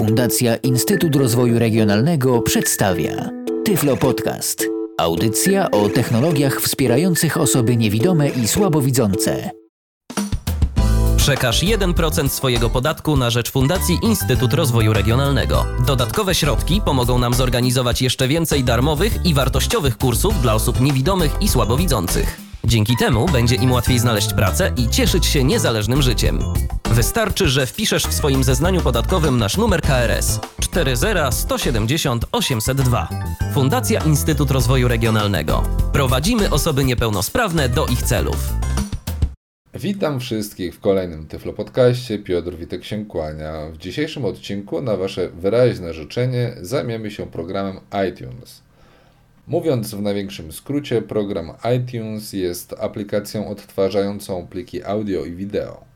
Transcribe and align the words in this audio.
Fundacja 0.00 0.56
Instytut 0.56 1.16
Rozwoju 1.16 1.58
Regionalnego 1.58 2.42
przedstawia 2.42 3.30
Tyflo 3.64 3.96
Podcast. 3.96 4.66
Audycja 4.98 5.70
o 5.70 5.88
technologiach 5.88 6.60
wspierających 6.60 7.36
osoby 7.36 7.76
niewidome 7.76 8.28
i 8.28 8.48
słabowidzące. 8.48 9.50
Przekaż 11.16 11.62
1% 11.62 12.28
swojego 12.28 12.70
podatku 12.70 13.16
na 13.16 13.30
rzecz 13.30 13.50
Fundacji 13.50 13.98
Instytut 14.02 14.54
Rozwoju 14.54 14.92
Regionalnego. 14.92 15.66
Dodatkowe 15.86 16.34
środki 16.34 16.80
pomogą 16.84 17.18
nam 17.18 17.34
zorganizować 17.34 18.02
jeszcze 18.02 18.28
więcej 18.28 18.64
darmowych 18.64 19.26
i 19.26 19.34
wartościowych 19.34 19.98
kursów 19.98 20.42
dla 20.42 20.54
osób 20.54 20.80
niewidomych 20.80 21.36
i 21.40 21.48
słabowidzących. 21.48 22.40
Dzięki 22.64 22.96
temu 22.96 23.26
będzie 23.32 23.56
im 23.56 23.72
łatwiej 23.72 23.98
znaleźć 23.98 24.34
pracę 24.34 24.72
i 24.76 24.88
cieszyć 24.88 25.26
się 25.26 25.44
niezależnym 25.44 26.02
życiem. 26.02 26.38
Wystarczy, 26.90 27.48
że 27.48 27.66
wpiszesz 27.66 28.06
w 28.06 28.12
swoim 28.12 28.44
zeznaniu 28.44 28.80
podatkowym 28.80 29.38
nasz 29.38 29.56
numer 29.56 29.82
KRS 29.82 30.40
40170 30.60 32.24
802. 32.32 33.08
Fundacja 33.54 34.00
Instytut 34.04 34.50
Rozwoju 34.50 34.88
Regionalnego. 34.88 35.62
Prowadzimy 35.92 36.50
osoby 36.50 36.84
niepełnosprawne 36.84 37.68
do 37.68 37.86
ich 37.86 38.02
celów. 38.02 38.52
Witam 39.74 40.20
wszystkich 40.20 40.74
w 40.74 40.80
kolejnym 40.80 41.26
Tyflo 41.26 41.52
Podcaście. 41.52 42.18
Piotr 42.18 42.56
Witek 42.56 42.84
się 42.84 43.04
kłania. 43.04 43.70
W 43.72 43.76
dzisiejszym 43.76 44.24
odcinku 44.24 44.82
na 44.82 44.96
Wasze 44.96 45.28
wyraźne 45.28 45.94
życzenie 45.94 46.56
zajmiemy 46.60 47.10
się 47.10 47.26
programem 47.26 47.80
iTunes. 48.08 48.62
Mówiąc 49.46 49.94
w 49.94 50.02
największym 50.02 50.52
skrócie, 50.52 51.02
program 51.02 51.52
iTunes 51.76 52.32
jest 52.32 52.74
aplikacją 52.78 53.48
odtwarzającą 53.48 54.46
pliki 54.46 54.84
audio 54.84 55.24
i 55.24 55.32
wideo. 55.32 55.89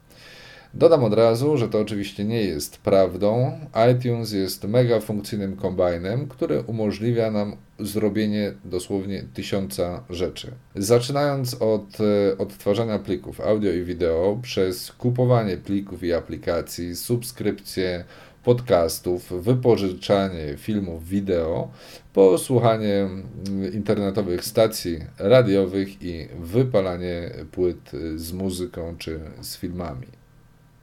Dodam 0.77 1.05
od 1.05 1.15
razu, 1.15 1.57
że 1.57 1.69
to 1.69 1.81
oczywiście 1.81 2.25
nie 2.25 2.43
jest 2.43 2.79
prawdą. 2.79 3.53
iTunes 3.93 4.33
jest 4.33 4.65
mega 4.65 5.01
funkcyjnym 5.01 5.57
kombajnem, 5.57 6.29
który 6.29 6.61
umożliwia 6.61 7.31
nam 7.31 7.57
zrobienie 7.79 8.55
dosłownie 8.65 9.25
tysiąca 9.35 10.05
rzeczy. 10.11 10.53
Zaczynając 10.75 11.55
od 11.55 11.99
e, 12.01 12.39
odtwarzania 12.39 12.99
plików 12.99 13.41
audio 13.41 13.73
i 13.73 13.85
wideo, 13.85 14.39
przez 14.43 14.93
kupowanie 14.93 15.57
plików 15.57 16.03
i 16.05 16.13
aplikacji, 16.13 16.97
subskrypcje, 16.97 18.05
podcastów, 18.45 19.33
wypożyczanie 19.43 20.57
filmów 20.57 21.09
wideo, 21.09 21.71
po 22.13 22.39
słuchanie 22.39 22.95
mm, 22.95 23.73
internetowych 23.75 24.45
stacji 24.45 24.99
radiowych 25.19 26.03
i 26.03 26.29
wypalanie 26.41 27.31
płyt 27.53 27.93
z 28.17 28.33
muzyką 28.33 28.95
czy 28.99 29.21
z 29.41 29.57
filmami. 29.57 30.24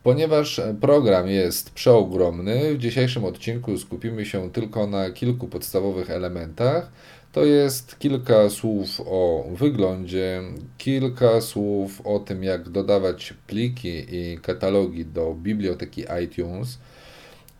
Ponieważ 0.03 0.61
program 0.81 1.27
jest 1.27 1.71
przeogromny, 1.73 2.75
w 2.75 2.77
dzisiejszym 2.77 3.25
odcinku 3.25 3.77
skupimy 3.77 4.25
się 4.25 4.51
tylko 4.51 4.87
na 4.87 5.09
kilku 5.09 5.47
podstawowych 5.47 6.09
elementach. 6.09 6.91
To 7.31 7.45
jest 7.45 7.99
kilka 7.99 8.49
słów 8.49 9.01
o 9.05 9.45
wyglądzie, 9.51 10.41
kilka 10.77 11.41
słów 11.41 12.01
o 12.05 12.19
tym, 12.19 12.43
jak 12.43 12.69
dodawać 12.69 13.33
pliki 13.47 14.05
i 14.11 14.37
katalogi 14.41 15.05
do 15.05 15.33
biblioteki 15.33 16.05
iTunes 16.23 16.79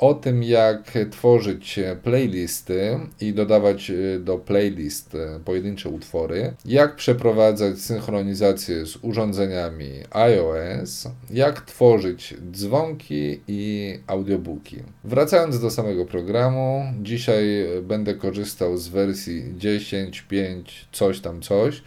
o 0.02 0.14
tym, 0.14 0.44
jak 0.44 0.94
tworzyć 1.12 1.80
playlisty 2.04 3.00
i 3.22 3.34
dodawać 3.34 3.92
e, 3.92 4.20
do 4.20 4.38
playlist 4.38 5.16
e, 5.16 5.40
pojedyncze 5.46 5.90
utwory, 5.90 6.54
jak 6.66 6.96
przeprowadzać 6.96 7.80
synchronizację 7.80 8.86
z 8.86 8.98
urządzeniami 9.02 9.92
iOS, 10.12 11.08
jak 11.30 11.62
tworzyć 11.62 12.36
dzwonki 12.52 13.40
i 13.48 14.00
audiobooki. 14.08 14.78
Wracając 15.04 15.60
do 15.60 15.72
samego 15.72 16.06
programu, 16.06 16.84
dzisiaj 17.02 17.46
będę 17.84 18.14
korzystał 18.14 18.78
z 18.78 18.88
wersji 18.88 19.44
10.5 19.60 20.64
coś 20.92 21.20
tam 21.20 21.42
coś 21.42 21.82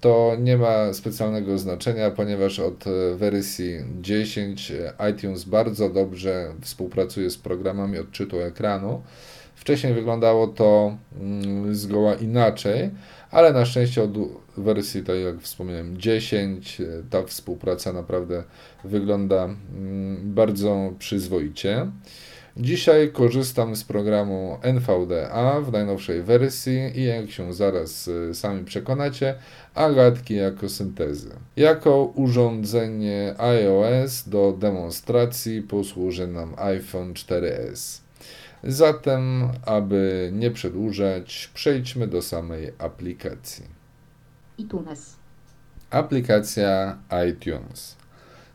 to 0.00 0.36
nie 0.40 0.56
ma 0.56 0.92
specjalnego 0.92 1.58
znaczenia, 1.58 2.10
ponieważ 2.10 2.60
od 2.60 2.86
e, 2.86 3.14
wersji 3.16 3.76
10 4.00 4.70
e, 4.70 5.10
iTunes 5.10 5.44
bardzo 5.44 5.88
dobrze 5.88 6.54
współpracuje 6.60 7.30
z 7.30 7.38
programami 7.38 7.98
odczytu 7.98 8.40
ekranu. 8.40 9.02
Wcześniej 9.54 9.94
wyglądało 9.94 10.46
to 10.46 10.96
mm, 11.20 11.74
zgoła 11.74 12.14
inaczej, 12.14 12.90
ale 13.30 13.52
na 13.52 13.66
szczęście 13.66 14.02
od 14.02 14.10
wersji, 14.56 15.02
tak 15.02 15.16
jak 15.16 15.40
wspomniałem, 15.40 15.98
10 15.98 16.80
e, 16.80 16.84
ta 17.10 17.22
współpraca 17.22 17.92
naprawdę 17.92 18.44
wygląda 18.84 19.44
mm, 19.44 20.34
bardzo 20.34 20.92
przyzwoicie. 20.98 21.86
Dzisiaj 22.60 23.12
korzystam 23.12 23.76
z 23.76 23.84
programu 23.84 24.58
NVDA 24.62 25.60
w 25.60 25.72
najnowszej 25.72 26.22
wersji 26.22 26.78
i 26.94 27.04
jak 27.04 27.30
się 27.30 27.54
zaraz 27.54 28.08
y, 28.08 28.34
sami 28.34 28.64
przekonacie, 28.64 29.34
Agatki 29.74 30.34
jako 30.34 30.68
syntezy. 30.68 31.30
Jako 31.56 32.04
urządzenie 32.04 33.34
iOS 33.38 34.28
do 34.28 34.56
demonstracji 34.58 35.62
posłuży 35.62 36.26
nam 36.26 36.54
iPhone 36.56 37.12
4S. 37.12 38.00
Zatem, 38.64 39.48
aby 39.66 40.30
nie 40.32 40.50
przedłużać, 40.50 41.50
przejdźmy 41.54 42.06
do 42.06 42.22
samej 42.22 42.72
aplikacji. 42.78 43.64
iTunes. 44.58 45.16
Aplikacja 45.90 46.98
iTunes. 47.28 47.97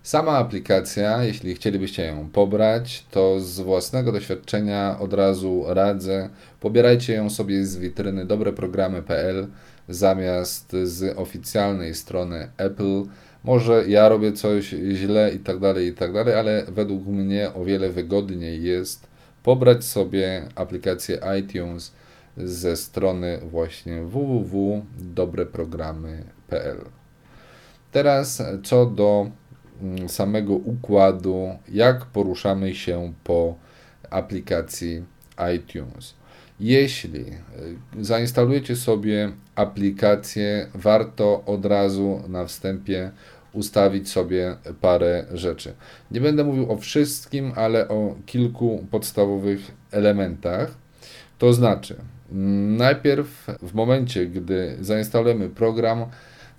Sama 0.03 0.31
aplikacja, 0.31 1.23
jeśli 1.23 1.55
chcielibyście 1.55 2.05
ją 2.05 2.29
pobrać, 2.29 3.05
to 3.11 3.39
z 3.39 3.59
własnego 3.59 4.11
doświadczenia 4.11 4.97
od 4.99 5.13
razu 5.13 5.63
radzę, 5.67 6.29
pobierajcie 6.59 7.13
ją 7.13 7.29
sobie 7.29 7.65
z 7.65 7.77
witryny 7.77 8.25
dobreprogramy.pl 8.25 9.47
zamiast 9.89 10.75
z 10.83 11.17
oficjalnej 11.17 11.95
strony 11.95 12.49
Apple. 12.57 13.03
Może 13.43 13.83
ja 13.87 14.09
robię 14.09 14.33
coś 14.33 14.75
źle 14.93 15.31
i 15.35 15.39
tak 15.39 15.59
dalej, 15.59 15.87
i 15.87 15.93
tak 15.93 16.13
dalej, 16.13 16.35
ale 16.35 16.65
według 16.67 17.05
mnie 17.05 17.53
o 17.53 17.65
wiele 17.65 17.89
wygodniej 17.89 18.63
jest 18.63 19.07
pobrać 19.43 19.83
sobie 19.83 20.43
aplikację 20.55 21.19
iTunes 21.39 21.91
ze 22.37 22.75
strony 22.75 23.39
właśnie 23.51 24.01
www.dobreprogramy.pl. 24.01 26.77
Teraz 27.91 28.43
co 28.63 28.85
do 28.85 29.31
samego 30.07 30.53
układu, 30.53 31.49
jak 31.71 32.05
poruszamy 32.05 32.75
się 32.75 33.13
po 33.23 33.55
aplikacji 34.09 35.03
iTunes. 35.55 36.13
Jeśli 36.59 37.21
y, 37.21 38.05
zainstalujecie 38.05 38.75
sobie 38.75 39.31
aplikację, 39.55 40.67
warto 40.73 41.43
od 41.45 41.65
razu 41.65 42.21
na 42.27 42.45
wstępie 42.45 43.11
ustawić 43.53 44.09
sobie 44.09 44.55
parę 44.81 45.25
rzeczy. 45.33 45.73
Nie 46.11 46.21
będę 46.21 46.43
mówił 46.43 46.71
o 46.71 46.77
wszystkim, 46.77 47.51
ale 47.55 47.87
o 47.87 48.15
kilku 48.25 48.85
podstawowych 48.91 49.71
elementach. 49.91 50.75
To 51.37 51.53
znaczy, 51.53 51.95
mm, 52.31 52.77
najpierw 52.77 53.47
w 53.61 53.73
momencie, 53.73 54.25
gdy 54.25 54.77
zainstalujemy 54.81 55.49
program, 55.49 56.05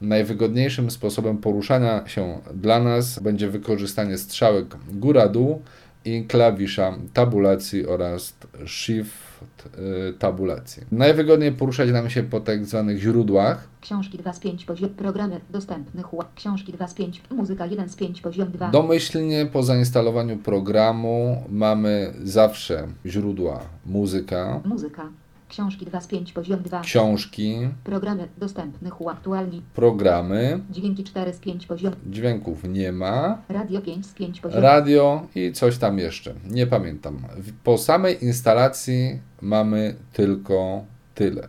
Najwygodniejszym 0.00 0.91
sposobem 0.91 1.38
poruszania 1.38 2.09
się 2.09 2.38
dla 2.55 2.81
nas 2.81 3.19
będzie 3.19 3.50
wykorzystanie 3.50 4.19
strzałek 4.19 4.77
góra-dół 4.93 5.62
i 6.05 6.25
klawisza 6.25 6.99
tabulacji 7.12 7.87
oraz 7.87 8.37
shift 8.66 9.69
y, 10.09 10.12
tabulacji. 10.19 10.82
Najwygodniej 10.93 11.53
poruszać 11.53 11.91
nam 11.91 12.10
się 12.10 12.22
po 12.22 12.41
tak 12.41 12.66
zwanych 12.66 12.99
źródłach. 12.99 13.69
Książki 13.81 14.19
2 14.19 14.32
z 14.32 14.41
5 14.41 14.65
poziom 14.65 14.91
programy 14.91 15.41
dostępnych. 15.50 16.06
Książki 16.34 16.72
2 16.72 16.88
z 16.88 16.94
5 16.94 17.22
muzyka 17.31 17.66
1 17.66 17.88
z 17.88 17.97
5 17.97 18.21
poziom 18.21 18.50
2. 18.50 18.71
Domyślnie 18.71 19.47
po 19.47 19.62
zainstalowaniu 19.62 20.37
programu 20.37 21.44
mamy 21.49 22.12
zawsze 22.22 22.88
źródła 23.06 23.61
muzyka. 23.87 24.61
Muzyka. 24.64 25.08
Książki 25.55 25.87
2 25.87 26.01
z 26.01 26.06
5 26.06 26.33
poziom 26.33 26.62
2. 26.62 26.81
Książki. 26.81 27.56
Programy 27.85 28.29
dostępnych 28.39 29.01
uaktualni. 29.01 29.62
Programy. 29.75 30.61
Dźwięki 30.71 31.05
4 31.05 31.33
z 31.33 31.39
5 31.39 31.67
poziom. 31.67 31.95
Dźwięków 32.06 32.65
nie 32.69 32.93
ma. 32.93 33.39
Radio 33.49 33.81
5 33.81 34.06
z 34.06 34.12
5 34.15 34.41
poziom. 34.41 34.62
Radio 34.62 35.27
i 35.35 35.53
coś 35.53 35.79
tam 35.79 35.99
jeszcze. 35.99 36.35
Nie 36.51 36.67
pamiętam. 36.67 37.23
Po 37.65 37.79
samej 37.79 38.25
instalacji 38.25 39.21
mamy 39.43 39.95
tylko 40.12 40.85
tyle. 41.15 41.49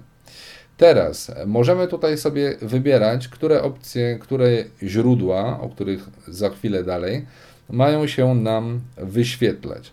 Teraz 0.77 1.31
możemy 1.45 1.87
tutaj 1.87 2.17
sobie 2.17 2.57
wybierać, 2.61 3.27
które 3.27 3.63
opcje, 3.63 4.19
które 4.19 4.49
źródła, 4.83 5.59
o 5.59 5.69
których 5.69 6.09
za 6.27 6.49
chwilę 6.49 6.83
dalej, 6.83 7.25
mają 7.69 8.07
się 8.07 8.35
nam 8.35 8.81
wyświetlać. 8.97 9.91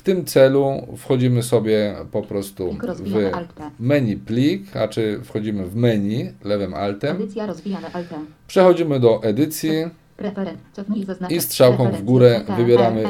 W 0.00 0.02
tym 0.02 0.24
celu 0.24 0.86
wchodzimy 0.96 1.42
sobie 1.42 1.94
po 2.10 2.22
prostu 2.22 2.76
w 2.98 3.32
menu 3.80 4.16
plik, 4.16 4.76
a 4.76 4.88
czy 4.88 5.20
wchodzimy 5.24 5.66
w 5.66 5.76
menu 5.76 6.32
lewym 6.44 6.74
altem. 6.74 7.16
Edycja 7.16 7.46
rozwijane 7.46 7.92
altem. 7.92 8.26
Przechodzimy 8.46 9.00
do 9.00 9.22
edycji. 9.22 9.70
I 11.30 11.40
strzałką 11.40 11.90
w 11.90 12.02
górę 12.02 12.40
wybieramy 12.56 13.04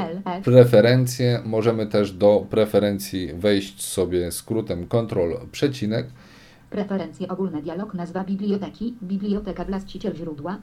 preferencje. 0.44 1.40
Możemy 1.44 1.86
też 1.86 2.12
do 2.12 2.46
preferencji 2.50 3.32
wejść 3.34 3.82
sobie 3.82 4.32
skrótem 4.32 4.86
Ctrl 4.86 5.32
przecinek. 5.52 6.06
Preferencje 6.70 7.28
ogólne. 7.28 7.62
Dialog. 7.62 7.94
Nazwa 7.94 8.24
biblioteki. 8.24 8.94
Biblioteka 9.02 9.64
właściciel 9.64 10.14
źródła. 10.14 10.58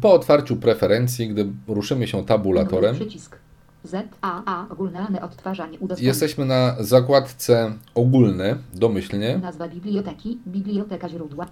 Po 0.00 0.12
otwarciu 0.12 0.56
preferencji, 0.56 1.28
gdy 1.28 1.46
ruszymy 1.68 2.06
się 2.06 2.26
tabulatorem, 2.26 2.94
Przycisk. 2.94 3.43
Z, 3.84 4.08
A, 4.20 4.42
A. 4.46 4.68
Ogólne 4.72 5.06
odtwarzanie. 5.22 5.78
Udostępnić. 5.78 6.06
jesteśmy 6.06 6.44
na 6.44 6.76
zakładce 6.80 7.72
ogólne, 7.94 8.56
domyślnie. 8.74 9.38
Nazwa 9.38 9.68
biblioteki. 9.68 10.38
Biblioteka 10.46 11.08
źródła. 11.08 11.46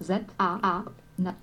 Z, 0.00 0.24
A, 0.38 0.58
A. 0.62 0.82
Na. 1.18 1.34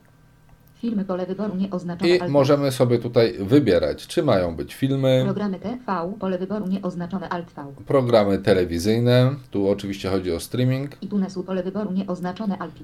Filmy 0.75 1.05
pole 1.05 1.25
wyboru 1.25 1.55
nieoznaczone. 1.55 2.09
I 2.09 2.19
alt. 2.21 2.31
możemy 2.31 2.71
sobie 2.71 2.99
tutaj 2.99 3.33
wybierać, 3.39 4.07
czy 4.07 4.23
mają 4.23 4.55
być 4.55 4.75
filmy, 4.75 5.21
Programy 5.25 5.59
TV. 5.59 6.13
Pole 6.19 6.37
wyboru 6.37 6.67
nieoznaczone 6.67 7.29
Alt 7.29 7.51
V. 7.55 7.65
programy 7.85 8.37
telewizyjne. 8.37 9.35
Tu 9.51 9.69
oczywiście 9.69 10.09
chodzi 10.09 10.31
o 10.31 10.39
streaming. 10.39 11.03
iTunesu. 11.03 11.43
Pole 11.43 11.63
wyboru 11.63 11.91
nieoznaczone 11.91 12.57
Alt. 12.57 12.75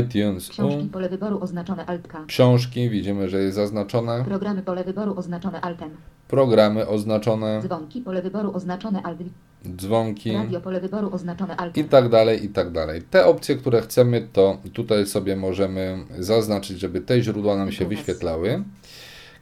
iTunes, 0.00 0.48
Książki. 0.48 0.88
Pole 0.92 1.08
wyboru 1.08 1.40
oznaczone 1.40 1.86
Alt 1.86 2.08
K. 2.08 2.24
książki, 2.26 2.90
widzimy, 2.90 3.28
że 3.28 3.38
jest 3.42 3.56
zaznaczone. 3.56 4.24
Programy. 4.24 4.62
Pole 4.62 4.84
wyboru 4.84 5.14
oznaczone 5.18 5.60
Altem. 5.60 5.90
Programy 6.28 6.88
oznaczone, 6.88 7.60
Dzwonki. 7.62 8.00
Pole 8.00 8.22
wyboru 8.22 8.52
oznaczone 8.54 9.02
Alt. 9.02 9.18
dzwonki. 9.76 10.32
Radio. 10.32 10.60
Pole 10.60 10.80
wyboru 10.80 11.10
oznaczone 11.14 11.56
Alt. 11.56 11.76
i 11.76 11.84
tak 11.84 12.08
dalej, 12.08 12.44
i 12.44 12.48
tak 12.48 12.72
dalej. 12.72 13.02
Te 13.10 13.26
opcje, 13.26 13.56
które 13.56 13.80
chcemy, 13.82 14.28
to 14.32 14.58
tutaj 14.72 15.06
sobie 15.06 15.36
możemy 15.36 15.98
zaznaczyć, 16.18 16.80
żeby 16.80 17.00
te 17.00 17.22
źródła 17.22 17.56
nam 17.56 17.72
się 17.72 17.86
wyświetlały. 17.86 18.64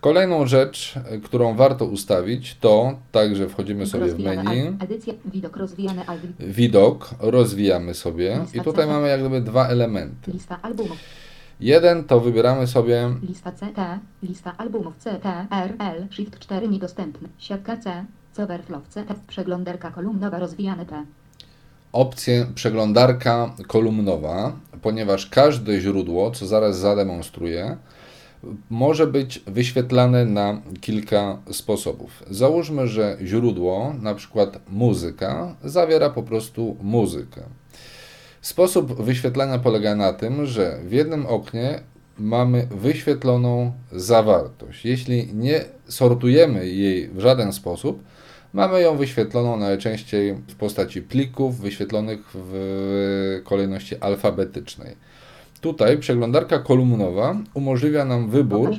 Kolejną 0.01 0.47
rzecz, 0.47 0.95
którą 1.25 1.55
warto 1.55 1.85
ustawić, 1.85 2.57
to 2.61 2.99
także 3.13 3.49
wchodzimy 3.49 3.87
sobie 3.87 4.07
w 4.07 4.19
menu. 4.19 4.79
Widok 6.41 7.11
rozwijamy 7.19 7.95
sobie 7.95 8.39
i 8.55 8.61
tutaj 8.61 8.87
mamy 8.87 9.09
jak 9.09 9.21
gdyby 9.21 9.41
dwa 9.41 9.69
elementy. 9.69 10.33
Jeden 11.61 12.05
to 12.05 12.21
wybieramy 12.21 12.67
sobie 12.67 13.11
Lista 13.23 13.53
CT. 13.53 14.01
Lista 14.23 14.55
albumów 14.59 14.95
CT. 14.97 15.27
R. 15.51 15.75
L. 15.79 16.07
Shift 16.11 16.39
4 16.39 16.69
niedostępny. 16.69 17.29
Siatka 17.39 17.77
C. 17.77 18.05
Coverflow 18.37 18.89
C. 18.89 19.05
Przeglądarka 19.29 19.91
kolumnowa 19.91 20.39
rozwijane 20.39 20.87
P. 20.87 21.05
opcję 21.93 22.47
przeglądarka 22.55 23.55
kolumnowa, 23.67 24.53
ponieważ 24.83 25.27
każde 25.27 25.81
źródło, 25.81 26.31
co 26.31 26.47
zaraz 26.47 26.79
zademonstruję, 26.79 27.77
może 28.71 29.07
być 29.07 29.43
wyświetlane 29.47 30.25
na 30.25 30.63
kilka 30.81 31.39
sposobów. 31.51 32.23
Załóżmy, 32.31 32.89
że 32.89 33.17
źródło, 33.25 33.95
na 34.03 34.15
przykład 34.15 34.61
muzyka, 34.69 35.57
zawiera 35.65 36.11
po 36.11 36.23
prostu 36.23 36.77
muzykę. 36.83 37.43
Sposób 38.41 39.03
wyświetlania 39.03 39.59
polega 39.59 39.95
na 39.95 40.13
tym, 40.13 40.47
że 40.47 40.79
w 40.85 40.93
jednym 40.93 41.27
oknie 41.27 41.81
mamy 42.19 42.67
wyświetloną 42.71 43.73
zawartość. 43.93 44.85
Jeśli 44.85 45.35
nie 45.35 45.65
sortujemy 45.89 46.67
jej 46.67 47.09
w 47.09 47.21
żaden 47.21 47.53
sposób, 47.53 48.03
mamy 48.53 48.81
ją 48.81 48.97
wyświetloną 48.97 49.57
najczęściej 49.57 50.35
w 50.35 50.55
postaci 50.55 51.03
plików 51.03 51.61
wyświetlonych 51.61 52.21
w 52.35 53.41
kolejności 53.45 53.97
alfabetycznej. 53.97 54.97
Tutaj 55.61 55.99
przeglądarka 55.99 56.59
kolumnowa 56.59 57.37
umożliwia 57.55 58.05
nam 58.05 58.31
wybór 58.31 58.71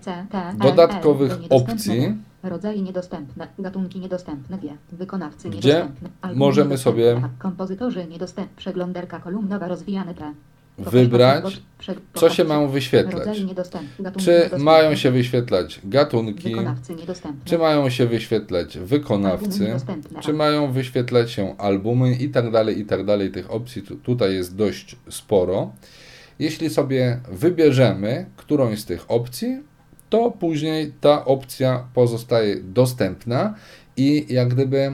C. 0.00 0.26
T. 0.30 0.38
L, 0.38 0.56
dodatkowych 0.58 1.32
L, 1.32 1.38
opcji, 1.50 2.14
Rodzaje 2.42 2.82
niedostępne, 2.82 3.48
gatunki 3.58 4.00
niedostępne, 4.00 4.58
wykonawcy 4.92 5.50
Gdzie 5.50 5.68
niedostępne, 5.68 6.08
możemy 6.34 6.78
sobie 6.78 7.20
kompozytorzy 7.38 8.06
niedostępne, 8.06 8.56
przeglądarka 8.56 9.20
kolumnowa 9.20 9.68
rozwijane 9.68 10.14
P. 10.14 10.32
Wybrać, 10.78 11.62
co 12.14 12.30
się 12.30 12.44
mają 12.44 12.66
prze- 12.66 12.72
wyświetlać. 12.72 13.38
Czy 14.16 14.50
mają 14.58 14.96
się 14.96 15.10
wyświetlać 15.10 15.80
gatunki, 15.84 16.54
czy 17.44 17.58
mają 17.58 17.90
się 17.90 18.06
wyświetlać 18.06 18.78
wykonawcy, 18.78 19.76
czy 20.20 20.32
mają 20.32 20.72
wyświetlać 20.72 21.30
się 21.30 21.56
albumy 21.58 22.14
i 22.14 22.28
tak 22.28 22.50
dalej, 22.50 22.78
i 22.78 22.84
tak 22.84 23.04
dalej. 23.04 23.30
Tych 23.30 23.50
opcji 23.50 23.82
tu, 23.82 23.96
tutaj 23.96 24.34
jest 24.34 24.56
dość 24.56 24.96
sporo. 25.10 25.72
Jeśli 26.38 26.70
sobie 26.70 27.20
wybierzemy 27.32 28.26
którąś 28.36 28.78
z 28.78 28.84
tych 28.84 29.10
opcji, 29.10 29.62
to 30.10 30.30
później 30.30 30.92
ta 31.00 31.24
opcja 31.24 31.84
pozostaje 31.94 32.56
dostępna 32.56 33.54
i 33.96 34.26
jak 34.28 34.48
gdyby 34.48 34.92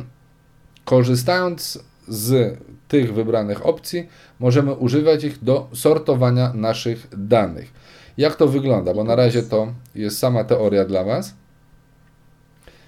korzystając 0.84 1.84
z 2.08 2.58
tych 2.90 3.14
wybranych 3.14 3.66
opcji, 3.66 4.08
możemy 4.40 4.74
używać 4.74 5.24
ich 5.24 5.44
do 5.44 5.68
sortowania 5.74 6.52
naszych 6.52 7.08
danych. 7.12 7.72
Jak 8.18 8.36
to 8.36 8.48
wygląda? 8.48 8.94
Bo 8.94 9.04
na 9.04 9.16
razie 9.16 9.42
to 9.42 9.72
jest 9.94 10.18
sama 10.18 10.44
teoria 10.44 10.84
dla 10.84 11.04
Was. 11.04 11.34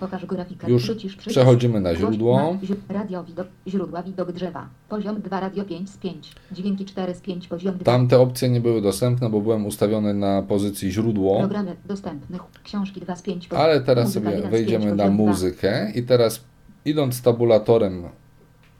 Pokaż 0.01 0.27
grafikę. 0.27 0.71
Już 0.71 0.93
przechodzimy 1.27 1.81
na 1.81 1.95
źródło. 1.95 2.59
Radio 2.89 3.25
widok, 3.25 3.47
źródła 3.69 4.03
widok 4.03 4.33
drzewa. 4.33 4.69
Poziom 4.89 5.21
2 5.21 5.41
radio 5.41 5.65
5 5.65 5.91
z 5.91 5.97
5. 5.97 6.33
Dźwięki 6.53 6.85
4 6.85 7.15
z 7.15 7.21
5 7.21 7.49
poziom 7.49 7.75
2. 7.75 7.85
Tamte 7.85 8.21
opcje 8.21 8.49
nie 8.49 8.61
były 8.61 8.83
dostępne, 8.83 9.31
bo 9.31 9.41
byłem 9.41 9.67
ustawiony 9.67 10.15
na 10.15 10.43
pozycji 10.43 10.93
źródło. 10.93 11.39
Programy 11.39 11.77
dostępnych. 11.85 12.43
Książki 12.65 13.01
2 13.01 13.17
z 13.17 13.23
5 13.23 13.49
Ale 13.53 13.81
teraz 13.81 14.05
Muzyka 14.05 14.25
sobie 14.25 14.37
1 14.37 14.51
z 14.51 14.53
wejdziemy 14.53 14.85
5 14.85 14.99
na 14.99 15.11
muzykę 15.11 15.93
i 15.95 16.03
teraz 16.03 16.41
idąc 16.85 17.23
tabulatorem 17.23 18.03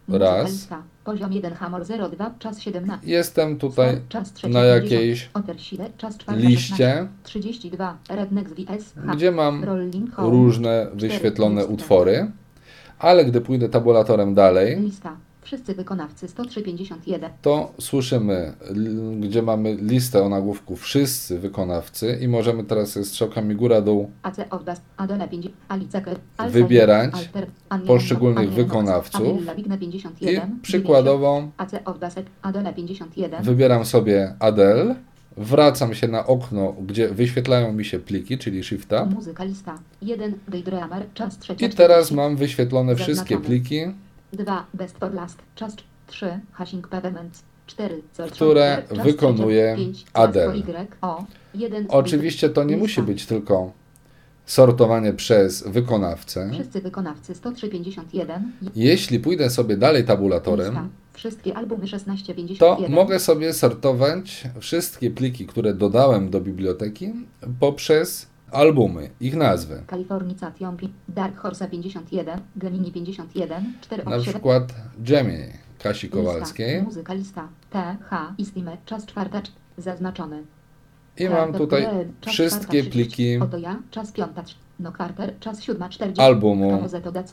Muzyka 0.09 0.25
raz. 0.25 0.51
lista. 0.51 0.83
Poziom 1.05 1.33
1 1.33 1.55
Hamor 1.55 1.83
02 2.11 2.35
czas 2.39 2.61
17. 2.61 3.07
jestem 3.11 3.59
tutaj 3.59 4.01
czas 4.09 4.33
trzeci 4.33 4.55
na 4.55 4.61
50. 4.61 4.91
jakiejś 4.93 5.31
czas 5.99 6.19
czwarta 6.19 6.41
liście, 6.43 6.77
16. 6.77 7.09
32 7.23 7.97
Rednex 8.11 8.53
VS 8.53 8.95
gdzie 9.15 9.31
mam 9.33 9.65
Rolling 9.65 10.15
Home. 10.15 10.31
różne 10.31 10.87
wyświetlone 10.95 11.61
lista. 11.61 11.75
utwory, 11.75 12.31
ale 12.99 13.25
gdy 13.25 13.41
pójdę 13.41 13.69
tabulatorem 13.69 14.35
dalej, 14.35 14.81
Lista. 14.81 15.17
Wszyscy 15.43 15.75
wykonawcy 15.75 16.29
10351. 16.29 17.31
to 17.43 17.73
słyszymy, 17.81 18.53
gdzie 19.21 19.43
mamy 19.43 19.75
listę 19.75 20.23
o 20.23 20.29
nagłówku 20.29 20.77
wszyscy 20.77 21.39
wykonawcy 21.39 22.19
i 22.21 22.29
możemy 22.29 22.65
teraz 22.65 22.99
strzałkami 23.09 23.55
góra-dół 23.55 24.11
AC 24.23 24.37
Odbas, 24.51 24.81
Adele 24.97 25.29
5, 25.29 25.49
Alice 25.69 26.03
Kerr, 26.03 26.19
Alfa 26.37 26.53
Wybierać 26.53 27.31
poszczególnych 27.87 28.51
wykonawców. 28.51 29.23
I 29.57 29.63
51, 29.79 30.61
przykładowo 30.63 31.49
AC 31.57 31.71
Odbasek, 31.85 32.27
Adele 32.43 32.73
51, 32.73 33.43
wybieram 33.43 33.85
sobie 33.85 34.35
Adele, 34.39 34.95
wracam 35.37 35.95
się 35.95 36.09
na 36.09 36.27
okno, 36.27 36.75
gdzie 36.87 37.09
wyświetlają 37.09 37.73
mi 37.73 37.85
się 37.85 37.99
pliki, 37.99 38.39
czyli 38.39 38.65
Shifta. 38.65 39.05
Muzyka 39.05 39.45
lista, 39.45 39.79
1, 40.03 40.35
Daydreamer, 40.49 41.07
czas 41.15 41.39
trzeci. 41.39 41.65
I 41.65 41.71
teraz 41.71 42.13
mam 42.13 42.37
wyświetlone 42.37 42.97
wszystkie 42.97 43.39
pliki, 43.39 43.81
2, 44.33 44.67
Best 44.75 44.99
for 44.99 45.15
Last, 45.15 45.39
czas 45.55 45.77
3, 46.07 46.41
Hashing 46.53 46.89
Pavements, 46.89 47.43
4, 47.67 48.03
Zoltron, 48.17 48.37
które 48.37 48.83
wykonuje. 49.05 49.77
Czas 50.13 50.37
Y, 50.37 50.87
o, 51.01 51.25
1, 51.55 51.87
Oczywiście 51.89 52.49
to 52.49 52.65
nie 52.65 52.77
musi 52.77 53.03
być 53.03 53.27
tylko 53.27 53.73
sortowanie 54.47 55.13
przez 55.13 55.69
wykonawcę. 55.69 56.51
Wszyscy 56.53 56.81
wykonawcy 56.81 57.35
10351, 57.35 58.53
Jeśli 58.75 59.21
pójdę 59.21 59.51
sobie 59.51 59.77
dalej 59.77 60.05
tabulatorem, 60.05 60.75
to 60.75 60.81
1651, 61.13 62.93
mogę 62.93 63.19
sobie 63.19 63.53
sortować 63.53 64.45
wszystkie 64.61 65.11
pliki, 65.11 65.47
które 65.47 65.75
dodałem 65.75 66.31
do 66.31 66.41
biblioteki 66.41 67.13
poprzez 67.61 68.32
albumy, 68.53 69.11
ich 69.21 69.37
nazwy. 69.37 69.83
Kalifornication, 69.87 70.77
Dark 71.09 71.37
Horse 71.39 71.69
51, 71.69 72.41
Gemini 72.57 72.93
51, 72.93 73.73
4 73.81 74.05
Na 74.05 74.19
przykład 74.19 74.75
Gemini 74.99 75.45
Kasi 75.79 76.09
Kowalskiej. 76.09 76.83
Muzyka 76.83 77.15
lista, 77.15 77.49
T, 77.71 77.97
H, 78.11 78.35
Istime, 78.39 78.77
czas 78.87 79.07
czwarta, 79.07 79.41
cz- 79.43 79.51
zaznaczony. 79.79 80.43
I 81.19 81.29
mam 81.29 81.53
tutaj 81.53 81.87
wszystkie 82.27 82.85
pliki 82.85 83.39
czas 83.91 84.13
piąta, 84.13 84.45
no 84.81 84.93
Carter, 84.99 85.35
czas 85.41 85.63
siódma, 85.63 85.89
40, 85.89 86.23
albumu 86.23 86.83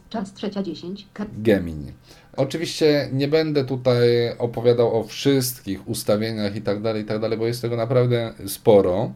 czas 0.09 0.33
trzecia, 0.33 0.63
10, 0.63 1.07
Ka- 1.13 1.25
Gemini. 1.37 1.91
Oczywiście 2.37 3.09
nie 3.13 3.27
będę 3.27 3.65
tutaj 3.65 4.07
opowiadał 4.37 4.99
o 4.99 5.03
wszystkich 5.03 5.87
ustawieniach 5.87 6.55
i 6.55 6.61
tak 6.61 6.81
dalej, 6.81 7.03
i 7.03 7.05
tak 7.05 7.19
dalej, 7.19 7.37
bo 7.37 7.47
jest 7.47 7.61
tego 7.61 7.77
naprawdę 7.77 8.33
sporo. 8.47 9.11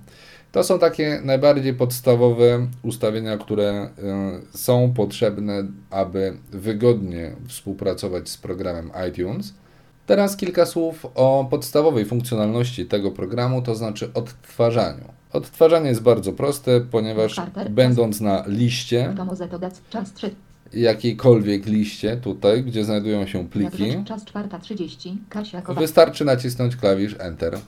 To 0.54 0.64
są 0.64 0.80
takie 0.80 1.22
najbardziej 1.24 1.74
podstawowe 1.74 2.68
ustawienia, 2.84 3.38
które 3.38 3.90
y, 4.54 4.58
są 4.58 4.94
potrzebne, 4.94 5.64
aby 5.90 6.38
wygodnie 6.52 7.36
współpracować 7.48 8.30
z 8.30 8.38
programem 8.38 8.92
iTunes. 9.10 9.54
Teraz 10.06 10.38
kilka 10.38 10.66
słów 10.66 11.06
o 11.16 11.48
podstawowej 11.50 12.06
funkcjonalności 12.06 12.86
tego 12.86 13.12
programu, 13.12 13.62
to 13.62 13.76
znaczy 13.76 14.14
odtwarzaniu. 14.14 15.04
Odtwarzanie 15.32 15.90
jest 15.90 16.02
bardzo 16.02 16.34
proste, 16.34 16.82
ponieważ 16.82 17.36
będąc 17.70 18.22
na 18.22 18.44
liście, 18.48 19.14
Tomoze 19.18 19.48
to 19.48 19.60
dac. 19.60 19.82
Czas 19.90 20.14
3. 20.14 20.36
jakiejkolwiek 20.74 21.66
liście 21.66 22.18
tutaj, 22.18 22.64
gdzie 22.64 22.86
znajdują 22.86 23.28
się 23.28 23.50
pliki, 23.50 23.92
rzecz. 23.92 24.08
Czas 24.08 24.26
4.30. 24.26 25.16
Kasia 25.30 25.62
Kowal. 25.62 25.84
wystarczy 25.84 26.26
nacisnąć 26.26 26.76
klawisz 26.76 27.16
Enter 27.20 27.60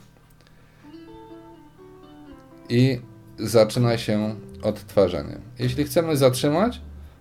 i 2.68 3.00
zaczyna 3.38 3.98
się 3.98 4.34
odtwarzanie. 4.62 5.38
Jeśli 5.58 5.84
chcemy 5.84 6.16
zatrzymać, 6.16 6.80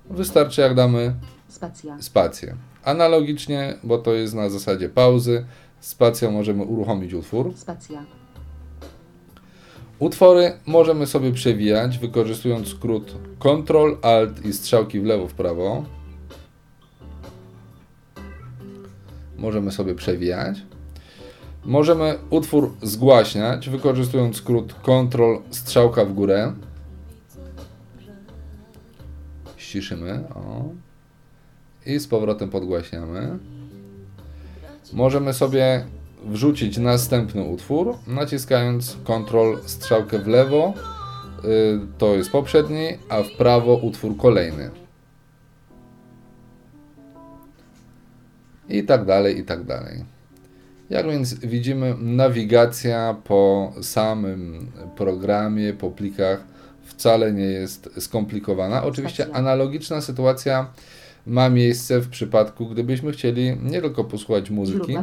wystarczy 0.10 0.62
jak 0.62 0.76
damy 0.76 1.16
Spacja. 1.48 2.02
spację. 2.02 2.56
Analogicznie, 2.84 3.78
bo 3.84 3.98
to 3.98 4.14
jest 4.14 4.34
na 4.34 4.50
zasadzie 4.50 4.90
pauzy, 4.90 5.46
spacją 5.80 6.32
możemy 6.32 6.64
uruchomić 6.64 7.14
utwór. 7.14 7.54
Spacja. 7.56 8.06
Utwory 10.00 10.54
możemy 10.66 11.08
sobie 11.08 11.32
przewijać, 11.32 11.98
wykorzystując 11.98 12.68
skrót 12.68 13.16
Ctrl, 13.40 13.98
Alt 14.02 14.46
i 14.46 14.54
strzałki 14.54 15.00
w 15.00 15.06
lewo, 15.06 15.28
w 15.28 15.34
prawo. 15.34 15.86
Możemy 19.38 19.72
sobie 19.72 19.96
przewijać. 19.96 20.58
Możemy 21.66 22.18
utwór 22.30 22.74
zgłaśniać, 22.82 23.70
wykorzystując 23.70 24.38
skrót 24.38 24.74
Ctrl, 24.74 25.36
strzałka 25.52 26.06
w 26.06 26.14
górę. 26.14 26.54
Ściszymy. 29.58 30.24
O. 30.36 30.64
I 31.86 32.00
z 32.00 32.08
powrotem 32.08 32.50
podgłaśniamy. 32.50 33.40
Możemy 34.94 35.34
sobie 35.34 35.86
wrzucić 36.26 36.78
następny 36.78 37.44
utwór, 37.44 37.96
naciskając 38.08 38.98
Ctrl 39.04 39.58
strzałkę 39.66 40.20
w 40.20 40.28
lewo, 40.28 40.74
y, 41.46 41.80
to 41.98 42.16
jest 42.16 42.32
poprzedni, 42.32 42.88
a 43.10 43.24
w 43.24 43.32
prawo 43.32 43.76
utwór 43.76 44.18
kolejny. 44.18 44.70
I 48.70 48.84
tak 48.84 49.06
dalej, 49.06 49.40
i 49.40 49.44
tak 49.44 49.64
dalej. 49.64 50.15
Jak 50.90 51.06
więc 51.06 51.34
widzimy, 51.34 51.96
nawigacja 52.00 53.16
po 53.24 53.74
samym 53.82 54.72
programie, 54.96 55.74
po 55.74 55.92
plikach 55.92 56.44
wcale 56.84 57.34
nie 57.34 57.44
jest 57.46 57.90
skomplikowana. 58.00 58.84
Oczywiście 58.84 59.28
analogiczna 59.34 60.02
sytuacja 60.02 60.74
ma 61.28 61.50
miejsce 61.50 62.00
w 62.00 62.10
przypadku, 62.10 62.66
gdybyśmy 62.66 63.12
chcieli 63.12 63.58
nie 63.64 63.82
tylko 63.82 64.04
posłuchać 64.04 64.50
muzyki, 64.50 64.98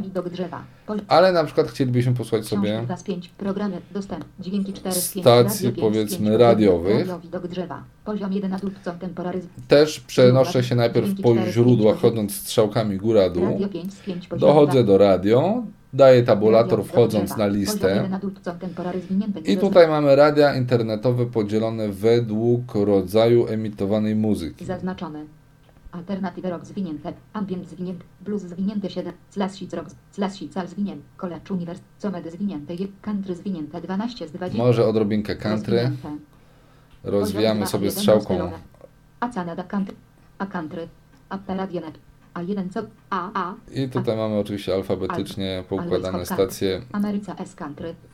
ale 1.08 1.32
na 1.32 1.44
przykład 1.44 1.68
chcielibyśmy 1.68 2.14
posłuchać 2.14 2.46
sobie 2.46 2.82
2 2.84 2.96
z 2.96 3.02
5. 3.02 3.28
Programy 3.28 3.80
dostęp. 3.90 4.24
Dźwięki 4.40 4.72
4 4.72 4.94
z 4.94 5.12
5. 5.12 5.24
Stacji, 5.24 5.66
radio 5.66 5.82
5 5.82 5.92
z 5.92 5.92
powiedzmy, 5.94 6.28
5, 6.28 6.40
radiowych. 6.40 6.98
Radio 6.98 7.18
widok 7.18 7.48
drzewa. 7.48 7.84
Poziom 8.04 8.32
1 8.32 8.52
adultcą 8.52 8.98
temporaryzm. 8.98 9.48
też 9.68 10.00
przenoszę 10.00 10.64
się 10.64 10.74
najpierw 10.74 11.20
po 11.22 11.36
źródłach, 11.50 11.96
chodząc 11.98 12.36
strzałkami 12.36 12.96
góra-dół. 12.96 13.44
Radio 13.44 13.68
5 13.68 13.94
z 13.94 14.00
5. 14.00 14.28
Poziom 14.28 14.48
Dochodzę 14.48 14.72
2. 14.72 14.82
do 14.82 14.98
radio, 14.98 15.62
daję 15.92 16.22
tabulator 16.22 16.84
wchodząc 16.84 17.36
na 17.36 17.46
listę. 17.46 17.94
1 17.94 18.14
adultcą 18.14 18.58
temporaryzm 18.58 19.06
zwinięte. 19.06 19.40
I 19.40 19.56
tutaj 19.56 19.88
mamy 19.88 20.16
radia 20.16 20.54
internetowe 20.54 21.26
podzielone 21.26 21.88
według 21.88 22.74
rodzaju 22.74 23.46
emitowanej 23.46 24.16
muzyki. 24.16 24.64
Zaznaczone. 24.64 25.24
Alternatywy 25.92 26.50
rock 26.50 26.64
zwinięte, 26.64 27.12
ambient 27.32 27.68
zwinięty, 27.68 28.04
blues 28.20 28.42
zwinięty 28.42 28.90
7, 28.90 29.12
slashit 29.30 29.74
rock, 29.74 29.90
slashical 30.10 30.68
zwinięty, 30.68 31.02
college 31.16 31.54
uniwers, 31.54 31.80
comedy 32.02 32.30
zwinięte, 32.30 32.74
country 33.02 33.34
zwinięte 33.34 33.80
12 33.80 34.28
z 34.28 34.32
20. 34.32 34.58
Może 34.58 34.86
odrobinkę 34.86 35.36
country. 35.36 35.90
Rozwijamy 37.04 37.66
sobie 37.66 37.88
2, 37.90 38.00
strzałką. 38.00 38.34
jeden 38.34 38.50
A 39.20 39.28
Canada 39.28 39.62
country, 39.62 39.94
a 40.38 40.46
country, 40.46 40.88
a 41.28 41.38
peradionet, 41.38 41.98
a 42.34 42.42
1 42.42 42.70
co, 42.70 42.80
a, 43.10 43.30
a, 43.34 43.54
I 43.72 43.88
tutaj 43.88 44.16
mamy 44.16 44.38
oczywiście 44.38 44.74
alfabetycznie 44.74 45.64
poukładane 45.68 46.26
stacje 46.26 46.82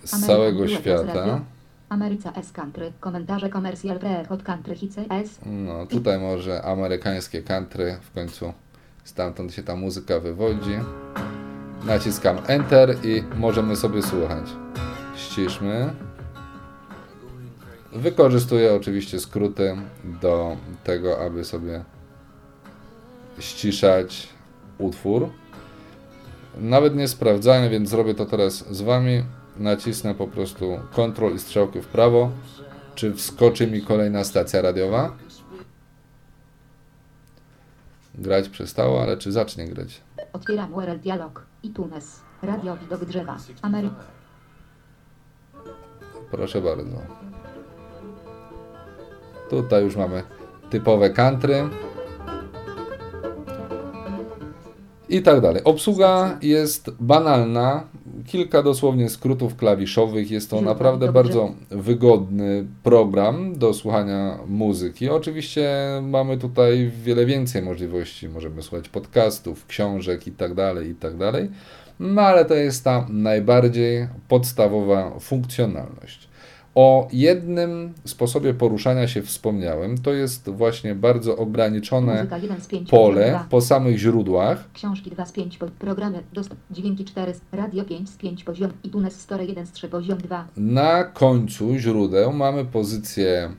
z 0.05 0.27
całego 0.27 0.69
świata. 0.69 1.41
Ameryca 1.89 2.33
S 2.33 2.53
country, 2.53 2.93
komentarze 3.01 3.51
commercial 3.51 3.99
pre 3.99 4.25
hot 4.25 4.43
country 4.43 4.75
hits 4.75 4.97
No, 5.47 5.87
tutaj 5.87 6.19
może 6.19 6.63
amerykańskie 6.63 7.43
country, 7.43 7.99
w 8.03 8.13
końcu 8.13 8.53
stamtąd 9.05 9.55
się 9.55 9.63
ta 9.63 9.77
muzyka 9.77 10.21
wywodzi. 10.21 10.79
Naciskam 11.85 12.39
Enter 12.47 12.97
i 13.05 13.23
możemy 13.37 13.77
sobie 13.77 14.03
słuchać. 14.03 14.45
Ściszmy. 15.17 15.91
Wykorzystuję 17.93 18.75
oczywiście 18.75 19.21
skróty 19.21 19.77
do 20.23 20.57
tego, 20.85 21.25
aby 21.25 21.45
sobie 21.45 21.85
ściszać 23.39 24.29
utwór. 24.79 25.29
Nawet 26.61 26.97
nie 26.97 27.09
sprawdzałem, 27.09 27.71
więc 27.71 27.89
zrobię 27.89 28.15
to 28.15 28.27
teraz 28.27 28.75
z 28.75 28.83
Wami. 28.83 29.23
Nacisnę 29.59 30.15
po 30.15 30.27
prostu 30.27 30.81
Ctrl 30.93 31.35
i 31.35 31.39
strzałkę 31.39 31.83
w 31.83 31.87
prawo. 31.87 32.31
Czy 32.95 33.15
wskoczy 33.15 33.67
mi 33.67 33.83
kolejna 33.83 34.25
stacja 34.25 34.63
radiowa? 34.63 35.17
Grać 38.15 38.49
przestało, 38.49 39.03
ale 39.03 39.17
czy 39.17 39.33
zacznie 39.33 39.69
grać? 39.69 40.01
otwieram 40.33 40.75
URL 40.75 40.99
dialog, 40.99 41.47
iTunes, 41.63 42.21
radio 42.43 42.77
widok 42.77 43.05
drzewa, 43.05 43.37
Ameryka. 43.63 44.05
Proszę 46.31 46.61
bardzo. 46.61 46.97
Tutaj 49.51 49.85
już 49.85 49.97
mamy 49.97 50.23
typowe 50.71 51.11
country. 51.11 51.69
I 55.09 55.23
tak 55.23 55.41
dalej. 55.41 55.65
Obsługa 55.65 56.39
jest 56.43 56.91
banalna. 57.01 57.85
Kilka 58.27 58.63
dosłownie 58.63 59.09
skrótów 59.09 59.57
klawiszowych. 59.57 60.31
Jest 60.31 60.51
to 60.51 60.57
Źródła 60.57 60.73
naprawdę 60.73 61.13
bardzo 61.13 61.55
wygodny 61.71 62.67
program 62.83 63.59
do 63.59 63.75
słuchania 63.75 64.39
muzyki. 64.47 65.09
Oczywiście 65.09 65.71
mamy 66.03 66.39
tutaj 66.39 66.93
wiele 67.05 67.27
więcej 67.27 67.63
możliwości. 67.63 68.29
Możemy 68.29 68.63
słuchać 68.63 68.89
podcastów, 68.89 69.67
książek 69.67 70.27
i 70.27 70.33
tak 70.33 70.55
dalej, 70.55 70.91
i 70.91 70.95
tak 70.95 71.17
dalej. 71.17 71.51
No 72.01 72.23
ale 72.23 72.45
to 72.45 72.55
jest 72.55 72.85
ta 72.85 73.07
najbardziej 73.09 74.09
podstawowa 74.29 75.19
funkcjonalność. 75.21 76.28
O 76.75 77.09
jednym 77.13 77.93
sposobie 78.05 78.55
poruszania 78.55 79.09
się 79.09 79.23
wspomniałem. 79.23 79.99
To 79.99 80.13
jest 80.13 80.51
właśnie 80.51 80.95
bardzo 80.95 81.37
ograniczone 81.37 82.15
Muzyka 82.15 82.39
1 82.39 82.61
z 82.61 82.67
5, 82.67 82.91
pole 82.91 83.31
2. 83.31 83.47
po 83.51 83.61
samych 83.61 83.99
źródłach. 83.99 84.65
Książki 84.73 85.11
2 85.11 85.27
z 85.27 85.33
5, 85.33 85.59
po- 85.59 85.67
programy, 85.67 86.23
dostęp, 86.33 86.61
dźwięki 86.71 87.05
4, 87.05 87.35
z- 87.35 87.41
radio 87.53 87.85
5 87.85 88.11
z 88.11 88.17
5, 88.17 88.45
poziom, 88.45 88.71
iTunes 88.85 89.21
Store 89.21 89.45
1 89.45 89.67
z 89.67 89.73
3, 89.73 89.89
poziom 89.89 90.19
2, 90.19 90.47
Na 90.57 91.05
końcu 91.05 91.77
źródeł 91.79 92.33
mamy 92.33 92.65
pozycję 92.65 93.51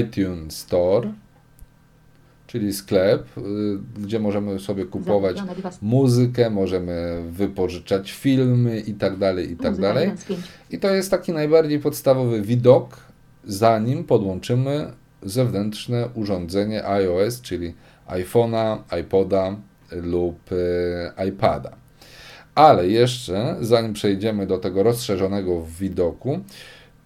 iTunes 0.00 0.58
Store, 0.58 1.12
czyli 2.56 2.72
sklep, 2.72 3.38
y, 3.38 3.42
gdzie 3.96 4.20
możemy 4.20 4.58
sobie 4.58 4.84
kupować 4.84 5.36
zamówione 5.36 5.60
2 5.60 5.70
z 5.70 5.82
muzykę, 5.82 6.50
możemy 6.50 7.22
wypożyczać 7.30 8.12
filmy 8.12 8.80
i 8.80 8.94
tak 8.94 9.16
dalej, 9.16 9.52
i 9.52 9.56
tak 9.56 9.76
dalej. 9.76 10.04
1 10.04 10.18
z 10.18 10.24
5, 10.24 10.40
I 10.70 10.78
to 10.78 10.94
jest 10.94 11.10
taki 11.10 11.32
najbardziej 11.32 11.78
podstawowy 11.78 12.42
widok, 12.42 12.96
zanim 13.44 14.04
podłączymy 14.04 14.92
zewnętrzne 15.22 16.08
urządzenie 16.14 16.86
iOS, 16.86 17.40
czyli 17.40 17.74
iPhone'a, 18.08 18.78
iPoda 19.00 19.56
lub 19.92 20.38
e, 21.18 21.26
iPada. 21.28 21.76
Ale 22.54 22.88
jeszcze, 22.88 23.56
zanim 23.60 23.92
przejdziemy 23.92 24.46
do 24.46 24.58
tego 24.58 24.82
rozszerzonego 24.82 25.62
widoku, 25.80 26.40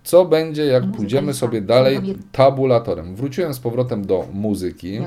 co 0.04 0.25
będzie, 0.25 0.64
jak 0.64 0.83
Muzyka 0.83 0.97
pójdziemy 0.97 1.35
sobie 1.35 1.61
dalej 1.61 2.00
tabulatorem? 2.33 3.16
Wróciłem 3.16 3.54
z 3.54 3.59
powrotem 3.59 4.07
do 4.07 4.26
muzyki. 4.33 4.99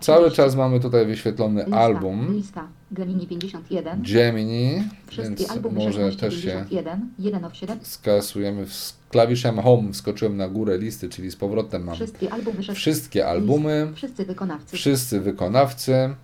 Cały 0.00 0.30
30. 0.30 0.36
czas 0.36 0.56
mamy 0.56 0.80
tutaj 0.80 1.06
wyświetlony 1.06 1.66
album 1.66 2.34
Lista, 2.34 2.68
Gemini 2.90 3.26
51, 3.26 4.02
Gemini, 4.02 4.82
więc 5.18 5.56
może 5.72 5.92
16, 5.92 6.20
też 6.20 6.42
się 6.42 6.50
51, 6.50 7.10
1 7.18 7.44
of 7.44 7.56
7, 7.56 7.78
skasujemy 7.82 8.66
z 8.66 8.96
klawiszem 9.10 9.58
Home, 9.58 9.92
wskoczyłem 9.92 10.36
na 10.36 10.48
górę 10.48 10.78
listy, 10.78 11.08
czyli 11.08 11.30
z 11.30 11.36
powrotem 11.36 11.84
mam 11.84 11.94
wszystkie 11.94 12.32
albumy 12.32 12.62
6, 12.62 12.80
wszystkie 12.80 13.26
albumy, 13.26 13.92
wszyscy 14.72 15.20
wykonawcy, 15.20 16.14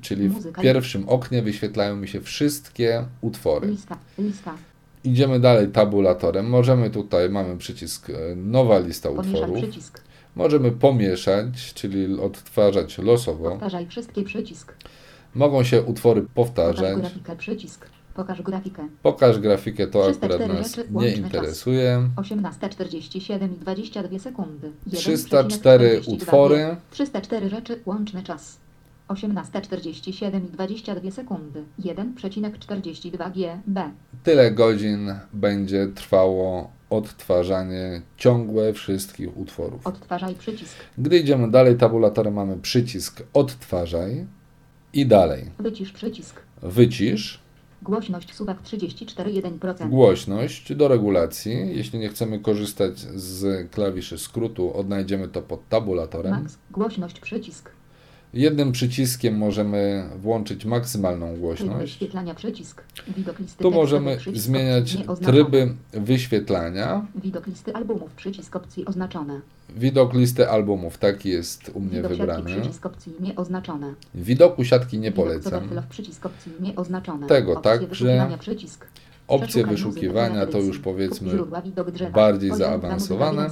czyli 0.00 0.28
w 0.28 0.52
pierwszym 0.52 1.08
oknie 1.08 1.42
wyświetlają 1.42 1.96
mi 1.96 2.08
się 2.08 2.20
wszystkie 2.20 3.04
utwory. 3.20 3.68
lista, 3.68 3.98
lista, 4.18 4.54
Idziemy 5.04 5.40
dalej 5.40 5.68
tabulatorem. 5.68 6.46
Możemy 6.48 6.90
tutaj, 6.90 7.30
mamy 7.30 7.56
przycisk 7.56 8.10
e, 8.10 8.34
nowa 8.36 8.78
lista 8.78 9.08
pomieszaj 9.08 9.32
utworów. 9.34 9.56
przycisk, 9.62 10.00
Możemy 10.36 10.72
pomieszać, 10.72 11.74
czyli 11.74 12.20
odtwarzać 12.20 12.98
losowo. 12.98 13.50
powtarzaj 13.50 13.86
wszystkie 13.86 14.22
przycisk, 14.22 14.74
Mogą 15.34 15.64
się 15.64 15.82
utwory 15.82 16.26
powtarzać. 16.34 16.96
grafikę 17.00 17.36
przycisk, 17.36 17.86
Pokaż 18.14 18.42
grafikę. 18.42 18.88
Pokaż 19.02 19.38
grafikę, 19.38 19.86
to 19.86 20.02
304 20.02 20.34
akurat 20.34 20.58
nas 20.58 20.76
rzeczy, 20.76 20.88
nie 20.90 21.10
interesuje. 21.14 22.08
18.47 22.16 23.52
i 23.52 23.58
22 23.58 24.18
sekundy. 24.18 24.72
304 24.92 26.00
1,42 26.00 26.12
utwory. 26.14 26.76
304 26.90 27.48
rzeczy, 27.48 27.80
łączny 27.86 28.22
czas. 28.22 28.58
18.47 29.10 30.44
i 30.44 30.50
22 30.50 31.10
sekundy. 31.10 31.64
1,42 31.80 33.32
GB. 33.32 33.90
Tyle 34.22 34.50
godzin 34.50 35.14
będzie 35.32 35.86
trwało 35.94 36.70
odtwarzanie 36.90 38.02
ciągłe 38.16 38.72
wszystkich 38.72 39.36
utworów. 39.38 39.86
Odtwarzaj 39.86 40.34
przycisk. 40.34 40.74
Gdy 40.98 41.18
idziemy 41.18 41.50
dalej 41.50 41.76
tabulatorem 41.76 42.34
mamy 42.34 42.56
przycisk 42.58 43.22
odtwarzaj 43.34 44.26
i 44.92 45.06
dalej 45.06 45.50
Wycisz 45.58 45.92
przycisk. 45.92 46.40
wycisz, 46.62 47.40
Głośność 47.82 48.34
suwak 48.34 48.62
34,1%. 48.62 49.88
głośność 49.88 50.74
do 50.74 50.88
regulacji. 50.88 51.76
Jeśli 51.76 51.98
nie 51.98 52.08
chcemy 52.08 52.38
korzystać 52.38 52.98
z 52.98 53.70
klawiszy 53.70 54.18
skrótu, 54.18 54.76
odnajdziemy 54.76 55.28
to 55.28 55.42
pod 55.42 55.68
tabulatorem. 55.68 56.32
Max. 56.42 56.58
Głośność 56.70 57.20
przycisk. 57.20 57.70
Jednym 58.34 58.72
przyciskiem 58.72 59.36
możemy 59.36 60.04
włączyć 60.16 60.64
maksymalną 60.64 61.36
głośność. 61.36 61.98
Tu 63.58 63.70
możemy 63.70 64.18
zmieniać 64.34 64.96
tryby 65.22 65.74
wyświetlania. 65.92 67.06
Widok 67.22 67.46
listy 67.46 67.74
albumów. 67.74 68.10
Przycisk 68.10 68.56
opcji 68.56 68.86
oznaczone. 68.86 69.40
Widok 69.76 70.14
listy 70.14 70.48
albumów, 70.48 70.98
taki 70.98 71.28
jest 71.28 71.70
u 71.74 71.80
mnie 71.80 71.96
Widok 71.96 72.10
wybrany. 72.10 72.60
Przycisk 72.60 72.86
opcji 72.86 73.12
nieoznaczone. 73.20 73.94
Widoku 74.14 74.64
siatki 74.64 74.98
nie 74.98 75.12
polecam. 75.12 75.68
Tego 77.28 77.56
także. 77.56 78.28
Opcje 79.28 79.66
wyszukiwania 79.66 80.46
to 80.46 80.58
już 80.58 80.78
powiedzmy 80.78 81.32
bardziej 82.12 82.56
zaawansowane. 82.56 83.50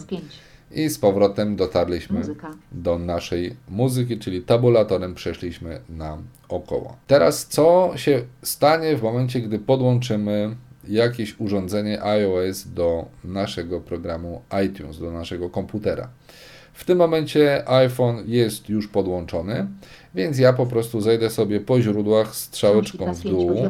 I 0.71 0.89
z 0.89 0.99
powrotem 0.99 1.57
dotarliśmy 1.57 2.19
Muzyka. 2.19 2.55
do 2.73 2.99
naszej 2.99 3.57
muzyki, 3.69 4.19
czyli 4.19 4.43
tabulatorem 4.43 5.15
przeszliśmy 5.15 5.81
na 5.89 6.19
około. 6.49 6.97
Teraz 7.07 7.47
co 7.47 7.93
się 7.97 8.23
stanie 8.43 8.97
w 8.97 9.03
momencie, 9.03 9.41
gdy 9.41 9.59
podłączymy 9.59 10.57
jakieś 10.89 11.41
urządzenie 11.41 12.03
iOS 12.03 12.69
do 12.69 13.07
naszego 13.25 13.81
programu 13.81 14.43
iTunes, 14.67 14.99
do 14.99 15.13
naszego 15.13 15.51
komputera? 15.51 16.09
W 16.73 16.85
tym 16.85 16.99
momencie 16.99 17.69
iPhone 17.69 18.23
jest 18.27 18.69
już 18.69 18.89
podłączony, 18.89 19.67
więc 20.15 20.39
ja 20.39 20.53
po 20.53 20.67
prostu 20.67 21.01
zejdę 21.01 21.31
sobie 21.31 21.61
po 21.61 21.81
źródłach 21.81 22.35
strzałeczką 22.35 23.15
w 23.15 23.23
dół. 23.23 23.69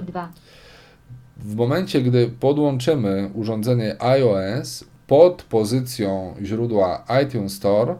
W 1.36 1.54
momencie, 1.54 2.02
gdy 2.02 2.30
podłączymy 2.40 3.30
urządzenie 3.34 4.02
iOS 4.02 4.84
pod 5.08 5.42
pozycją 5.42 6.34
źródła 6.42 7.04
iTunes 7.24 7.52
Store 7.54 7.94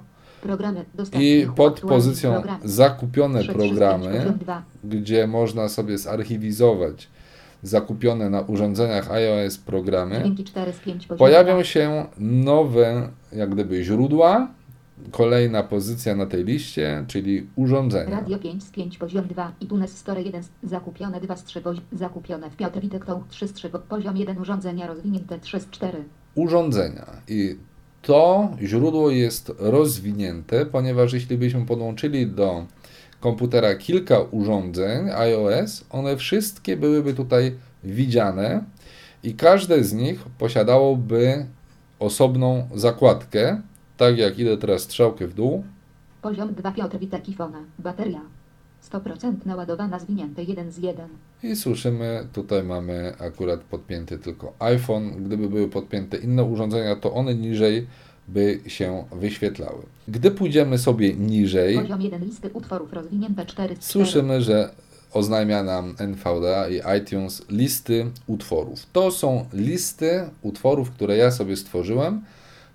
i 1.21 1.47
pod 1.57 1.81
pozycją 1.81 2.43
zakupione 2.65 3.45
programy, 3.45 4.35
gdzie 4.85 5.27
można 5.27 5.69
sobie 5.69 5.99
zarchiwizować 5.99 7.09
zakupione 7.63 8.31
na 8.31 8.41
urządzeniach 8.41 9.11
iOS 9.11 9.59
programy, 9.59 10.19
Dźwięki 10.21 10.45
4 10.45 10.73
z 10.73 10.79
5 10.79 11.07
poziom 11.07 11.19
pojawią 11.19 11.63
się 11.63 12.07
nowe, 12.19 13.09
jak 13.33 13.51
gdyby, 13.51 13.85
źródła. 13.85 14.49
Kolejna 15.11 15.63
pozycja 15.63 16.17
na 16.17 16.27
tej 16.27 16.45
liście, 16.45 17.05
czyli 17.09 17.47
urządzenia. 17.57 18.11
Radio 18.11 18.39
5 18.39 18.65
z 18.65 18.71
5 18.71 18.99
poziom 18.99 19.27
2 19.27 19.53
iTunes 19.61 19.97
Store 19.99 20.23
1 20.23 20.43
z- 20.43 20.49
zakupione 20.63 21.21
2 21.21 21.37
z 21.37 21.45
3 21.45 21.61
poziom 21.61 21.85
zakupione. 21.93 22.51
W 22.51 22.57
Piotr 22.57 22.81
Witek 22.81 23.05
to 23.05 23.25
3 23.29 23.49
z 23.49 23.53
3 23.53 23.71
poziom 23.89 24.17
1 24.17 24.39
urządzenia 24.39 24.87
rozwinięte 24.87 25.39
3 25.39 25.61
z 25.61 25.71
4 25.71 26.05
urządzenia. 26.35 27.07
I 27.29 27.57
to 28.03 28.51
źródło 28.63 29.11
jest 29.11 29.53
rozwinięte, 29.59 30.67
ponieważ 30.67 31.13
jeśli 31.13 31.39
byśmy 31.39 31.67
podłączyli 31.67 32.27
do 32.27 32.67
komputera 33.21 33.75
kilka 33.75 34.21
urządzeń 34.21 35.11
iOS, 35.11 35.85
one 35.91 36.17
wszystkie 36.17 36.77
byłyby 36.77 37.15
tutaj 37.15 37.55
widziane 37.85 38.65
i 39.23 39.35
każde 39.35 39.85
z 39.85 39.93
nich 39.93 40.25
posiadałoby 40.39 41.47
osobną 41.99 42.69
zakładkę. 42.75 43.63
Tak 43.97 44.19
jak 44.19 44.39
idę 44.39 44.59
teraz 44.59 44.83
strzałkę 44.83 45.27
w 45.27 45.35
dół, 45.35 45.65
poziom 46.23 46.55
2 46.55 46.73
Piotr 46.73 46.99
Witek 46.99 47.29
iPhone 47.29 47.53
bateria 47.79 48.21
100% 48.91 49.35
naładowana 49.47 49.99
zwinięte 49.99 50.43
1 50.43 50.73
z 50.73 50.79
1 50.79 51.09
I 51.43 51.57
słyszymy, 51.57 52.27
tutaj 52.33 52.63
mamy 52.63 53.13
akurat 53.19 53.61
podpięty 53.61 54.19
tylko 54.19 54.53
iPhone. 54.59 55.25
Gdyby 55.25 55.49
były 55.49 55.69
podpięte 55.69 56.17
inne 56.17 56.45
urządzenia, 56.45 56.97
to 56.97 57.15
one 57.15 57.35
niżej 57.35 57.87
by 58.29 58.61
się 58.67 59.05
wyświetlały. 59.13 59.83
Gdy 60.09 60.31
pójdziemy 60.31 60.79
sobie 60.79 61.15
niżej, 61.15 61.79
poziom 61.79 62.01
1 62.01 62.25
listy 62.25 62.51
utworów 62.53 62.93
rozwinięte 62.93 63.47
4 63.47 63.77
z 63.77 63.79
4 63.79 63.93
słyszymy, 63.93 64.43
że 64.43 64.71
oznajmia 65.13 65.63
nam 65.63 65.95
NVDA 65.99 66.69
i 66.69 66.99
iTunes 66.99 67.43
listy 67.51 68.07
utworów. 68.27 68.87
To 68.93 69.11
są 69.11 69.47
listy 69.53 70.31
utworów, 70.43 70.91
które 70.91 71.17
ja 71.17 71.31
sobie 71.31 71.57
stworzyłem, 71.57 72.23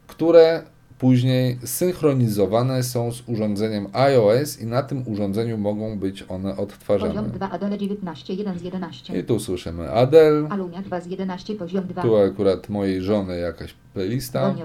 które 0.07 0.63
później 1.03 1.57
synchronizowane 1.63 2.83
są 2.83 3.11
z 3.11 3.23
urządzeniem 3.27 3.87
iOS 3.93 4.61
i 4.61 4.65
na 4.65 4.83
tym 4.83 5.07
urządzeniu 5.07 5.57
mogą 5.57 5.99
być 5.99 6.25
one 6.29 6.57
odtwarzane. 6.57 7.13
poziom 7.13 7.31
2 7.31 7.49
Adele 7.49 7.77
19 7.77 8.33
1 8.33 8.59
z 8.59 8.61
11 8.61 9.19
I 9.19 9.23
tu 9.23 9.39
słyszymy 9.39 9.91
Adele, 9.91 10.49
Alunia 10.49 10.81
2 10.81 11.01
z 11.01 11.05
11 11.07 11.55
poziom 11.55 11.87
2 11.87 12.01
tu 12.01 12.17
akurat 12.17 12.69
mojej 12.69 13.01
żony 13.01 13.37
jakaś 13.37 13.75
playlista, 13.93 14.55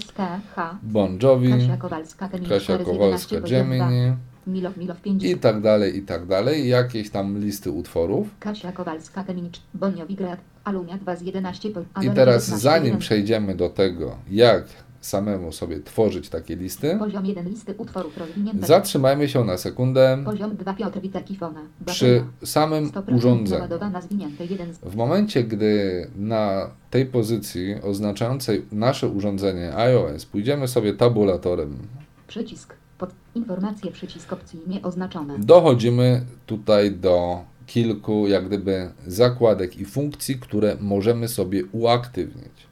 SKH 0.00 0.76
Bon 0.82 1.18
Jovi, 1.22 1.50
Kasia 1.50 1.76
Kowalska 1.76 2.28
Kemini 2.28 2.48
Kasia 2.48 2.64
4 2.78 2.84
z 2.84 2.88
11 2.88 2.98
Kowalska, 2.98 3.40
poziom 3.40 3.66
2 3.66 3.76
Gemini 3.76 4.16
Milow 4.46 4.76
Milow 4.76 5.00
5 5.00 5.24
i 5.24 5.36
tak 5.38 5.60
dalej, 5.60 5.96
i 5.96 6.02
tak 6.02 6.26
dalej. 6.26 6.68
Jakieś 6.68 7.10
tam 7.10 7.38
listy 7.38 7.70
utworów. 7.70 8.28
Kasia 8.40 8.72
Kowalska 8.72 9.24
Kemini 9.24 9.50
Bonio 9.74 10.06
Wigra 10.06 10.36
Alunia 10.64 10.98
2 10.98 11.16
z 11.16 11.22
11 11.22 11.70
po- 11.70 11.80
I 11.80 12.10
teraz 12.10 12.46
19, 12.46 12.56
zanim 12.56 12.84
1. 12.84 12.98
przejdziemy 12.98 13.54
do 13.54 13.68
tego, 13.68 14.16
jak 14.30 14.64
samemu 15.02 15.52
sobie 15.52 15.80
tworzyć 15.80 16.28
takie 16.28 16.56
listy, 16.56 16.96
Poziom 16.98 17.26
1 17.26 17.48
listy 17.48 17.74
utworów 17.78 18.18
rozwinięte 18.18 18.66
zatrzymajmy 18.66 19.28
się 19.28 19.44
na 19.44 19.56
sekundę. 19.56 20.22
Poziom 20.24 20.56
2 20.56 20.74
Piotr 20.74 21.00
Witek 21.00 21.30
iPhone 21.30 21.54
przy 21.86 22.24
samym 22.44 22.90
100% 22.90 23.16
urządzeniu. 23.16 23.58
naładowana 23.58 24.00
zwinięte 24.00 24.44
1 24.44 24.74
z 24.74 24.78
W 24.78 24.96
momencie, 24.96 25.44
gdy 25.44 26.10
na 26.16 26.70
tej 26.90 27.06
pozycji 27.06 27.74
oznaczającej 27.82 28.64
nasze 28.72 29.08
urządzenie 29.08 29.76
iOS 29.76 30.26
pójdziemy 30.26 30.68
sobie 30.68 30.94
tabulatorem, 30.94 31.78
przycisk. 32.26 32.74
Pod 32.98 33.10
informacje 33.34 33.92
przycisk 33.92 34.32
opcji 34.32 34.60
nieoznaczone 34.66 35.38
dochodzimy 35.38 36.24
tutaj 36.46 36.92
do 36.92 37.44
kilku 37.66 38.28
jak 38.28 38.46
gdyby 38.46 38.90
zakładek 39.06 39.76
i 39.76 39.84
funkcji, 39.84 40.38
które 40.40 40.76
możemy 40.80 41.28
sobie 41.28 41.64
uaktywnić. 41.72 42.71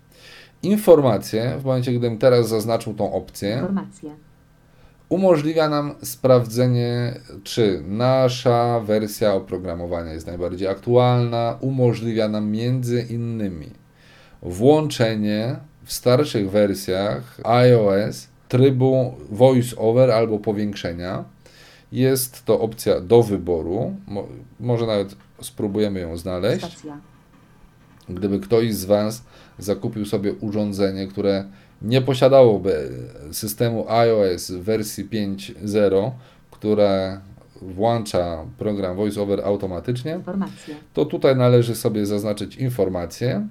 Informacje, 0.63 1.59
w 1.59 1.65
momencie 1.65 1.91
gdybym 1.91 2.19
teraz 2.19 2.49
zaznaczył 2.49 2.95
tą 2.95 3.13
opcję, 3.13 3.51
informacje 3.55 4.11
umożliwia 5.09 5.69
nam 5.69 5.95
sprawdzenie, 6.03 7.21
czy 7.45 7.83
nasza 7.89 8.81
wersja 8.81 9.35
oprogramowania 9.35 10.13
jest 10.13 10.27
najbardziej 10.27 10.69
aktualna, 10.69 11.57
umożliwia 11.61 12.29
nam 12.29 12.51
między 12.51 13.07
innymi 13.11 13.71
włączenie 14.43 15.57
w 15.85 15.93
starszych 15.93 16.51
wersjach 16.51 17.41
iOS 17.45 18.29
trybu 18.49 19.15
voice 19.31 19.77
over 19.77 20.11
albo 20.11 20.39
powiększenia. 20.39 21.25
Jest 21.93 22.45
to 22.45 22.61
opcja 22.61 23.01
do 23.01 23.23
wyboru. 23.23 23.97
Mo- 24.07 24.27
może 24.61 24.87
nawet 24.87 25.17
spróbujemy 25.41 26.01
ją 26.01 26.17
znaleźć. 26.17 26.67
stacja 26.67 26.99
Gdyby 28.15 28.41
ktoś 28.41 28.75
z 28.75 28.85
Was 28.85 29.23
zakupił 29.59 30.07
sobie 30.07 30.33
urządzenie, 30.33 31.07
które 31.07 31.45
nie 31.83 32.03
posiadałoby 32.03 32.91
systemu 33.33 33.89
iOS 33.89 34.51
wersji 34.51 35.05
5.0, 35.05 36.11
które 36.51 37.21
włącza 37.63 38.45
program 38.59 38.97
VoiceOver 38.97 39.41
automatycznie, 39.45 40.13
informacje. 40.13 40.75
to 40.95 41.05
tutaj 41.05 41.37
należy 41.37 41.75
sobie 41.75 42.07
zaznaczyć 42.07 42.57
informacje 42.57 43.47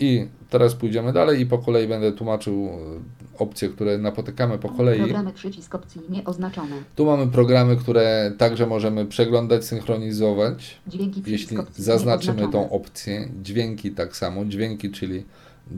i 0.00 0.26
teraz 0.50 0.74
pójdziemy 0.74 1.12
dalej 1.12 1.40
i 1.40 1.46
po 1.46 1.58
kolei 1.58 1.88
będę 1.88 2.12
tłumaczył 2.12 2.66
e, 2.66 3.38
opcje, 3.38 3.68
które 3.68 3.98
napotykamy 3.98 4.58
po 4.58 4.68
kolei. 4.68 4.98
programy 4.98 5.32
przycisk 5.32 5.74
opcji 5.74 6.00
nieoznaczone 6.08 6.76
Tu 6.96 7.06
mamy 7.06 7.26
programy, 7.26 7.76
które 7.76 8.32
także 8.38 8.66
możemy 8.66 9.06
przeglądać, 9.06 9.64
synchronizować. 9.64 10.76
dźwięki 10.86 11.22
Jeśli 11.26 11.56
zaznaczymy 11.76 12.48
tą 12.48 12.70
opcję, 12.70 13.28
dźwięki 13.42 13.90
tak 13.90 14.16
samo, 14.16 14.44
dźwięki, 14.44 14.90
czyli 14.90 15.24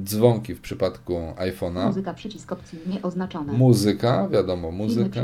dzwonki 0.05 0.55
w 0.55 0.61
przypadku 0.61 1.15
iPhone'a, 1.37 1.87
Muzyka 1.87 2.15
przycisk 2.15 2.53
opcji 2.53 2.79
nieoznaczone. 2.87 3.53
muzyka, 3.53 4.29
wiadomo, 4.29 4.69
Filmy 4.69 4.85
muzyka, 4.85 5.21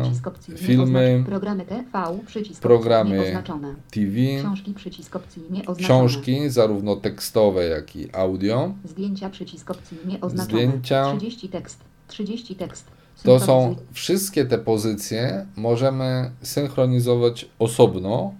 filmy, 0.56 0.86
nieoznaczone. 0.92 1.24
Programy 1.24 1.64
TV 1.64 2.18
przycisk 2.26 2.62
programy 2.62 3.16
nieoznaczone. 3.18 3.74
TV, 3.90 4.16
Książki 4.40 4.74
przycisk 4.74 5.16
opcji 5.16 5.42
nieoznaczone. 5.50 5.84
książki, 5.84 6.50
zarówno 6.50 6.96
tekstowe, 6.96 7.64
jak 7.64 7.96
i 7.96 8.12
audio. 8.12 8.74
Zdjęcia 8.84 9.30
przycisk 9.30 9.70
opcji 9.70 9.98
nieoznaczone. 10.06 10.44
Zdjęcia. 10.44 11.10
30 11.16 11.48
tekst. 11.48 11.78
30 12.08 12.56
tekst. 12.56 12.84
To 13.22 13.40
są 13.40 13.76
wszystkie 13.92 14.44
te 14.44 14.58
pozycje, 14.58 15.46
możemy 15.56 16.30
synchronizować 16.42 17.48
osobno, 17.58 18.34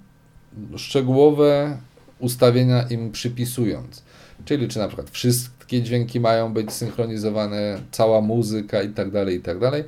szczegółowe 0.76 1.78
ustawienia 2.18 2.82
im 2.82 3.12
przypisując. 3.12 4.02
Czyli 4.44 4.68
czy 4.68 4.79
na 4.79 4.87
przykład 4.87 5.11
wszystkie 5.11 5.83
dźwięki 5.83 6.20
mają 6.20 6.53
być 6.53 6.73
synchronizowane, 6.73 7.81
cała 7.90 8.20
muzyka 8.20 8.83
i 8.83 8.88
tak 8.88 9.11
dalej, 9.11 9.37
i 9.37 9.40
tak 9.40 9.59
dalej. 9.59 9.85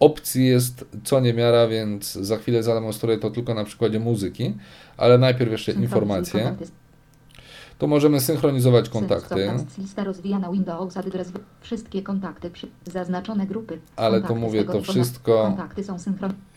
Opcji 0.00 0.46
jest 0.46 0.84
co 1.04 1.20
niemiara, 1.20 1.68
więc 1.68 2.12
za 2.12 2.36
chwilę 2.36 2.62
zademonstruję 2.62 3.18
to 3.18 3.30
tylko 3.30 3.54
na 3.54 3.64
przykładzie 3.64 4.00
muzyki, 4.00 4.54
ale 4.96 5.18
najpierw 5.18 5.52
jeszcze 5.52 5.72
informacje. 5.72 6.56
Tu 7.78 7.88
możemy 7.88 8.20
synchronizować 8.20 8.88
kontakty, 8.88 9.50
Lista 9.78 10.04
rozwijana 10.04 10.52
Windows 10.52 10.96
adres. 10.96 11.32
Wszystkie 11.60 12.02
kontakty. 12.02 12.50
Zaznaczone 12.92 13.46
grupy. 13.46 13.78
ale 13.96 14.22
to 14.22 14.34
mówię, 14.34 14.64
to 14.64 14.82
wszystko 14.82 15.56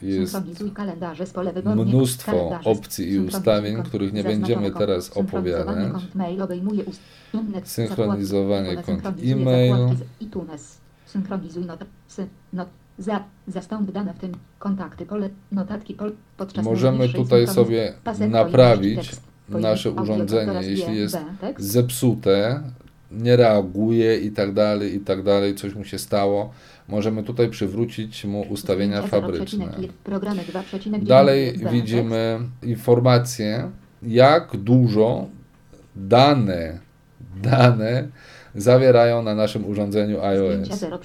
jest 0.02 0.32
Synchronizuj 0.32 0.72
kalendarze 0.72 1.26
z 1.26 1.34
pole 1.34 1.54
wybornie. 1.54 1.86
mnóstwo 1.86 2.60
opcji 2.66 3.12
i 3.12 3.20
ustawień, 3.20 3.84
których 3.84 4.14
nie 4.14 4.24
będziemy 4.24 4.72
teraz 4.72 5.18
opowiadać. 5.18 6.04
Synchronizowanie 7.64 8.78
kont 8.78 9.06
e-mail. 9.24 9.76
Synchronizuj 11.06 11.66
not... 11.66 11.80
Not... 12.54 12.68
Za... 12.98 13.24
Zastąp 13.48 13.92
dane 13.92 14.14
w 14.14 14.20
tym 14.20 14.32
kontakty 14.60 15.06
pole 15.06 15.30
notatki 15.52 15.94
pol 15.94 16.12
podczas 16.38 16.66
Możemy 16.66 17.10
tutaj 17.10 17.48
sobie 17.48 17.94
naprawić 18.30 19.12
nasze 19.60 19.92
urządzenie, 19.92 20.68
jeśli 20.68 20.98
jest 20.98 21.18
tekst. 21.42 21.66
zepsute, 21.68 22.64
nie 23.12 23.36
reaguje 23.36 24.18
i 24.18 24.32
tak 24.32 24.54
dalej, 24.54 24.96
i 24.96 25.00
tak 25.00 25.24
dalej, 25.24 25.56
coś 25.56 25.76
mu 25.76 25.84
się 25.84 26.00
stało. 26.00 26.54
Możemy 26.88 27.24
tutaj 27.24 27.50
przywrócić 27.50 28.26
mu 28.26 28.42
ustawienia 28.42 29.02
fabryczne. 29.02 29.66
0,1, 29.66 29.88
Programy 30.04 30.42
2,9 30.44 31.04
Dalej 31.04 31.54
B, 31.58 31.72
widzimy 31.72 32.40
informacje, 32.64 33.72
jak 34.04 34.58
dużo 34.58 35.28
dane, 35.96 36.80
dane 37.42 38.08
zawierają 38.56 39.24
na 39.24 39.36
naszym 39.36 39.66
urządzeniu 39.66 40.18
Zdjęcia 40.18 40.74
iOS. 40.74 40.80
0, 40.80 41.00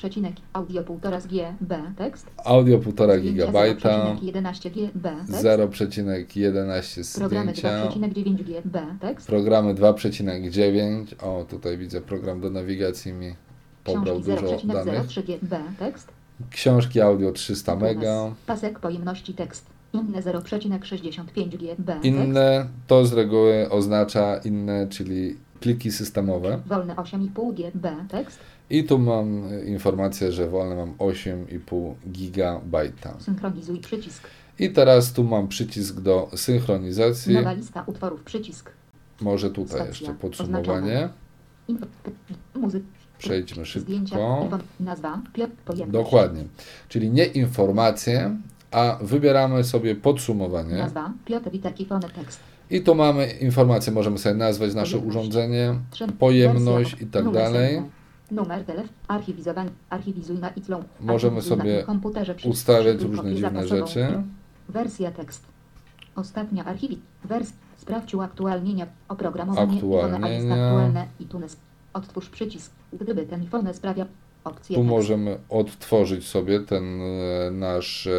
audio 0.53 0.83
1,5 0.83 1.27
G, 1.27 1.55
B, 1.61 1.79
tekst. 1.97 2.31
Audio 2.45 2.79
1,5 2.79 3.19
Zdjęcia 3.19 3.47
GB, 3.47 3.75
0,11 4.23 4.71
G, 4.71 4.91
B, 4.95 5.11
tekst. 5.27 5.45
0,11 5.45 7.19
Programy 7.19 7.53
zdjęcia, 7.53 7.91
2,9 7.91 8.45
G, 8.45 8.63
B, 8.65 8.83
tekst. 9.01 9.27
programy 9.27 9.75
2,9. 9.75 11.05
O, 11.23 11.45
tutaj 11.45 11.79
widzę 11.79 12.01
program 12.01 12.41
do 12.41 12.51
nawigacji 12.51 13.13
mi 13.13 13.35
pobrał 13.85 14.21
dużo 14.21 14.59
danych. 14.65 15.07
0,03 15.07 15.25
G, 15.27 15.39
B, 15.43 15.61
tekst. 15.79 16.09
Książki 16.51 17.01
audio 17.01 17.33
300 17.33 17.77
mega. 17.77 18.35
Pasek 18.47 18.79
pojemności 18.81 19.35
tekst. 19.35 19.67
Inne 19.93 20.21
0,65 20.21 21.49
G, 21.49 21.75
B, 21.79 21.93
tekst. 21.93 22.05
Inne 22.05 22.67
to 22.87 23.05
z 23.05 23.13
reguły 23.13 23.71
oznacza 23.71 24.37
inne, 24.37 24.87
czyli 24.89 25.37
pliki 25.61 25.93
systemowe. 25.93 26.61
Wolne 26.67 26.95
8,5 26.95 27.55
G, 27.55 27.71
B, 27.75 27.97
tekst. 28.09 28.39
I 28.71 28.85
tu 28.85 28.99
mam 28.99 29.43
informację, 29.67 30.33
że 30.33 30.49
wolne 30.49 30.77
mam 30.77 30.93
8,5 30.95 31.95
gigabajta. 32.11 33.15
Synchronizuj 33.21 33.79
przycisk. 33.81 34.29
I 34.59 34.71
teraz 34.71 35.13
tu 35.13 35.25
mam 35.25 35.49
przycisk 35.49 36.01
do 36.01 36.31
synchronizacji. 36.37 37.35
Nowa 37.35 37.53
lista 37.53 37.83
utworów 37.87 38.23
przycisk. 38.23 38.71
Może 39.21 39.51
tutaj 39.51 39.81
Stacja. 39.81 39.87
jeszcze 39.87 40.15
podsumowanie. 40.15 41.09
Przejdźmy 43.19 43.65
Zdjęcia, 43.65 44.17
szybko. 44.17 44.59
nazwa, 44.81 45.23
pojemność. 45.65 45.93
Dokładnie. 46.05 46.45
Czyli 46.89 47.11
nie 47.11 47.25
informacje, 47.25 48.37
a 48.71 48.99
wybieramy 49.03 49.65
sobie 49.65 49.95
podsumowanie. 49.95 50.77
Nazwa, 50.77 51.13
Piotr 51.25 51.51
Witek 51.51 51.81
i 51.81 51.87
Fone 51.87 52.09
tekst. 52.09 52.41
I 52.71 52.81
tu 52.81 52.95
mamy 52.95 53.27
informacje, 53.27 53.93
możemy 53.93 54.19
sobie 54.19 54.35
nazwać 54.35 54.75
nasze 54.75 54.99
urządzenie, 54.99 55.75
pojemność 56.19 56.97
i 57.01 57.07
tak 57.07 57.31
dalej. 57.31 57.83
Numer 58.31 58.65
telefon, 58.65 58.93
archiwizowanie, 59.09 59.71
archiwizuj 59.91 60.39
na 60.39 60.51
iCloud. 60.55 60.87
Możemy 61.01 61.43
sobie 61.43 61.85
ustawiać 62.45 63.03
różne 63.03 63.35
dziwne 63.35 63.67
rzeczy. 63.69 64.23
Wersja 64.69 65.11
tekst. 65.11 65.43
Ostatnia 66.17 66.65
archiwi. 66.65 66.99
Wers. 67.25 67.53
Sprawdź 67.77 68.15
uaktualnienia. 68.15 68.87
Oprogramowanie. 69.09 69.75
Aktualnienia. 69.75 70.17
iPhone, 70.17 70.25
a 70.25 70.29
jest 70.29 70.47
aktualne. 70.51 71.07
Odtwórz 71.93 72.29
przycisk. 72.29 72.73
Gdyby 73.01 73.27
ten 73.27 73.41
iPhone 73.41 73.75
sprawia 73.75 74.07
opcję 74.47 74.77
Tu 74.77 74.85
możemy 74.85 75.39
odtworzyć 75.49 76.27
sobie 76.27 76.61
ten 76.61 77.01
e, 77.03 77.51
nasz 77.51 78.07
e, 78.07 78.11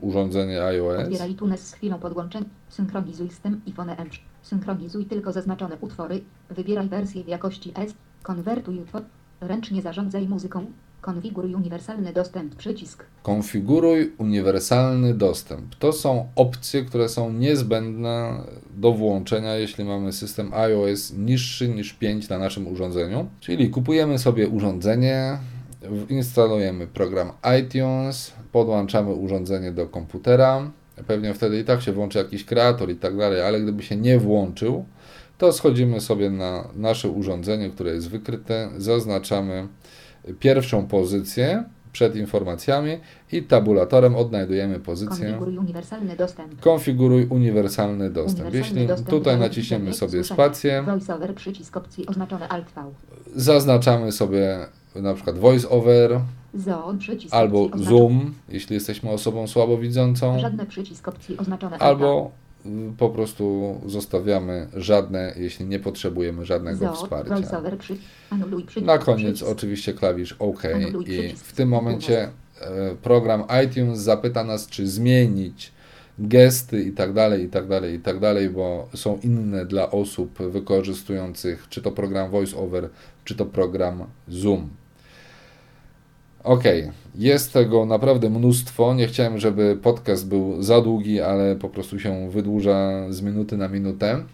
urządzenie 0.00 0.62
iOS. 0.62 1.00
Odbieraj 1.00 1.30
iTunes 1.30 1.60
z 1.60 1.72
chwilą 1.72 1.98
podłączenia. 1.98 2.46
Synchronizuj 2.68 3.30
z 3.30 3.40
tym 3.40 3.60
iPhone 3.66 3.90
M. 3.90 4.08
Synchronizuj 4.42 5.04
tylko 5.04 5.32
zaznaczone 5.32 5.76
utwory. 5.80 6.20
Wybieraj 6.50 6.88
wersję 6.88 7.24
w 7.24 7.28
jakości 7.28 7.72
S. 7.74 7.94
Konwertuj 8.22 8.80
utwór. 8.80 9.02
Ręcznie 9.40 9.82
zarządzaj 9.82 10.28
muzyką. 10.28 10.66
Konfiguruj 11.06 11.54
uniwersalny 11.54 12.12
dostęp. 12.12 12.54
Przycisk. 12.54 13.04
Konfiguruj 13.22 14.12
uniwersalny 14.18 15.14
dostęp. 15.14 15.74
To 15.74 15.92
są 15.92 16.28
opcje, 16.36 16.84
które 16.84 17.08
są 17.08 17.32
niezbędne 17.32 18.40
do 18.76 18.92
włączenia, 18.92 19.56
jeśli 19.56 19.84
mamy 19.84 20.12
system 20.12 20.54
iOS 20.54 21.12
niższy 21.12 21.68
niż 21.68 21.92
5 21.92 22.28
na 22.28 22.38
naszym 22.38 22.66
urządzeniu. 22.68 23.26
Czyli 23.40 23.70
kupujemy 23.70 24.18
sobie 24.18 24.48
urządzenie, 24.48 25.38
instalujemy 26.08 26.86
program 26.86 27.32
iTunes, 27.60 28.32
podłączamy 28.52 29.14
urządzenie 29.14 29.72
do 29.72 29.86
komputera. 29.86 30.70
Pewnie 31.06 31.34
wtedy 31.34 31.60
i 31.60 31.64
tak 31.64 31.82
się 31.82 31.92
włączy 31.92 32.18
jakiś 32.18 32.44
kreator 32.44 32.90
i 32.90 32.96
tak 32.96 33.16
dalej, 33.16 33.42
ale 33.42 33.60
gdyby 33.60 33.82
się 33.82 33.96
nie 33.96 34.18
włączył, 34.18 34.84
to 35.38 35.52
schodzimy 35.52 36.00
sobie 36.00 36.30
na 36.30 36.68
nasze 36.74 37.08
urządzenie, 37.08 37.70
które 37.70 37.90
jest 37.90 38.08
wykryte, 38.08 38.68
zaznaczamy 38.78 39.68
pierwszą 40.40 40.86
pozycję 40.86 41.64
przed 41.92 42.16
informacjami 42.16 42.98
i 43.32 43.42
tabulatorem 43.42 44.16
odnajdujemy 44.16 44.80
pozycję 44.80 45.26
Konfiguruj 45.26 45.58
uniwersalny 45.58 46.16
dostęp. 46.16 46.60
Konfiguruj 46.60 47.26
uniwersalny 47.26 48.10
dostęp. 48.10 48.40
Uniwersalny 48.40 48.58
Jeśli 48.58 48.86
dostęp 48.86 49.10
tutaj 49.10 49.38
naciśniemy 49.38 49.94
sobie 49.94 50.24
spację, 50.24 50.84
zaznaczamy 53.36 54.12
sobie 54.12 54.58
na 54.94 55.14
przykład 55.14 55.38
voice-over 55.38 56.20
Zoom 56.54 56.98
albo 57.30 57.68
zoom, 57.76 58.34
jeśli 58.48 58.74
jesteśmy 58.74 59.10
osobą 59.10 59.46
słabowidzącą, 59.46 60.38
Żadne 60.38 60.66
przycisk 60.66 61.08
opcji 61.08 61.36
oznaczone 61.36 61.78
Alt 61.78 61.82
albo 61.82 62.30
po 62.98 63.10
prostu 63.10 63.74
zostawiamy 63.86 64.68
żadne, 64.74 65.34
jeśli 65.36 65.66
nie 65.66 65.78
potrzebujemy 65.78 66.44
żadnego 66.44 66.92
wsparcia. 66.92 67.58
Przy... 67.78 67.96
Anuluj. 68.30 68.64
Na 68.82 68.98
koniec 68.98 69.42
oczywiście 69.42 69.92
klawisz 69.92 70.36
OK 70.38 70.64
Anuluj 70.64 71.10
i 71.10 71.36
w 71.36 71.52
tym 71.52 71.68
momencie 71.68 72.28
e, 72.60 72.94
program 73.02 73.44
iTunes 73.66 73.98
zapyta 73.98 74.44
nas, 74.44 74.66
czy 74.66 74.88
zmienić 74.88 75.72
gesty 76.18 76.82
i 76.82 76.92
tak 76.92 77.12
dalej, 77.12 77.44
i 77.44 77.48
tak 77.48 77.68
dalej, 77.68 77.94
i 77.94 78.00
tak 78.00 78.18
dalej, 78.18 78.50
bo 78.50 78.88
są 78.94 79.18
inne 79.22 79.66
dla 79.66 79.90
osób 79.90 80.38
wykorzystujących 80.38 81.66
czy 81.68 81.82
to 81.82 81.92
program 81.92 82.30
VoiceOver, 82.30 82.88
czy 83.24 83.34
to 83.34 83.46
program 83.46 84.04
Zoom. 84.28 84.68
Ok, 86.46 86.64
jest 87.14 87.52
tego 87.52 87.86
naprawdę 87.86 88.30
mnóstwo. 88.30 88.94
Nie 88.94 89.06
chciałem, 89.06 89.38
żeby 89.38 89.78
podcast 89.82 90.28
był 90.28 90.62
za 90.62 90.80
długi, 90.80 91.20
ale 91.20 91.56
po 91.56 91.68
prostu 91.68 91.98
się 91.98 92.30
wydłuża 92.30 93.06
z 93.12 93.20
minuty 93.22 93.56
na 93.56 93.68
minutę. 93.68 94.24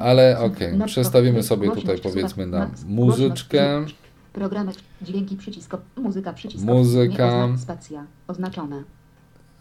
Ale 0.00 0.38
okej, 0.38 0.76
Na- 0.76 0.86
przestawimy 0.86 1.42
sobie 1.42 1.70
tutaj 1.70 1.98
powiedzmy 2.02 2.46
na 2.46 2.70
muzyczkę. 2.86 3.84
Programy, 4.32 4.72
dźwięki, 5.02 5.36
przycisk, 5.36 5.76
muzyka, 5.96 6.32
przycisk, 6.32 6.64
Muzyka. 6.64 7.48
spacja, 7.58 8.06
oznaczone. 8.28 8.82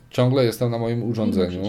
Ciągle 0.09 0.45
jestem 0.45 0.71
na 0.71 0.77
moim 0.77 1.03
urządzeniu. 1.03 1.61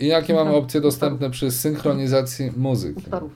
I 0.00 0.06
jakie 0.06 0.34
mamy 0.34 0.50
opcje 0.50 0.80
dostępne 0.80 1.30
przy 1.30 1.50
synchronizacji 1.50 2.52
muzyki? 2.56 2.98
Utworów. 2.98 3.32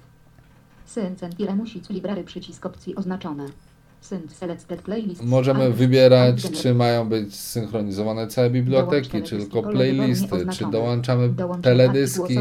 Syncentile 0.86 1.56
musi 1.56 1.82
library 1.90 2.24
przycisk 2.24 2.66
opcji 2.66 2.96
oznaczone. 2.96 3.46
Możemy 5.22 5.70
wybierać, 5.70 6.50
czy 6.50 6.74
mają 6.74 7.08
być 7.08 7.34
synchronizowane 7.34 8.26
całe 8.26 8.50
biblioteki, 8.50 9.22
czy 9.22 9.38
tylko 9.38 9.62
playlisty, 9.62 10.46
czy 10.52 10.70
dołączamy 10.70 11.34
teledyski 11.62 12.34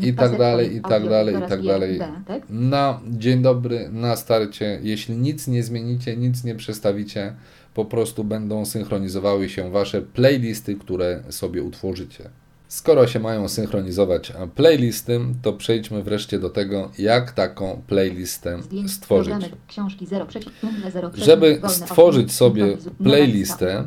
i 0.00 0.14
tak 0.14 0.38
dalej, 0.38 0.76
i 0.76 0.80
tak 0.80 1.08
dalej, 1.08 1.36
i 1.36 1.48
tak 1.48 1.62
dalej. 1.62 2.00
Na 2.50 3.00
dzień 3.08 3.42
dobry, 3.42 3.88
na 3.92 4.16
starcie, 4.16 4.80
jeśli 4.82 5.16
nic 5.16 5.48
nie 5.48 5.62
zmienicie, 5.62 6.16
nic 6.16 6.44
nie 6.44 6.54
przestawicie, 6.54 7.34
po 7.74 7.84
prostu 7.84 8.24
będą 8.24 8.64
synchronizowały 8.66 9.48
się 9.48 9.70
wasze 9.70 10.02
playlisty, 10.02 10.74
które 10.76 11.22
sobie 11.28 11.62
utworzycie. 11.62 12.30
Skoro 12.68 13.06
się 13.06 13.20
mają 13.20 13.48
synchronizować 13.48 14.32
playlisty, 14.54 15.20
to 15.42 15.52
przejdźmy 15.52 16.02
wreszcie 16.02 16.38
do 16.38 16.50
tego, 16.50 16.90
jak 16.98 17.32
taką 17.32 17.82
playlistę 17.86 18.58
stworzyć. 18.88 19.32
programy, 19.32 19.56
książki 19.68 20.06
0, 20.06 20.26
numer 20.62 20.92
0, 20.92 21.10
Żeby 21.14 21.60
stworzyć 21.68 22.32
sobie 22.32 22.76
playlistę- 23.04 23.84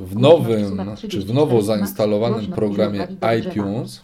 W 0.00 0.16
nowym, 0.16 0.64
czy 0.96 1.06
w 1.06 1.08
34, 1.08 1.34
nowo 1.34 1.62
zainstalowanym 1.62 2.52
programie 2.52 3.06
iTunes 3.38 4.00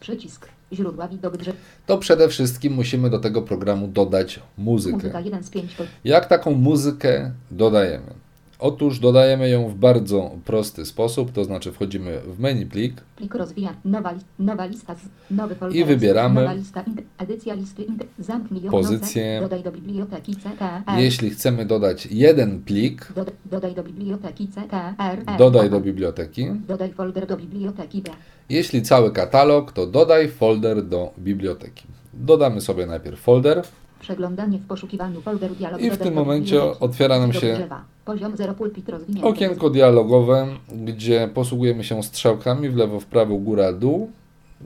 to 1.86 1.98
przede 1.98 2.28
wszystkim 2.28 2.72
musimy 2.72 3.10
do 3.10 3.18
tego 3.18 3.42
programu 3.42 3.88
dodać 3.88 4.40
muzykę. 4.58 4.96
muzyka 4.96 5.20
1 5.20 5.42
z 5.42 5.50
5, 5.50 5.76
Jak 6.04 6.26
taką 6.26 6.50
muzykę 6.50 7.32
dodajemy? 7.50 8.27
Otóż 8.60 8.98
dodajemy 8.98 9.50
ją 9.50 9.68
w 9.68 9.74
bardzo 9.74 10.30
prosty 10.44 10.86
sposób, 10.86 11.32
to 11.32 11.44
znaczy 11.44 11.72
wchodzimy 11.72 12.20
w 12.20 12.40
menu 12.40 12.66
plik, 12.66 13.00
plik 13.16 13.34
rozwija, 13.34 13.74
nowa, 13.84 14.12
li, 14.12 14.20
nowa 14.38 14.66
lista, 14.66 14.94
nowy 15.30 15.54
folder, 15.54 15.76
I 15.80 15.84
wybieramy 15.84 16.40
nowa 16.40 16.52
lista, 16.52 16.84
edycja 17.18 17.54
listy, 17.54 17.86
zamknij 18.18 18.62
ją, 18.62 18.70
pozycję. 18.70 19.38
dodaj 19.40 19.62
do 19.62 19.72
biblioteki 19.72 20.36
CTR, 20.36 20.98
jeśli 20.98 21.30
chcemy 21.30 21.66
dodać 21.66 22.06
jeden 22.06 22.62
plik, 22.62 23.12
Dodaj, 23.16 23.34
dodaj 23.44 23.74
do 23.74 23.82
biblioteki 23.82 24.48
CTR. 24.48 25.36
dodaj 25.38 25.70
do 25.70 25.80
biblioteki. 25.80 26.46
Dodaj 26.68 26.92
folder 26.92 27.26
do 27.26 27.36
biblioteki 27.36 28.02
B. 28.02 28.10
Jeśli 28.48 28.82
cały 28.82 29.12
katalog, 29.12 29.72
to 29.72 29.86
dodaj 29.86 30.28
folder 30.28 30.82
do 30.88 31.12
biblioteki. 31.18 31.86
Dodamy 32.14 32.60
sobie 32.60 32.86
najpierw 32.86 33.20
folder 33.20 33.62
Przeglądanie 34.00 34.58
w 34.58 34.66
poszukiwaniu 34.66 35.20
folderu 35.20 35.54
dialogu. 35.54 35.84
i 35.84 35.90
w 35.90 35.96
tym 35.98 36.14
momencie 36.14 36.62
otwiera 36.80 37.18
nam 37.18 37.32
się. 37.32 37.68
Poziom 38.08 38.36
0 38.36 38.54
pulpit 38.54 38.88
rozwinięty. 38.88 39.28
okienko 39.28 39.70
dialogowe, 39.70 40.46
gdzie 40.86 41.28
posługujemy 41.34 41.84
się 41.84 42.02
strzałkami 42.02 42.68
w 42.68 42.76
lewo, 42.76 43.00
w 43.00 43.06
prawo, 43.06 43.38
góra, 43.38 43.72
dół, 43.72 44.10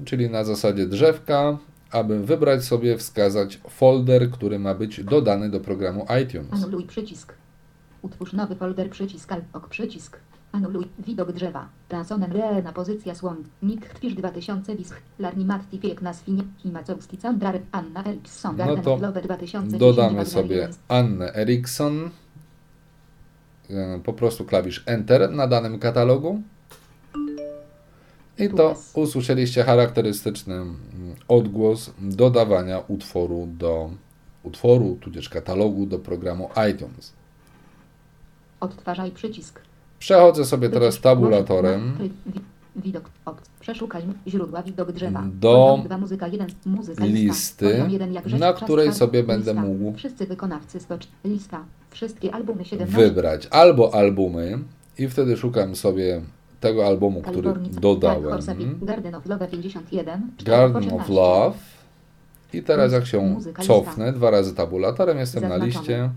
czyli 0.05 0.31
na 0.31 0.45
zasadzie 0.45 0.87
drzewka, 0.87 1.59
aby 1.91 2.21
wybrać 2.21 2.65
sobie, 2.65 2.99
wskazać 2.99 3.61
folder, 3.69 4.31
który 4.31 4.59
ma 4.59 4.75
być 4.75 5.05
dodany 5.05 5.51
do 5.51 5.61
programu 5.61 6.07
iTunes. 6.23 6.53
Anuluj 6.53 6.85
przycisk. 6.85 7.35
Utwórz 8.03 8.33
nowy 8.33 8.57
folder 8.57 8.91
przycisk. 8.91 9.33
Ok 9.53 9.69
przycisk. 9.69 10.19
Anuluj 10.53 10.85
widok 10.99 11.33
drzewa. 11.33 11.69
Transonem 11.89 12.33
re 12.33 12.63
na 12.63 12.73
pozycja 12.73 13.15
słon. 13.15 13.37
Nick 13.63 13.89
Twisz 13.95 14.15
2000 14.15 14.77
Wisch. 14.77 15.03
Larni 15.19 15.45
Matti 15.45 15.79
Fiek 15.79 16.03
na 16.03 16.15
Swinie. 16.15 16.43
Himacowski 16.59 17.19
Candrar. 17.19 17.61
Anna 17.73 18.05
Eriksson. 18.05 18.57
No 18.57 18.77
to 18.77 18.97
Love 18.97 19.23
2010. 19.23 19.73
Dodamy 19.73 20.27
sobie. 20.27 20.69
Annę 20.89 21.35
Eriksson, 21.35 22.11
po 24.05 24.13
prostu 24.13 24.45
klawisz 24.45 24.83
Enter 24.87 25.31
na 25.31 25.47
danym 25.47 25.79
katalogu. 25.79 26.43
I 28.39 28.49
to 28.49 28.75
usłyszeliście 28.95 29.65
charakterystyczny 29.65 30.55
mm, 30.55 30.77
odgłos 31.29 31.91
dodawania 31.99 32.79
utworu 32.79 33.49
do 33.59 33.91
utworu, 34.43 34.99
tudzież 35.01 35.29
katalogu 35.29 35.87
do 35.87 35.99
programu 35.99 36.49
iTunes. 36.71 37.13
Odtwarzaj 38.61 39.11
przycisk. 39.11 39.61
Przechodzę 39.99 40.45
sobie 40.45 40.69
teraz 40.69 41.01
tabulatorem. 41.01 41.99
Widok, 42.77 43.11
opc, 43.25 43.49
przeszukaj 43.61 44.03
źródła 44.29 44.63
widok 44.63 44.93
drzewa. 44.93 45.25
Do 45.33 45.81
dwa, 45.85 45.99
muzyka 45.99 46.29
1, 46.29 46.49
muzyka 46.67 47.05
listy, 47.05 47.67
lista. 47.67 47.89
Jeden, 47.89 48.13
jak 48.13 48.29
rzecz, 48.29 48.41
na 48.41 48.53
której 48.53 48.87
czas, 48.87 48.97
sobie 48.97 49.23
będę 49.23 49.53
lista. 49.53 49.67
mógł 49.67 49.97
Wszyscy 49.97 50.27
wykonawcy 50.27 50.81
stocz, 50.81 51.09
lista. 51.25 51.65
Wszystkie 51.91 52.35
albumy 52.35 52.65
17. 52.65 52.97
wybrać 52.97 53.49
albo 53.51 53.95
albumy 53.95 54.59
i 54.99 55.09
wtedy 55.09 55.37
szukam 55.37 55.77
sobie 55.77 56.21
tego 56.61 56.87
albumu, 56.87 57.23
który 57.23 57.53
dodałem. 57.81 58.23
Horse, 58.25 58.55
Garden 58.83 59.15
of 59.15 59.27
Love 59.27 59.49
51. 59.49 60.31
Garden 60.45 60.83
4, 60.83 60.97
of 60.97 61.09
Love. 61.09 61.59
I 62.53 62.63
teraz 62.63 62.93
jak 62.93 63.07
się 63.07 63.37
cofnę 63.61 64.13
dwa 64.13 64.31
razy 64.31 64.55
tabulatorem, 64.55 65.19
jestem 65.19 65.49
na 65.49 65.57
liście, 65.57 66.11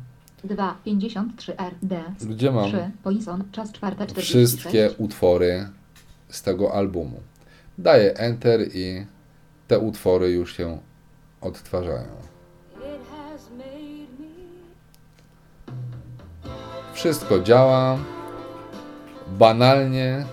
2, 0.44 0.78
53 0.86 1.52
RD. 1.52 1.96
gdzie 2.22 2.52
mam 2.52 2.68
3, 2.68 2.91
Poison, 3.04 3.44
czas 3.52 3.72
czwarta 3.72 4.06
46. 4.06 4.28
wszystkie 4.30 4.91
utwory 4.98 5.68
z 6.30 6.42
tego 6.42 6.74
albumu. 6.74 7.22
Daję 7.78 8.14
Enter 8.14 8.62
i 8.74 9.06
te 9.68 9.80
utwory 9.80 10.32
już 10.32 10.58
się 10.58 10.78
odtwarzają. 11.42 12.08
Wszystko 16.94 17.40
działa 17.40 17.98
banalnie, 19.28 20.26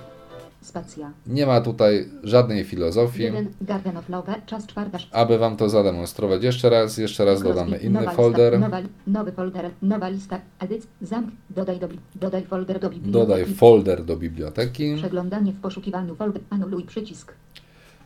Spacja. 0.73 1.13
nie 1.27 1.47
ma 1.47 1.61
tutaj 1.61 2.09
żadnej 2.23 2.65
filozofii. 2.65 3.23
1, 3.23 3.49
Garden 3.61 3.97
of 3.97 4.09
Love, 4.09 4.35
czas 4.47 4.67
czwarta. 4.67 4.99
Aby 5.11 5.39
Wam 5.39 5.57
to 5.57 5.69
zademonstrować 5.69 6.43
jeszcze 6.45 6.71
raz, 6.71 6.99
jeszcze 6.99 7.25
raz 7.25 7.43
dodamy 7.43 7.71
Crosby, 7.71 7.87
inny 7.87 8.01
nowa 8.01 8.11
folder. 8.13 8.53
Lista, 8.53 8.69
nowa, 8.69 8.89
nowy 9.07 9.33
folder, 9.33 9.71
nowa 9.83 10.09
lista, 10.09 10.41
edyc, 10.59 10.87
zamk, 11.03 11.31
dodaj, 11.51 11.79
do, 11.79 11.89
dodaj 12.15 12.45
folder 12.45 12.81
do 12.81 12.91
biblioteki. 12.91 13.13
Dodaj 13.13 13.45
folder 13.55 14.05
do 14.05 14.17
biblioteki. 14.17 14.95
Przeglądanie 14.97 15.53
w 15.53 15.61
poszukiwaniu 15.61 16.15
folder, 16.15 16.43
anuluj 16.51 16.85
przycisk. 16.85 17.33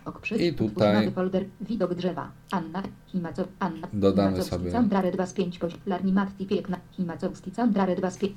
Ok 0.05 0.21
przycisk, 0.21 0.53
I 0.55 0.55
tutaj- 0.69 0.95
nowy 0.95 1.11
folder, 1.11 1.45
widok 1.61 1.95
drzewa, 1.95 2.31
Anna, 2.51 2.83
Himaco, 3.07 3.45
Anna, 3.59 3.89
Dodamy 3.93 4.29
Himacowski, 4.29 4.57
sobie- 4.57 4.73
Candrare 4.73 5.13
2 5.13 5.27
z 5.27 5.33
5, 5.33 5.59
poś, 5.59 5.73
Larni 5.87 6.13
Matti 6.13 6.47
Piekna, 6.47 6.77
Himacowski, 6.93 7.51
Candrare 7.53 7.97
2 7.97 8.11
z 8.11 8.19
5 8.19 8.33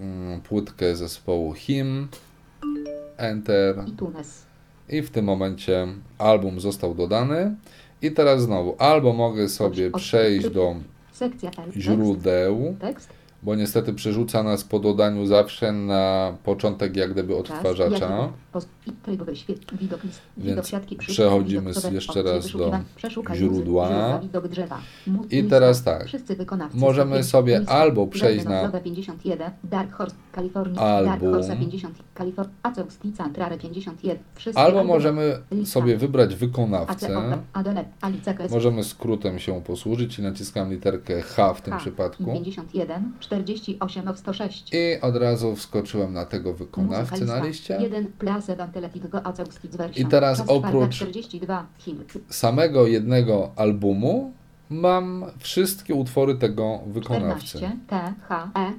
Mm, 0.00 0.40
Płytkę 0.40 0.96
zespołu 0.96 1.52
Him. 1.54 2.08
Enter. 3.22 3.84
i 3.88 3.90
Tunes. 3.92 4.42
I 4.88 5.02
w 5.02 5.10
tym 5.10 5.24
momencie 5.24 5.86
album 6.18 6.60
został 6.60 6.94
dodany. 6.94 7.54
I 8.02 8.10
teraz 8.10 8.42
znowu, 8.42 8.74
albo 8.78 9.12
mogę 9.12 9.48
sobie 9.48 9.86
Od- 9.86 10.02
przejść 10.02 10.48
do 10.48 10.74
źródeł, 11.76 12.76
tekst, 12.80 13.08
bo 13.42 13.54
niestety 13.54 13.94
przerzuca 13.94 14.42
nas 14.42 14.64
po 14.64 14.78
dodaniu 14.78 15.26
zawsze 15.26 15.72
na 15.72 16.34
początek 16.44 16.96
jak 16.96 17.12
gdyby 17.12 17.36
odtwarzacza. 17.36 18.32
Więc 20.36 20.72
przechodzimy 20.98 21.72
jeszcze 21.92 22.22
raz 22.22 22.50
do 22.50 22.72
źródła. 23.34 24.20
I 25.30 25.44
teraz 25.44 25.82
tak, 25.82 26.06
możemy 26.74 27.24
sobie 27.24 27.60
albo 27.66 28.06
przejść 28.06 28.44
na 28.44 28.62
Love 28.62 28.80
51, 28.80 29.50
Dark 29.64 29.92
Horse, 29.92 30.16
California, 30.34 30.74
Dark 30.74 31.08
Album. 31.08 31.32
Horse 31.32 31.56
50, 31.56 31.98
California, 32.14 32.52
Acowski, 32.62 33.12
Cantrare 33.12 33.58
51, 33.58 34.18
wszystkie 34.34 34.62
Albo 34.62 34.84
możemy 34.84 35.38
sobie 35.64 35.96
wybrać 35.96 36.34
wykonawcę. 36.34 37.38
Możemy 38.50 38.84
skrótem 38.84 39.38
się 39.38 39.62
posłużyć 39.62 40.18
i 40.18 40.22
naciskam 40.22 40.70
literkę 40.70 41.22
H 41.22 41.54
w 41.54 41.62
tym 41.62 41.78
przypadku. 41.78 42.32
51, 42.32 43.12
48 43.20 44.08
of 44.08 44.18
106. 44.18 44.70
I 44.72 45.00
od 45.00 45.16
razu 45.16 45.56
wskoczyłem 45.56 46.12
na 46.12 46.26
tego 46.26 46.54
wykonawcy 46.54 47.24
na 47.24 47.44
liście. 47.44 47.78
1, 47.80 48.06
I 49.96 50.06
teraz 50.06 50.40
oprócz- 50.46 50.94
42, 50.94 51.66
Him. 51.78 52.04
Samego 52.28 52.86
jednego 52.86 53.52
albumu 53.56 54.32
mam 54.70 55.24
wszystkie 55.38 55.94
utwory 55.94 56.34
tego 56.34 56.78
wykonawcy. 56.86 57.46
14, 57.46 57.76
T, 57.88 58.14
H, 58.28 58.50
E, 58.56 58.72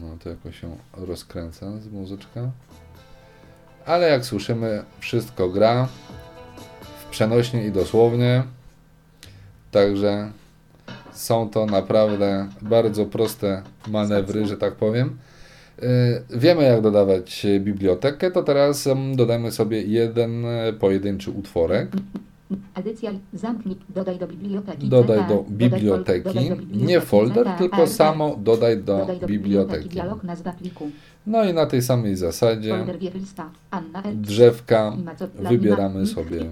No 0.00 0.16
to 0.24 0.28
jakoś 0.28 0.60
się 0.60 0.76
rozkręca 0.92 1.80
z 1.80 1.88
muzyczka. 1.88 2.50
Ale 3.86 4.08
jak 4.10 4.24
słyszymy, 4.24 4.84
wszystko 4.98 5.48
gra 5.48 5.88
w 7.00 7.10
przenośnie 7.10 7.66
i 7.66 7.72
dosłownie. 7.72 8.42
Także 9.72 10.30
są 11.12 11.48
to 11.48 11.66
naprawdę 11.66 12.48
bardzo 12.62 13.06
proste 13.06 13.62
manewry, 13.88 14.46
że 14.46 14.56
tak 14.56 14.74
powiem. 14.74 15.16
Yy, 15.82 15.88
Wiemy 16.38 16.62
jak 16.62 16.80
dodawać 16.80 17.46
bibliotekę, 17.60 18.30
to 18.30 18.42
teraz 18.42 18.86
em, 18.86 19.16
dodamy 19.16 19.52
sobie 19.52 19.82
jeden 19.82 20.44
pojedynczy 20.80 21.30
utworek. 21.30 21.88
edycja, 22.74 23.10
zamknij, 23.32 23.76
dodaj 23.88 24.18
do 24.18 24.26
biblioteki. 24.26 24.88
Dodaj 24.88 25.28
do 25.28 25.44
biblioteki, 25.48 26.38
nie 26.72 27.00
folder, 27.00 27.46
tylko 27.58 27.86
samo 27.86 28.36
dodaj 28.36 28.78
do 28.78 29.06
biblioteki. 29.26 30.00
No 31.26 31.44
i 31.44 31.54
na 31.54 31.66
tej 31.66 31.82
samej 31.82 32.16
zasadzie 32.16 32.86
drzewka 34.14 34.92
wybieramy 35.50 36.06
sobie 36.06 36.44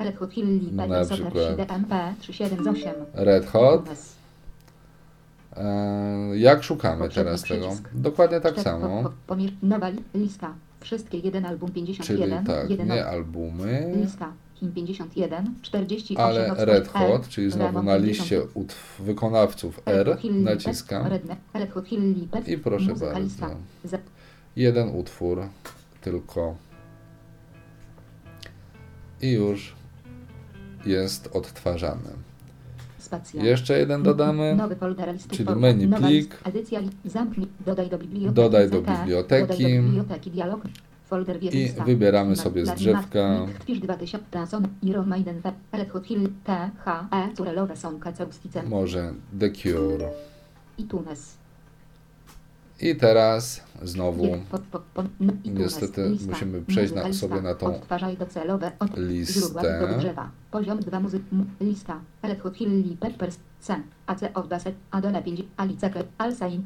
Red 0.00 0.16
Hot 0.16 0.30
Chili 0.32 0.72
Na 0.72 0.82
Peppers 0.82 1.08
przykład. 1.10 1.32
Soter 1.34 1.56
7MP 1.66 2.14
378. 2.20 2.92
Red 3.14 3.46
Hot. 3.46 3.88
E, 5.56 5.64
Jak 6.34 6.62
szukamy 6.62 7.02
Poprzedni 7.04 7.24
teraz 7.24 7.42
tego? 7.42 7.76
Dokładnie 7.94 8.40
tak 8.40 8.60
samo, 8.60 9.02
po- 9.26 9.36
po- 9.36 9.42
Nowa 9.62 9.88
li- 9.88 10.02
lista. 10.14 10.54
Wszystkie 10.80 11.18
jeden 11.18 11.44
album 11.46 11.68
czyli 11.72 11.86
51. 11.86 12.44
tak, 12.44 12.70
jeden 12.70 12.86
nie 12.88 13.04
al- 13.06 13.14
albumy, 13.14 13.92
Lista. 13.96 14.32
Him 14.54 14.72
51. 14.72 15.54
48. 15.62 16.20
ale 16.52 16.64
Red 16.64 16.88
Hot, 16.88 17.28
czyli 17.28 17.50
znowu 17.50 17.82
na 17.82 17.92
50. 17.96 18.04
liście 18.06 18.40
utw- 18.54 19.02
wykonawców 19.02 19.80
R 19.86 20.18
naciskam 20.30 21.06
i 22.46 22.58
proszę 22.58 22.94
bardzo. 22.94 23.46
jeden 24.56 24.88
utwór 24.88 25.42
tylko 26.00 26.56
i 29.22 29.30
już 29.32 29.74
jest 30.86 31.26
odtwarzany. 31.32 32.10
Spacja. 32.98 33.42
Jeszcze 33.44 33.78
jeden 33.78 34.02
dodamy. 34.02 34.54
Czyli 35.36 35.44
menu 35.60 35.88
plik. 36.08 36.38
Dodaj 38.32 38.70
do 38.70 38.82
biblioteki. 39.00 39.44
I 41.54 41.68
wybieramy 41.86 42.36
sobie 42.36 42.66
z 42.66 42.68
drzewka. 42.74 43.28
Mac, 43.28 43.48
Nick, 43.48 43.58
Twisz 43.64 43.80
2000, 43.80 44.24
Danson, 44.30 44.68
Iron 44.82 45.08
Maiden, 45.08 45.40
Fe- 45.40 45.52
Red 45.72 45.90
Hot 45.90 46.04
Chili, 46.06 46.28
T, 46.44 46.70
H, 46.84 47.08
E, 47.12 47.28
Może 48.68 49.12
The 49.40 49.50
Cure. 49.50 50.08
i 50.78 50.84
Tunes. 50.84 51.39
I 52.82 52.96
teraz 52.96 53.62
znowu 53.82 54.26
no. 54.26 55.32
Niestety 55.44 56.10
musimy 56.28 56.62
przejść 56.62 56.94
na- 56.94 57.12
sobie 57.12 57.42
na 57.42 57.54
tą 57.54 57.80
listę. 58.96 59.94
Poziom 60.50 60.78
2 60.78 61.00
muzyk. 61.00 61.22
Lista. 61.60 62.00
Red 62.22 62.40
Hot 62.40 62.54
Chili 62.56 62.96
Peppers. 63.00 63.38
C. 63.60 63.82
AC 64.06 64.20
of 64.34 64.48
Bassett. 64.48 64.74
Adole 64.90 65.22
5. 65.22 65.40
Alice. 65.56 65.90
Alsain. 66.18 66.64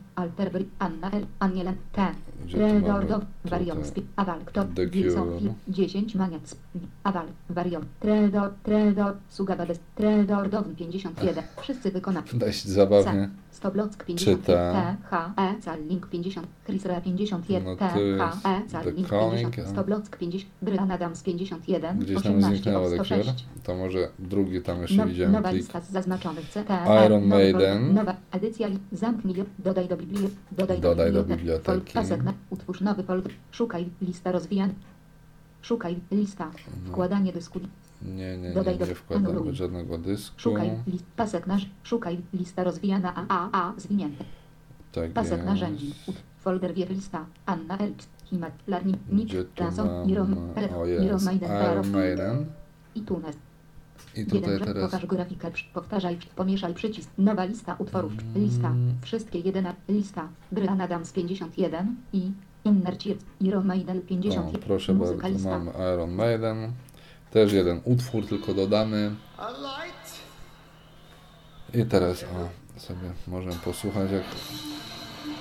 Anna 0.78 1.10
L. 1.10 1.26
Anielen. 1.38 1.76
T. 1.92 2.14
Redordo. 2.52 3.20
Varion. 3.44 3.84
Spi. 3.84 4.02
Awal. 4.16 4.40
Kto? 4.44 4.64
Wilson. 4.76 5.24
Cure. 5.24 5.38
Fil. 5.40 5.54
10. 5.68 6.14
Maniac. 6.14 6.42
Awal. 7.04 7.26
Varion. 7.50 7.84
Tredor. 8.00 8.52
Tredor. 8.62 9.16
Sugabades. 9.28 9.78
Tredordowny 9.94 10.74
51. 10.74 11.44
Wszyscy 11.62 11.90
wykonawcy. 11.90 12.38
dość 12.38 12.64
zabawnie. 12.64 13.28
Stoblock 13.64 14.04
50, 14.04 14.24
Czyta. 14.40 14.72
T, 14.72 14.96
H, 15.10 15.32
E, 15.36 15.54
Callink 15.64 16.06
50, 16.06 16.46
Chrisra 16.66 17.00
51, 17.00 17.64
No 17.64 17.76
T, 17.76 17.88
H, 18.18 18.32
E, 18.44 18.62
Calling, 18.70 19.08
50, 19.08 19.58
a- 19.58 19.68
Stoblock 19.70 20.16
50, 20.18 20.50
Brylan 20.62 20.90
Adams 20.90 21.22
51, 21.22 21.98
Gdzieś 21.98 22.16
18 22.16 22.48
zniknęło. 22.56 22.88
106. 22.90 23.46
To 23.62 23.74
może 23.76 24.08
drugi 24.18 24.62
tam 24.62 24.82
jeszcze 24.82 24.96
No, 24.96 25.06
widziałem 25.06 25.32
nowa 25.32 25.50
lista 25.50 25.80
z 25.80 25.90
zaznaczonych 25.90 26.48
CT, 26.50 26.70
Iron 27.06 27.24
Maiden. 27.26 27.94
Nowa 27.94 28.16
edycja, 28.32 28.68
zamknij, 28.92 29.44
dodaj 29.58 29.88
do 29.88 29.96
biblioteki, 29.96 30.36
dodaj, 30.52 30.80
Dodaj 30.80 31.12
do 31.12 31.24
biblioteki, 31.24 31.92
Pasek 31.94 32.20
utwórz 32.50 32.80
nowy 32.80 33.02
folder, 33.02 33.32
szukaj, 33.50 33.86
lista 34.02 34.32
rozwijana, 34.32 34.74
szukaj, 35.62 35.96
lista, 36.10 36.50
wkładanie 36.86 37.32
dysku, 37.32 37.60
Nie, 38.04 38.36
nie, 38.36 38.48
nie, 38.48 38.54
Dodaj 38.54 38.78
do- 38.78 38.86
nie 38.86 38.94
wkładamy 38.94 39.28
anuluj. 39.28 39.54
żadnego 39.54 39.98
dysku. 39.98 40.40
szukaj, 40.40 40.70
list, 40.86 41.04
pasek 41.16 41.46
nasz, 41.46 41.66
szukaj, 41.82 42.18
lista 42.34 42.64
rozwijana, 42.64 43.14
a, 43.14 43.24
a, 43.28 43.48
a, 43.52 43.72
zwinięte. 43.80 44.24
Tak 44.92 45.12
Pasek 45.12 45.32
jest. 45.32 45.44
narzędzi. 45.44 45.94
Folder 46.38 46.74
wier 46.74 46.90
lista. 46.90 47.26
Anna 47.46 47.78
Elks. 47.78 48.08
Himat. 48.24 48.52
Larni. 48.68 48.94
Nick. 49.12 49.54
Danson. 49.56 50.10
Iron. 50.10 50.34
O 50.76 50.86
Iron 50.86 51.24
Maiden. 51.24 51.50
Iron. 51.72 51.90
Maiden. 51.90 52.46
I 52.94 53.00
Tunes. 53.00 53.36
I 54.16 54.24
tutaj 54.24 54.40
Jeden 54.52 54.60
teraz 54.60 54.84
Pokaż 54.90 55.06
grafikę. 55.06 55.50
Powtarzaj. 55.74 56.18
Pomieszaj 56.36 56.74
przycisk. 56.74 57.10
Nowa 57.18 57.44
lista 57.44 57.76
utworów. 57.78 58.12
Lista. 58.34 58.72
Wszystkie 59.02 59.38
jedyna. 59.38 59.74
Lista. 59.88 60.28
Brylan 60.52 60.80
Adams 60.80 61.12
51 61.12 61.96
i 62.12 62.30
Inner 62.64 62.98
Cheers. 62.98 63.24
Iron 63.40 63.66
Maiden 63.66 63.98
o, 63.98 64.02
50. 64.08 64.58
proszę 64.58 64.94
Muzyka 64.94 65.22
bardzo, 65.22 65.50
mamy 65.50 65.70
Iron 65.94 66.10
Maiden. 66.10 66.72
Też 67.34 67.52
jeden 67.52 67.80
utwór 67.84 68.26
tylko 68.26 68.54
dodamy. 68.54 69.14
I 71.74 71.84
teraz 71.86 72.22
o, 72.22 72.80
sobie 72.80 73.12
możemy 73.26 73.54
posłuchać 73.54 74.10
jak 74.10 74.22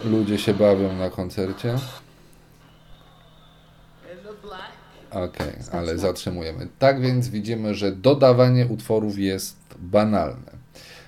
ludzie 0.05 0.37
się 0.37 0.53
bawią 0.53 0.95
na 0.95 1.09
koncercie. 1.09 1.75
Okej, 5.11 5.53
ale 5.71 5.97
zatrzymujemy. 5.97 6.67
Tak 6.79 7.01
więc 7.01 7.29
widzimy, 7.29 7.75
że 7.75 7.91
dodawanie 7.91 8.67
utworów 8.67 9.19
jest 9.19 9.57
banalne. 9.79 10.51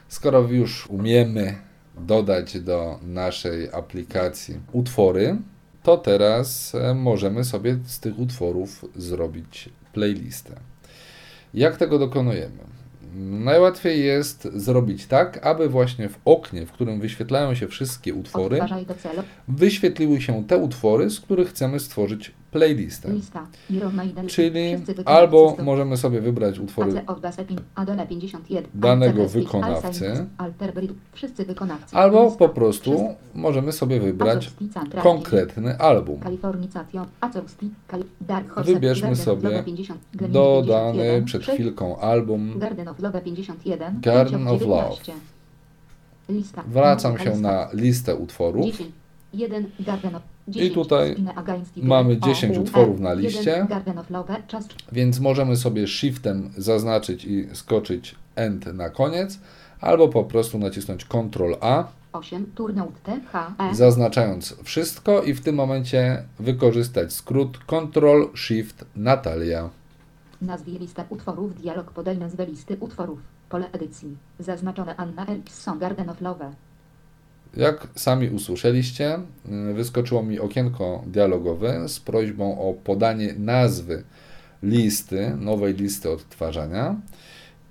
Skoro 0.07 0.41
już 0.41 0.87
umiemy 0.87 1.55
dodać 1.97 2.59
do 2.59 2.99
naszej 3.03 3.71
aplikacji 3.71 4.59
utwory, 4.71 5.37
to 5.83 5.97
teraz 5.97 6.75
e, 6.75 6.93
możemy 6.93 7.43
sobie 7.43 7.77
z 7.85 7.99
tych 7.99 8.19
utworów 8.19 8.85
zrobić 8.95 9.69
playlistę. 9.93 10.74
Jak 11.55 11.77
tego 11.77 11.99
dokonujemy? 11.99 12.57
Najłatwiej 13.29 14.05
jest 14.05 14.47
zrobić 14.53 15.05
tak, 15.05 15.45
aby 15.45 15.69
właśnie 15.69 16.09
w 16.09 16.17
oknie, 16.25 16.65
w 16.65 16.71
którym 16.71 16.99
wyświetlają 16.99 17.55
się 17.55 17.67
wszystkie 17.67 18.13
utwory, 18.13 18.59
wyświetliły 19.47 20.21
się 20.21 20.43
te 20.47 20.57
utwory, 20.57 21.09
z 21.09 21.19
których 21.19 21.49
chcemy 21.49 21.79
stworzyć 21.79 22.31
playlistę. 22.55 23.13
Lista. 23.13 23.47
Czyli 24.27 24.75
albo 25.05 25.57
możemy 25.63 25.97
sobie 25.97 26.21
wybrać 26.21 26.59
utwory 26.59 26.97
AC 26.99 27.09
of 27.09 27.19
Bassett. 27.19 27.47
Adole 27.75 28.07
51. 28.07 28.71
danego 28.73 29.27
wykonawcy. 29.27 30.11
Albo 31.91 32.31
po 32.31 32.49
prostu 32.49 33.15
możemy 33.33 33.71
sobie 33.71 33.99
wybrać 33.99 34.51
konkretny 35.03 35.77
album. 35.77 36.19
Wybierzmy 38.65 39.15
sobie 39.15 39.49
Love 39.49 39.63
50, 39.63 39.99
Gemini 40.13 40.33
Dodany 40.33 40.93
51, 40.93 41.25
przed 41.25 41.41
Prze- 41.41 41.53
chwilką 41.53 41.99
album. 41.99 42.59
Garden 42.59 42.87
of 42.87 42.99
Love 42.99 43.21
51, 43.21 43.99
Garden 44.01 44.45
5 44.45 44.51
of 44.51 44.59
19. 44.59 45.13
Lista. 46.29 46.63
Wracam 46.67 47.17
się 47.19 47.35
na 47.35 47.69
listę 47.73 48.15
utworów. 48.15 48.65
10, 48.65 48.91
1, 49.33 49.69
Garden 49.79 50.15
of 50.15 50.34
10, 50.47 50.73
tutaj 50.73 51.15
mamy 51.83 52.09
Wind, 52.09 52.25
10 52.25 52.57
O, 52.57 52.61
utworów 52.61 52.99
na 52.99 53.09
1, 53.09 53.25
liście. 53.25 53.67
Więc 54.91 55.19
możemy 55.19 55.57
sobie 55.57 55.87
shiftem 55.87 56.51
zaznaczyć 56.57 57.25
i 57.25 57.47
skoczyć 57.53 58.15
end 58.35 58.65
na 58.73 58.89
koniec, 58.89 59.39
albo 59.81 60.07
po 60.09 60.23
prostu 60.23 60.57
nacisnąć 60.59 61.05
Ctrl 61.05 61.53
A, 61.61 61.87
8, 62.13 62.45
Turnout 62.55 63.01
T, 63.03 63.19
H, 63.31 63.53
E, 63.59 63.75
zaznaczając 63.75 64.55
wszystko 64.63 65.21
i 65.23 65.33
w 65.33 65.41
tym 65.41 65.55
momencie 65.55 66.23
wykorzystać 66.39 67.13
skrót 67.13 67.57
Ctrl 67.57 68.23
Shift 68.35 68.85
Natalia. 68.95 69.69
nazwie 70.41 70.79
lista 70.79 71.05
utworów, 71.09 71.61
dialog 71.61 71.91
podaj 71.91 72.17
nazwę 72.17 72.45
listy 72.45 72.77
utworów, 72.79 73.19
pole 73.49 73.71
edycji, 73.71 74.17
zaznaczone 74.39 74.95
Anna 74.95 75.25
Elkson, 75.25 75.79
Garden 75.79 76.09
of 76.09 76.21
Love. 76.21 76.51
Jak 77.57 77.87
sami 77.95 78.29
usłyszeliście, 78.29 79.19
y, 79.69 79.73
wyskoczyło 79.73 80.23
mi 80.23 80.39
okienko 80.39 81.03
dialogowe 81.07 81.89
z 81.89 81.99
prośbą 81.99 82.69
o 82.69 82.73
podanie 82.73 83.33
nazwy 83.37 84.03
listy, 84.63 85.37
nowej 85.39 85.73
listy 85.73 86.09
odtwarzania 86.11 86.95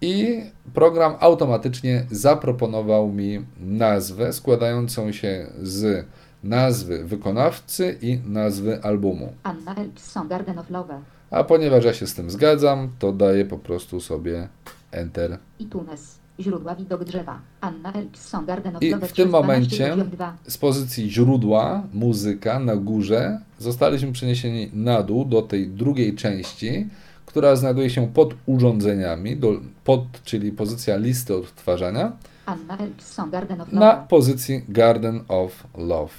i 0.00 0.42
program 0.74 1.14
automatycznie 1.20 2.06
zaproponował 2.10 3.08
mi 3.08 3.44
nazwę 3.60 4.32
składającą 4.32 5.12
się 5.12 5.46
z 5.62 6.06
nazwy 6.44 7.04
wykonawcy 7.04 7.98
i 8.02 8.18
nazwy 8.26 8.82
albumu. 8.82 9.32
Anna 9.42 9.74
Elkson, 9.74 10.28
Garden 10.28 10.58
of 10.58 10.70
Love. 10.70 11.00
A 11.30 11.44
ponieważ 11.44 11.84
ja 11.84 11.92
się 11.92 12.06
z 12.06 12.14
tym 12.14 12.30
zgadzam, 12.30 12.90
to 12.98 13.12
daję 13.12 13.44
po 13.44 13.58
prostu 13.58 14.00
sobie 14.00 14.48
Enter. 14.92 15.38
i 15.58 15.66
Tunes. 15.66 16.23
Źródła 16.40 16.74
widok 16.74 17.04
drzewa. 17.04 17.38
Anna 17.60 17.92
Elkson, 17.92 18.46
Garden 18.46 18.76
of 18.76 18.82
I 18.82 18.86
w 18.86 18.90
tym 18.90 19.00
312, 19.00 19.30
momencie 19.30 19.90
poziom 19.90 20.10
2. 20.10 20.36
z 20.46 20.58
pozycji 20.58 21.10
źródła, 21.10 21.82
muzyka 21.92 22.58
na 22.58 22.76
górze, 22.76 23.40
zostaliśmy 23.58 24.12
przeniesieni 24.12 24.70
na 24.72 25.02
dół 25.02 25.24
do 25.24 25.42
tej 25.42 25.68
drugiej 25.68 26.14
części, 26.14 26.88
która 27.26 27.56
znajduje 27.56 27.90
się 27.90 28.08
pod 28.12 28.34
urządzeniami, 28.46 29.36
do, 29.36 29.60
pod, 29.84 30.22
czyli 30.24 30.52
pozycja 30.52 30.96
listy 30.96 31.36
odtwarzania, 31.36 32.12
Anna 32.46 32.78
Elkson, 32.78 33.30
Garden 33.30 33.60
of 33.60 33.72
na 33.72 33.96
pozycji 33.96 34.64
Garden 34.68 35.20
of 35.28 35.64
Love. 35.78 36.14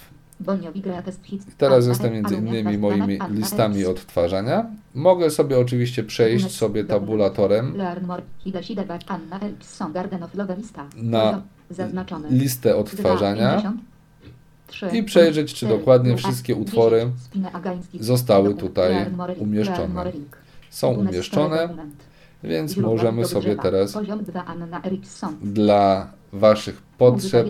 Teraz 1.58 1.88
jestem 1.88 2.14
między 2.14 2.36
innymi 2.36 2.68
Anna, 2.68 2.78
moimi 2.78 3.20
listami 3.30 3.86
odtwarzania. 3.86 4.66
Mogę 4.94 5.30
sobie 5.30 5.60
oczywiście 5.60 6.04
przejść 6.04 6.52
sobie 6.52 6.84
tabulatorem. 6.84 7.78
Na 10.96 11.42
listę 12.30 12.76
odtwarzania 12.76 13.62
2, 13.62 13.74
53, 14.68 14.98
i 14.98 15.04
przejrzeć, 15.04 15.54
czy 15.54 15.66
4, 15.66 15.78
dokładnie 15.78 16.12
2, 16.12 16.18
wszystkie 16.18 16.54
10, 16.54 16.68
utwory 16.68 17.12
zostały 18.00 18.56
tutaj 18.56 19.06
umieszczone. 19.38 20.12
Są 20.70 20.94
umieszczone, 20.94 21.70
więc 22.44 22.78
możemy 22.78 23.26
sobie 23.26 23.56
teraz 23.56 23.94
Poziom 23.94 24.24
2 24.24 24.46
Anna 24.46 24.82
Eriksson. 24.84 25.36
dla 25.42 26.08
Waszych 26.34 26.82
potrzeb 26.98 27.48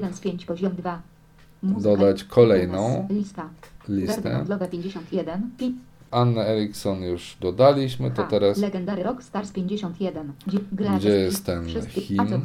dodać 1.73 2.23
kolejną 2.23 3.07
Lista. 3.09 3.49
listę. 3.89 4.45
Of 4.61 4.69
51. 4.69 5.49
Pi- 5.57 5.75
Anna 6.11 6.45
Eriksson 6.45 7.01
już 7.01 7.37
dodaliśmy, 7.41 8.11
to 8.11 8.23
teraz 8.23 8.57
Legendary 8.57 9.03
Rockstars 9.03 9.51
51. 9.51 10.33
Gdzie, 10.97 11.09
jest 11.09 11.45
ten 11.45 11.65
hymn? 12.07 12.41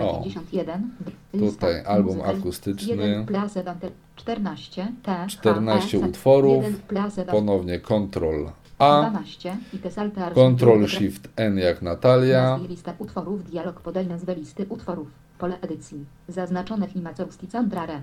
O. 0.00 0.22
51. 0.24 0.90
Tutaj 1.32 1.84
album 1.84 2.20
akustyczny. 2.22 2.88
1 2.96 3.26
Place 3.26 3.64
Dante 3.64 3.90
14. 4.16 4.88
T. 5.02 5.26
14 5.28 5.98
H, 6.00 6.06
E, 6.06 6.08
utworów. 6.08 6.64
1 6.64 6.80
Place 6.88 7.16
Dante 7.16 7.32
ponownie 7.32 7.80
Ctrl 7.80 8.46
A, 8.78 9.10
12. 9.10 9.56
I 9.74 9.78
te 9.78 9.90
salte 9.90 10.30
Ctrl 10.30 10.86
Shift 10.86 11.28
N 11.36 11.58
jak 11.58 11.82
Natalia, 11.82 12.58
lista 12.68 12.94
utworów, 12.98 13.50
dialog 13.50 13.80
podaj 13.80 14.06
nazwę 14.06 14.34
listy 14.34 14.66
utworów. 14.68 15.08
Pole 15.38 15.60
edycji. 15.60 16.04
Zaznaczone 16.28 16.88
w 16.88 17.06
Acousti 17.06 17.48
Centrale. 17.48 18.02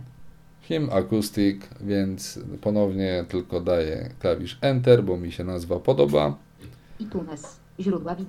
Hymn 0.68 0.90
Acoustic, 0.92 1.62
więc 1.82 2.40
ponownie 2.62 3.26
tylko 3.30 3.62
daję 3.62 4.10
klawisz 4.20 4.58
Enter, 4.62 5.04
bo 5.04 5.18
mi 5.18 5.32
się 5.32 5.44
nazwa 5.44 5.80
podoba. 5.80 6.38
I. 7.00 7.08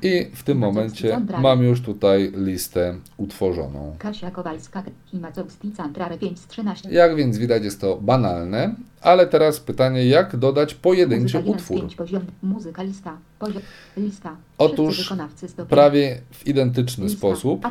I 0.02 0.26
w 0.34 0.42
tym 0.42 0.58
momencie 0.58 1.20
mam 1.42 1.62
już 1.62 1.80
tutaj 1.80 2.32
listę 2.36 2.94
utworzoną. 3.16 3.96
Kasia 3.98 4.30
Kowalska, 4.30 4.82
Himacowski 5.06 5.72
Centrale 5.72 6.18
5 6.18 6.38
z 6.38 6.46
13. 6.46 6.90
Jak 6.90 7.16
więc 7.16 7.38
widać 7.38 7.64
jest 7.64 7.80
to 7.80 7.96
banalne, 7.96 8.74
ale 9.00 9.26
teraz 9.26 9.60
pytanie, 9.60 10.06
jak 10.06 10.36
dodać 10.36 10.74
pojedynczy 10.74 11.36
Muzyka 11.38 11.38
1 11.38 11.52
z 11.52 11.56
utwór? 11.56 11.80
5 11.80 11.94
poziom, 11.94 12.22
muzyka 12.42 12.82
lista, 12.82 13.18
poziom, 13.38 13.62
lista. 13.96 14.36
Otóż. 14.58 15.14
Prawie 15.68 16.20
w 16.30 16.46
identyczny 16.46 17.08
sposób, 17.08 17.66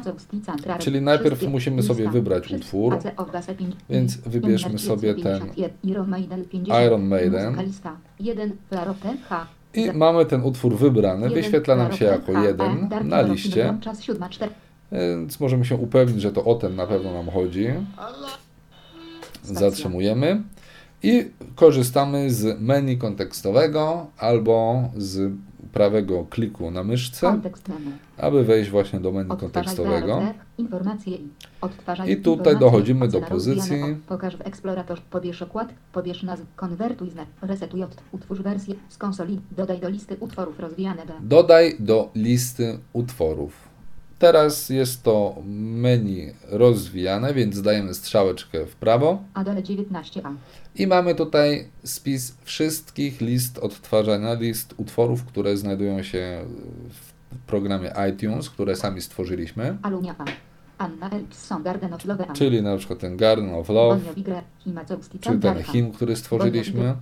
czyli 0.80 1.02
najpierw 1.02 1.48
musimy 1.48 1.84
sobie 1.84 2.10
wybrać 2.10 2.52
utwór, 2.52 2.94
AC 2.94 3.06
of 3.18 3.32
Base 3.32 3.56
5. 3.56 3.76
więc 3.90 4.18
wybierzmy 4.18 4.80
sobie 4.80 5.16
ten 5.16 5.42
51. 5.42 6.86
Iron 6.86 7.08
Maiden 7.08 7.56
50. 9.78 9.86
Iron 9.86 9.86
Maiden. 9.86 9.86
Muzyka 9.86 9.86
lista. 9.86 9.86
1 9.86 9.86
Flarote 9.86 9.92
H. 9.92 9.94
i 9.94 9.98
mamy 9.98 10.26
ten 10.26 10.42
utwór 10.44 10.78
wybrany, 10.78 11.22
Jeden 11.24 11.44
wyświetla 11.44 11.76
nam 11.76 11.94
się 11.94 12.06
jako 12.06 12.34
H, 12.34 12.44
jeden 12.44 12.84
E, 12.84 12.90
Dark 12.90 13.06
na 13.06 13.22
liście, 13.22 13.50
Syndrome, 13.50 13.82
Czas 13.82 14.04
7 14.04 14.30
4. 14.30 14.52
więc 14.92 15.40
możemy 15.40 15.66
się 15.66 15.76
upewnić, 15.76 16.22
że 16.22 16.32
to 16.32 16.46
o 16.46 16.56
ten 16.56 16.76
na 16.76 16.88
pewno 16.88 17.14
nam 17.14 17.30
chodzi. 17.30 17.68
Zatrzymujemy 19.44 20.42
i 21.04 21.32
korzystamy 21.56 22.32
z 22.32 22.62
menu 22.62 22.98
kontekstowego 22.98 24.08
albo 24.18 24.84
z 24.98 25.32
prawego 25.78 26.26
kliku 26.30 26.72
na 26.72 26.84
myszce, 26.84 27.40
aby 28.18 28.44
wejść 28.44 28.70
właśnie 28.70 29.00
do 29.00 29.12
menu 29.12 29.38
kontekstowego. 29.38 30.22
i 32.08 32.18
tutaj 32.18 32.60
dochodzimy 32.60 33.08
do 33.08 33.22
pozycji. 33.22 33.82
Pokaż 34.08 34.38
w 34.38 34.42
eksploratorze, 34.42 35.02
pobierz 35.10 35.42
okład, 35.42 35.74
pobierz 35.94 36.24
nazw, 36.24 36.44
konwertuj 36.56 37.10
znak, 37.10 37.28
resetuj, 37.42 37.84
utwórz 38.12 38.42
wersję 38.42 38.76
z 38.90 38.98
konsoli, 38.98 39.40
dodaj 39.52 39.80
do 39.80 39.90
listy 39.90 40.18
utworów 40.20 40.60
rozwijane. 40.60 41.02
Dodaj 41.22 41.76
do 41.80 42.10
listy 42.16 42.80
utworów. 42.94 43.68
Teraz 44.20 44.70
jest 44.70 45.04
to 45.04 45.36
menu 45.46 46.34
rozwijane, 46.50 47.34
więc 47.34 47.62
dajemy 47.62 47.94
strzałeczkę 47.94 48.66
w 48.66 48.76
prawo 48.76 49.24
Adele 49.34 49.62
19a. 49.62 50.34
I 50.78 50.88
mamy 50.88 51.16
tutaj 51.16 51.68
spis 51.84 52.38
wszystkich 52.44 53.22
list 53.22 53.58
odtwarzania, 53.58 54.34
list 54.34 54.74
utworów, 54.78 55.24
które 55.24 55.58
znajdują 55.58 56.04
się 56.04 56.46
w 56.90 57.38
programie 57.48 57.94
iTunes, 58.12 58.50
które 58.50 58.76
sami 58.76 59.02
stworzyliśmy, 59.02 59.78
czyli 62.34 62.62
na 62.62 62.78
przykład 62.78 63.00
ten 63.00 63.18
Garden 63.18 63.54
of 63.54 63.70
Love, 63.70 63.96
Bonio 63.96 64.14
Vigre, 64.14 64.42
Himacowski, 64.60 65.20
czy 65.20 65.40
ten 65.40 65.64
hymn, 65.64 65.92
który 65.92 66.16
stworzyliśmy. 66.16 66.96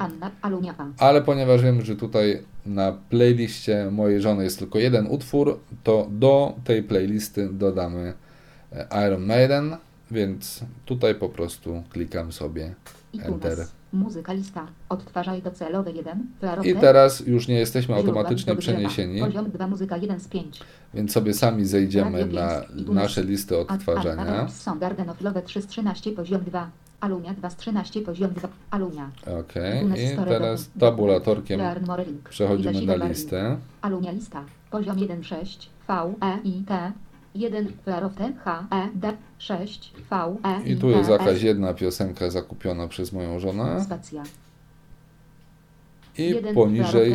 Ale 0.98 1.22
ponieważ 1.22 1.62
wiem, 1.62 1.82
że 1.82 1.96
tutaj 1.96 2.44
na 2.66 2.92
playliście 3.10 3.92
mojej 3.92 4.22
żony 4.22 4.44
jest 4.44 4.60
tylko 4.60 4.80
jeden 4.80 5.08
utwór, 5.08 5.60
to 5.84 6.08
do 6.12 6.56
tej 6.64 6.84
playlisty 6.84 7.50
dodamy 7.50 8.14
e, 8.72 9.08
Iron 9.08 9.26
Maiden, 9.26 9.78
więc 10.12 10.64
tutaj 10.86 11.16
po 11.16 11.30
prostu 11.30 11.84
klikam 11.90 12.32
sobie 12.32 12.76
Enter. 13.22 13.53
Tunes. 13.53 13.72
Muzyka 13.93 14.34
lista. 14.34 14.68
Odtwarzaj 14.89 15.41
docelowe 15.41 15.91
1. 15.91 16.28
Flarote. 16.39 16.70
I 16.70 16.76
teraz 16.76 17.20
już 17.20 17.47
nie 17.47 17.55
jesteśmy 17.55 17.95
automatycznie 17.95 18.55
przeniesieni, 18.55 19.20
Poziom 19.20 19.51
2 19.51 19.68
muzyka 19.68 19.97
1 19.97 20.20
z 20.20 20.28
5. 20.28 20.59
więc 20.93 21.11
sobie 21.11 21.34
sami 21.34 21.66
zejdziemy 21.66 22.26
na 22.26 22.61
nasze 22.93 23.24
listy 23.24 23.57
odtwarzania. 23.57 24.49
Są 24.49 24.80
Garden 24.80 25.09
of 25.09 25.22
Love 25.22 25.41
3 25.41 25.61
z 25.61 25.68
13 25.68 26.11
poziom 26.11 26.41
2. 26.41 26.70
Alunia 26.99 27.34
2 27.34 27.49
z 27.49 27.55
13 27.55 28.01
poziom 28.01 28.32
2. 28.34 28.49
Alunia. 28.72 29.09
Ok, 29.39 29.53
i 29.97 30.26
teraz 30.26 30.70
tabulatorkiem 30.80 31.61
przechodzimy 32.30 32.97
na 32.97 33.07
listę. 33.07 33.57
Alunia 33.82 34.11
lista. 34.11 34.43
Poziom 34.72 34.99
1 34.99 35.24
6 35.24 35.70
V 35.88 36.13
E 36.22 36.39
I 36.43 36.63
T 36.63 36.91
1 37.36 37.68
Flarote 37.84 38.34
H 38.44 38.68
E 38.72 38.90
D 38.96 39.14
6 39.38 39.94
V 40.10 40.36
E 40.44 40.62
I 40.66 40.78
tu 40.78 40.90
jest 40.90 41.10
jakaś 41.10 41.42
jedna 41.42 41.74
piosenka 41.74 42.30
zakupiona 42.30 42.88
przez 42.88 43.14
moją 43.14 43.40
żonę. 43.40 43.84
Spacja. 43.84 44.24
I 46.18 46.30
1 46.30 46.56
poniżej 46.56 47.14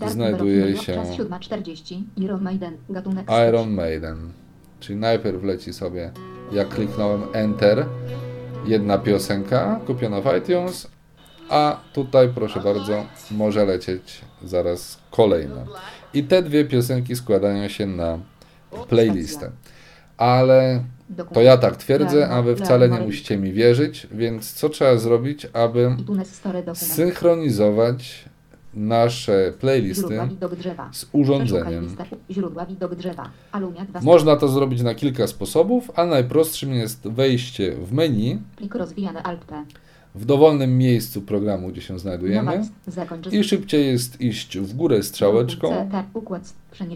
E 0.00 0.10
znajduje 0.10 0.76
się 0.76 0.94
Czas 0.94 1.08
7.40 1.08 2.02
Iron 2.16 2.42
Maiden 2.42 2.76
gatunek 2.90 3.26
Iron 3.48 3.70
Maiden. 3.70 4.32
Czyli 4.80 4.98
najpierw 4.98 5.44
leci 5.44 5.72
sobie, 5.72 6.10
jak 6.52 6.68
kliknąłem 6.68 7.22
Enter, 7.32 7.86
jedna 8.66 8.98
piosenka 8.98 9.80
kupiona 9.86 10.20
w 10.20 10.36
iTunes, 10.38 10.88
a 11.50 11.80
tutaj 11.92 12.28
proszę 12.34 12.60
bardzo, 12.60 13.04
może 13.30 13.64
lecieć 13.64 14.20
zaraz 14.44 14.98
kolejna. 15.10 15.64
I 16.14 16.24
te 16.24 16.42
dwie 16.42 16.64
piosenki 16.64 17.16
składają 17.16 17.68
się 17.68 17.86
na 17.86 18.18
playlistę. 18.88 19.50
Ale 20.16 20.84
to 21.32 21.42
ja 21.42 21.56
tak 21.56 21.76
twierdzę, 21.76 22.28
a 22.28 22.42
wy 22.42 22.56
wcale 22.56 22.88
nie 22.88 23.00
musicie 23.00 23.36
mi 23.36 23.52
wierzyć, 23.52 24.06
więc 24.12 24.52
co 24.52 24.68
trzeba 24.68 24.96
zrobić, 24.96 25.46
aby 25.52 25.96
synchronizować 26.74 28.24
nasze 28.74 29.52
playlisty 29.60 30.20
z 30.92 31.06
urządzeniem. 31.12 31.84
listę. 31.84 32.04
Źródła 32.30 32.66
widok 32.66 32.94
drzewa. 32.94 33.30
Alunia 33.52 33.84
2 33.84 34.00
Można 34.00 34.36
to 34.36 34.48
zrobić 34.48 34.82
na 34.82 34.94
kilka 34.94 35.26
sposobów, 35.26 35.90
a 35.94 36.06
najprostszym 36.06 36.74
jest 36.74 37.08
wejście 37.08 37.72
w 37.72 37.92
menu 37.92 38.38
W 40.14 40.24
dowolnym 40.24 40.78
miejscu 40.78 41.22
programu, 41.22 41.68
gdzie 41.68 41.80
się 41.80 41.98
znajdujemy. 41.98 42.64
Zakończ 42.86 43.32
i 43.32 43.44
szybciej 43.44 43.86
jest 43.86 44.20
iść 44.20 44.58
w 44.58 44.74
górę 44.74 45.02
strzałeczką, 45.02 45.88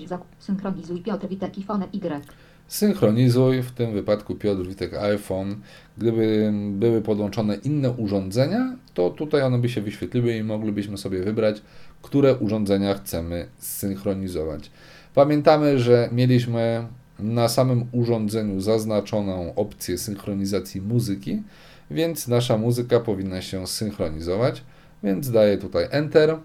zakup. 0.07 0.27
Synchronizuj 0.39 1.01
Piotr 1.01 1.29
Witek 1.29 1.59
i 1.59 1.63
Fone 1.63 1.85
Y. 1.93 2.21
synchronizuj, 2.69 3.63
w 3.63 3.71
tym 3.71 3.93
wypadku 3.93 4.35
Piotr 4.35 4.63
Witek 4.63 4.95
iPhone. 4.95 5.57
Gdyby 5.99 6.53
były 6.73 7.03
podłączone 7.03 7.55
inne 7.55 7.91
urządzenia, 7.91 8.77
to 8.95 9.11
tutaj 9.11 9.43
one 9.43 9.59
by 9.59 9.69
się 9.69 9.81
wyświetliły 9.81 10.37
i 10.37 10.43
moglibyśmy 10.43 10.99
sobie 10.99 11.23
wybrać, 11.23 11.63
które 12.03 12.37
urządzenia 12.37 12.95
chcemy 12.95 13.47
zsynchronizować. 13.59 14.71
Pamiętamy, 15.15 15.79
że 15.79 16.09
mieliśmy 16.13 16.87
na 17.19 17.49
samym 17.49 17.87
urządzeniu 17.93 18.61
zaznaczoną 18.61 19.55
opcję 19.55 19.99
synchronizacji 19.99 20.81
muzyki, 20.81 21.43
więc 21.91 22.29
nasza 22.29 22.59
muzyka 22.59 23.01
powinna 23.01 23.43
się 23.43 23.67
synchronizować, 23.67 24.63
więc 25.03 25.31
daję 25.31 25.59
tutaj 25.59 25.87
Enter 25.91 26.39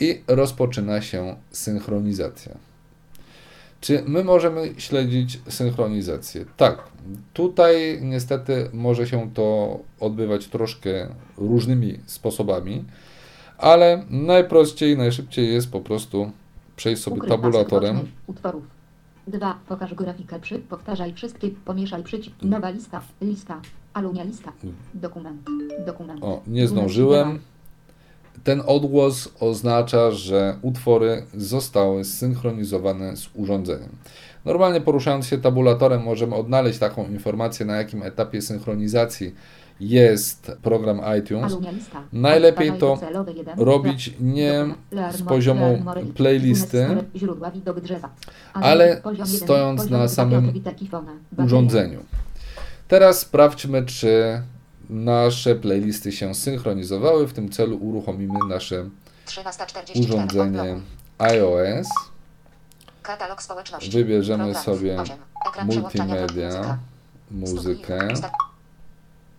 I 0.00 0.22
rozpoczyna 0.28 1.02
się 1.02 1.36
synchronizacja. 1.50 2.56
Czy 3.80 4.02
my 4.06 4.24
możemy 4.24 4.74
śledzić 4.78 5.40
synchronizację? 5.48 6.44
Tak. 6.56 6.82
Tutaj 7.32 7.98
niestety 8.02 8.70
może 8.72 9.06
się 9.06 9.30
to 9.34 9.78
odbywać 10.00 10.46
troszkę 10.46 11.08
różnymi 11.36 11.98
sposobami, 12.06 12.84
ale 13.58 14.04
najprościej, 14.10 14.96
najszybciej 14.96 15.52
jest 15.52 15.72
po 15.72 15.80
prostu 15.80 16.30
przejść 16.76 17.02
sobie 17.02 17.16
pasek 17.16 17.30
tabulatorem 17.30 18.00
Utworów. 18.26 18.62
2. 19.26 19.58
Pokaż 19.68 19.94
grafikę 19.94 20.40
przy. 20.40 20.58
Powtarzaj 20.58 21.14
wszystkie. 21.14 21.50
Pomieszaj 21.64 22.02
przycisk. 22.02 22.36
Nowa 22.42 22.70
lista. 22.70 23.02
Lista. 23.20 23.60
Alunia 23.94 24.24
lista. 24.24 24.52
Dokument. 24.94 25.42
Dokument. 25.86 26.24
O, 26.24 26.42
nie 26.46 26.68
zdążyłem. 26.68 27.38
Ten 28.44 28.62
odgłos 28.66 29.28
oznacza, 29.40 30.10
że 30.10 30.56
utwory 30.62 31.26
zostały 31.34 32.04
zsynchronizowane 32.04 33.16
z 33.16 33.28
urządzeniem. 33.34 33.88
Normalnie 34.44 34.80
poruszając 34.80 35.26
się 35.26 35.38
tabulatorem 35.38 36.02
możemy 36.02 36.34
odnaleźć 36.34 36.78
taką 36.78 37.06
informację, 37.08 37.66
na 37.66 37.76
jakim 37.76 38.02
etapie 38.02 38.42
synchronizacji 38.42 39.34
jest 39.80 40.52
program 40.62 41.00
iTunes. 41.18 41.56
Najlepiej 42.12 42.72
to 42.72 42.98
robić 43.56 44.14
nie 44.20 44.66
z 45.12 45.22
poziomu 45.22 45.84
playlisty, 46.14 46.86
ale 48.52 49.02
stojąc 49.24 49.90
na 49.90 50.08
samym 50.08 50.52
urządzeniu. 51.38 52.00
Teraz 52.92 53.20
sprawdźmy, 53.20 53.86
czy 53.86 54.42
nasze 54.90 55.54
playlisty 55.54 56.12
się 56.12 56.34
synchronizowały. 56.34 57.26
W 57.26 57.32
tym 57.32 57.48
celu 57.52 57.76
uruchomimy 57.76 58.38
nasze 58.48 58.88
13.44 59.26 60.04
urządzenie 60.04 60.80
iOS. 61.18 61.86
Katalog 63.02 63.42
społeczności. 63.42 63.90
Wybierzemy 63.90 64.54
sobie 64.54 64.96
multimedia, 65.64 66.78
muzykę 67.30 68.08
Usta- 68.12 68.30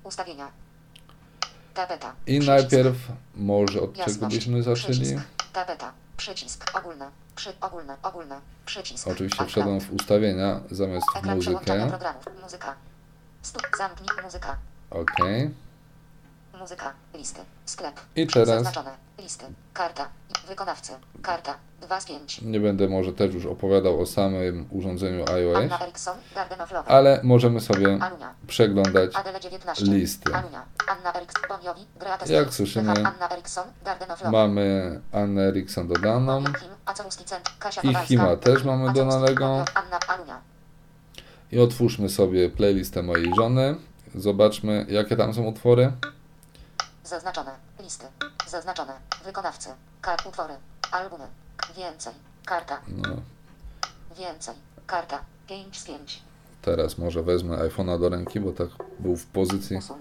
Ustawienia. 0.04 0.48
Tapeta. 1.74 2.14
i 2.28 2.40
najpierw 2.40 2.96
może 3.36 3.82
od 3.82 3.94
czego 3.94 4.28
byśmy 4.28 4.64
zaczęli? 4.64 5.18
Tapeta. 5.54 5.92
Przycisk. 6.18 6.72
Przy, 7.36 7.54
ogólne. 7.62 7.98
Ogólne. 8.04 8.40
Przycisk. 8.66 9.08
Oczywiście 9.08 9.46
wszedłem 9.46 9.82
w 9.82 9.94
ustawienia 9.94 10.60
zamiast 10.72 11.06
w 11.22 11.26
muzykę. 11.26 11.90
Muzyka. 12.44 12.76
Zamknij 13.78 14.10
muzyka. 14.24 14.58
Ok. 14.92 15.16
Muzyka. 16.60 16.94
Listy. 17.14 17.42
Sklep. 17.66 18.00
I 18.16 18.28
teraz 18.28 18.48
Zaznaczone. 18.48 18.92
Listy. 19.20 19.46
Karta. 19.74 20.10
Wykonawcy. 20.48 20.92
Karta. 21.22 21.56
2 21.82 22.02
z 22.02 22.06
5. 22.06 22.42
nie 22.42 22.60
będę 22.60 22.88
może 22.88 23.14
też 23.14 23.34
już 23.34 23.46
opowiadał 23.46 24.02
o 24.02 24.06
samym 24.06 24.68
urządzeniu 24.72 25.26
iOS, 25.32 25.72
Love. 26.72 26.84
ale 26.88 27.20
możemy 27.24 27.62
sobie 27.62 27.98
Alunia. 28.02 28.34
przeglądać 28.48 29.16
Adele 29.16 29.40
19. 29.40 29.86
listy. 29.86 30.36
Alunia. 30.36 30.66
Boniowi. 31.50 31.86
Jak 32.30 32.54
słyszymy, 32.54 32.92
Anna. 32.92 33.30
Mamy 34.32 35.02
Annę 35.12 35.42
Eriksson 35.42 35.88
dodaną. 35.88 36.44
I. 37.84 37.96
Hima 37.96 38.36
też 38.36 38.64
mamy 38.64 38.94
dodanego. 38.94 39.66
Anna. 40.08 40.53
I 41.54 41.60
otwórzmy 41.60 42.10
sobie 42.10 42.50
playlistę 42.50 43.04
mojej 43.04 43.36
żony. 43.36 43.76
Zobaczmy, 44.16 44.86
jakie 44.90 45.16
tam 45.16 45.34
są 45.34 45.44
utwory. 45.44 45.92
Zaznaczone. 47.04 47.52
Listy. 47.80 48.06
Zaznaczone. 48.48 48.94
Wykonawcy. 49.26 49.70
Kar 50.02 50.20
utwory. 50.28 50.54
Albumy. 50.92 51.24
Więcej. 51.78 52.14
Karta. 52.46 52.82
No, 52.88 53.16
Więcej. 54.18 54.56
Karta. 54.88 55.24
5 55.48 55.80
z 55.80 55.84
5. 55.86 56.22
teraz 56.62 56.98
może 56.98 57.24
wezmę 57.24 57.58
iPhone'a 57.58 58.00
do 58.00 58.10
ręki, 58.10 58.40
bo 58.40 58.52
tak 58.52 58.68
był 59.00 59.16
w 59.16 59.26
pozycji 59.26 59.78
Usuń. 59.78 59.98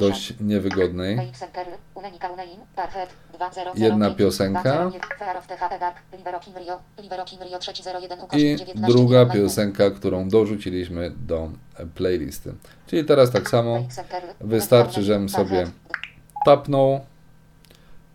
Dość 0.00 0.34
niewygodnej. 0.40 1.16
Make 1.16 1.36
Center, 1.36 1.66
Unenika 1.94 2.28
Unein, 2.28 2.60
Parfait, 2.76 3.08
2005, 3.32 3.78
Jedna 3.78 4.10
piosenka. 4.10 4.62
201, 4.62 5.00
Fear 5.18 5.36
of 5.36 5.46
the 5.46 5.56
Happy 5.56 5.78
Dark, 5.78 5.96
Liberokin 6.18 6.54
Rio, 6.54 6.78
Liberokin 7.02 7.42
Rio 7.42 7.58
301, 7.58 8.20
ukośnik 8.20 8.52
I 8.52 8.56
19, 8.56 8.92
druga 8.92 9.26
piosenka, 9.26 9.90
którą 9.90 10.28
dorzuciliśmy 10.28 11.10
do 11.10 11.50
e, 11.76 11.86
playlisty. 11.86 12.54
Czyli 12.86 13.04
teraz 13.04 13.30
tak 13.30 13.50
samo 13.50 13.78
wystarczy, 14.40 15.00
Unein, 15.00 15.28
sobie 15.28 15.66
tapnął 16.44 17.00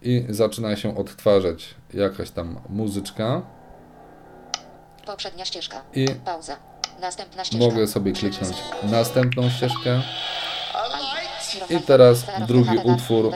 i 0.01 0.25
zaczyna 0.29 0.75
się 0.75 0.97
odtwarzać 0.97 1.75
jakaś 1.93 2.31
tam 2.31 2.59
muzyczka 2.69 3.41
Poprzednia 5.05 5.45
ścieżka. 5.45 5.81
i 5.95 6.07
mogę 7.59 7.87
sobie 7.87 8.11
kliknąć 8.11 8.57
następną 8.83 9.49
ścieżkę 9.49 10.01
I 11.69 11.79
teraz 11.81 12.25
drugi 12.47 12.77
utwór. 12.83 13.31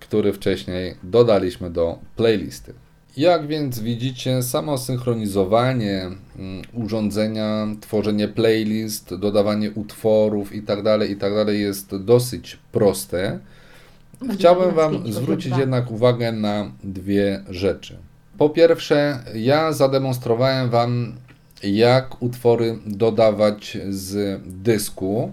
który 0.00 0.32
wcześniej 0.32 0.94
dodaliśmy 1.02 1.70
do 1.70 1.98
playlisty. 2.16 2.74
Jak 3.16 3.46
więc 3.46 3.80
widzicie, 3.80 4.42
samo 4.42 4.78
synchronizowanie 4.78 6.02
mm, 6.38 6.62
urządzenia, 6.72 7.66
tworzenie 7.80 8.28
playlist, 8.28 9.14
dodawanie 9.14 9.70
utworów 9.70 10.54
itd., 10.54 10.98
itd. 11.08 11.54
jest 11.54 11.96
dosyć 11.96 12.58
proste. 12.72 13.38
Chciałbym 14.32 14.74
Wam 14.74 15.12
zwrócić 15.12 15.56
jednak 15.56 15.90
uwagę 15.90 16.32
na 16.32 16.70
dwie 16.84 17.44
rzeczy. 17.50 17.96
Po 18.38 18.50
pierwsze, 18.50 19.18
ja 19.34 19.72
zademonstrowałem 19.72 20.70
Wam, 20.70 21.12
jak 21.62 22.22
utwory 22.22 22.78
dodawać 22.86 23.78
z 23.88 24.40
dysku, 24.46 25.32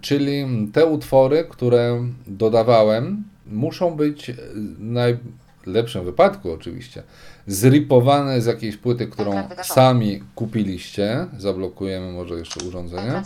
czyli 0.00 0.46
te 0.72 0.86
utwory, 0.86 1.46
które 1.48 2.06
dodawałem, 2.26 3.24
muszą 3.46 3.96
być 3.96 4.32
w 4.54 4.80
najlepszym 4.80 6.04
wypadku 6.04 6.52
oczywiście 6.52 7.02
zripowane 7.46 8.40
z 8.40 8.46
jakiejś 8.46 8.76
płyty, 8.76 9.06
którą 9.06 9.48
sami 9.62 10.22
kupiliście. 10.34 11.26
Zablokujemy 11.38 12.12
może 12.12 12.34
jeszcze 12.34 12.64
urządzenie. 12.64 13.22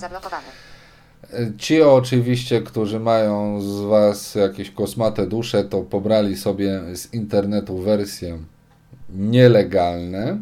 Ci 1.59 1.83
oczywiście, 1.83 2.63
którzy 2.63 3.01
mają 3.01 3.61
z 3.61 3.81
Was 3.81 4.35
jakieś 4.35 4.71
kosmate 4.71 5.27
dusze, 5.27 5.65
to 5.65 5.81
pobrali 5.81 6.37
sobie 6.37 6.81
z 6.95 7.15
internetu 7.15 7.79
wersje 7.79 8.39
nielegalne 9.09 10.39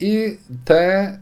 i 0.00 0.38
te 0.64 1.18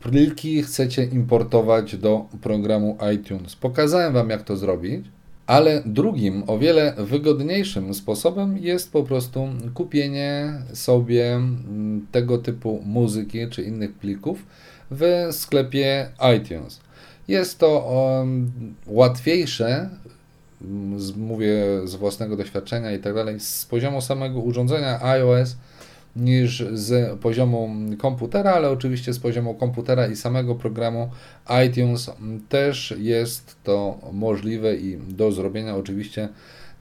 pliki 0.00 0.62
chcecie 0.62 1.04
importować 1.04 1.96
do 1.96 2.26
programu 2.42 2.98
iTunes. 3.14 3.56
Pokazałem 3.56 4.12
Wam, 4.12 4.30
jak 4.30 4.42
to 4.42 4.56
zrobić, 4.56 5.04
ale 5.46 5.82
drugim, 5.86 6.42
o 6.46 6.58
wiele 6.58 6.94
wygodniejszym 6.98 7.94
sposobem 7.94 8.58
jest 8.58 8.92
po 8.92 9.02
prostu 9.02 9.48
kupienie 9.74 10.52
sobie 10.72 11.34
mm, 11.34 12.06
tego 12.12 12.38
typu 12.38 12.82
muzyki 12.84 13.48
czy 13.50 13.62
innych 13.62 13.92
plików 13.92 14.46
w 14.90 15.28
sklepie 15.30 16.08
iTunes. 16.36 16.80
Jest 17.28 17.58
to 17.58 17.78
um, 17.78 18.52
łatwiejsze, 18.86 19.88
mm, 20.62 21.00
mówię 21.16 21.56
z 21.84 21.94
własnego 21.94 22.36
doświadczenia 22.36 22.92
i 22.92 22.98
tak 22.98 23.14
dalej, 23.14 23.40
z 23.40 23.64
poziomu 23.64 24.00
samego 24.00 24.40
urządzenia 24.40 25.02
iOS 25.02 25.56
niż 26.16 26.64
z 26.72 27.18
poziomu 27.20 27.70
komputera, 27.98 28.52
ale 28.52 28.70
oczywiście 28.70 29.12
z 29.12 29.18
poziomu 29.18 29.54
komputera 29.54 30.06
i 30.06 30.16
samego 30.16 30.54
programu 30.54 31.10
iTunes 31.66 32.10
też 32.48 32.94
jest 32.98 33.56
to 33.64 33.98
możliwe 34.12 34.76
i 34.76 34.96
do 34.96 35.32
zrobienia. 35.32 35.76
Oczywiście 35.76 36.28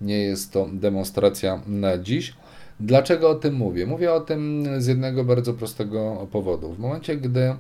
nie 0.01 0.19
jest 0.19 0.53
to 0.53 0.69
demonstracja 0.73 1.61
na 1.67 1.97
dziś. 1.97 2.34
Dlaczego 2.79 3.29
o 3.29 3.36
tym 3.36 3.55
mówię? 3.55 3.86
Mówię 3.86 4.13
o 4.13 4.19
tym 4.19 4.67
z 4.77 4.88
jednego 4.88 5.23
bardzo 5.23 5.53
prostego 5.53 6.27
powodu. 6.32 6.73
W 6.73 6.79
momencie, 6.79 7.17
gdy 7.17 7.55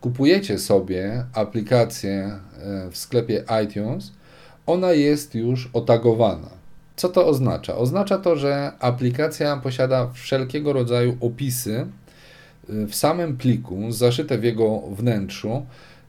kupujecie 0.00 0.58
sobie 0.58 1.24
aplikację 1.34 2.12
e, 2.12 2.90
w 2.90 2.96
sklepie 2.96 3.44
iTunes, 3.64 4.12
ona 4.66 4.92
jest 4.92 5.34
już 5.34 5.70
otagowana. 5.72 6.61
Co 7.02 7.08
to 7.08 7.26
oznacza? 7.26 7.76
Oznacza 7.76 8.18
to, 8.18 8.36
że 8.36 8.72
aplikacja 8.78 9.56
posiada 9.56 10.10
wszelkiego 10.12 10.72
rodzaju 10.72 11.16
opisy 11.20 11.86
y, 12.70 12.86
w 12.86 12.94
samym 12.94 13.36
pliku, 13.36 13.92
zaszyte 13.92 14.38
w 14.38 14.44
jego 14.44 14.80
wnętrzu, 14.80 15.66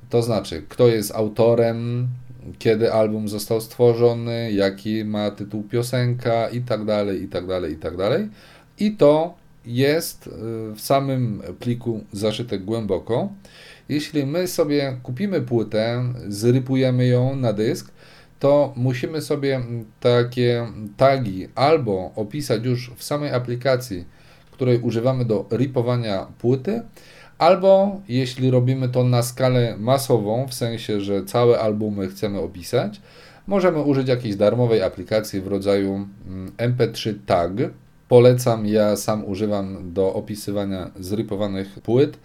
to 0.09 0.21
znaczy 0.21 0.63
kto 0.69 0.87
jest 0.87 1.11
autorem, 1.11 2.07
kiedy 2.59 2.93
album 2.93 3.29
został 3.29 3.61
stworzony, 3.61 4.51
jaki 4.51 5.05
ma 5.05 5.31
tytuł 5.31 5.63
piosenka 5.63 6.49
i 6.49 6.61
tak 6.61 6.85
dalej, 6.85 7.23
i 7.23 7.27
tak 7.27 7.47
dalej, 7.47 7.73
i 7.73 7.77
tak 7.77 7.97
dalej. 7.97 8.29
I 8.79 8.91
to 8.91 9.33
jest 9.65 10.27
y, 10.27 10.31
w 10.75 10.81
samym 10.81 11.41
pliku 11.59 12.03
zaszyte 12.11 12.59
głęboko. 12.59 13.29
Jeśli 13.89 14.25
my 14.25 14.47
sobie 14.47 14.97
kupimy 15.03 15.41
płytę, 15.41 16.03
zrypujemy 16.27 17.07
ją 17.07 17.35
na 17.35 17.53
dysk, 17.53 17.91
to 18.43 18.73
musimy 18.75 19.21
sobie 19.21 19.61
takie 19.99 20.67
tagi 20.97 21.47
albo 21.55 22.11
opisać 22.15 22.65
już 22.65 22.91
w 22.95 23.03
samej 23.03 23.33
aplikacji, 23.33 24.05
której 24.51 24.79
używamy 24.79 25.25
do 25.25 25.45
ripowania 25.51 26.27
płyty, 26.39 26.81
albo 27.37 28.01
jeśli 28.07 28.51
robimy 28.51 28.89
to 28.89 29.03
na 29.03 29.23
skalę 29.23 29.75
masową, 29.77 30.47
w 30.47 30.53
sensie, 30.53 31.01
że 31.01 31.25
całe 31.25 31.59
albumy 31.59 32.07
chcemy 32.07 32.39
opisać, 32.39 33.01
możemy 33.47 33.81
użyć 33.81 34.07
jakiejś 34.07 34.35
darmowej 34.35 34.81
aplikacji 34.81 35.41
w 35.41 35.47
rodzaju 35.47 36.07
mm, 36.27 36.51
MP3 36.57 37.13
tag. 37.25 37.51
polecam, 38.07 38.65
ja 38.65 38.95
sam 38.95 39.25
używam 39.25 39.93
do 39.93 40.13
opisywania 40.13 40.91
zripowanych 40.99 41.79
płyt 41.79 42.17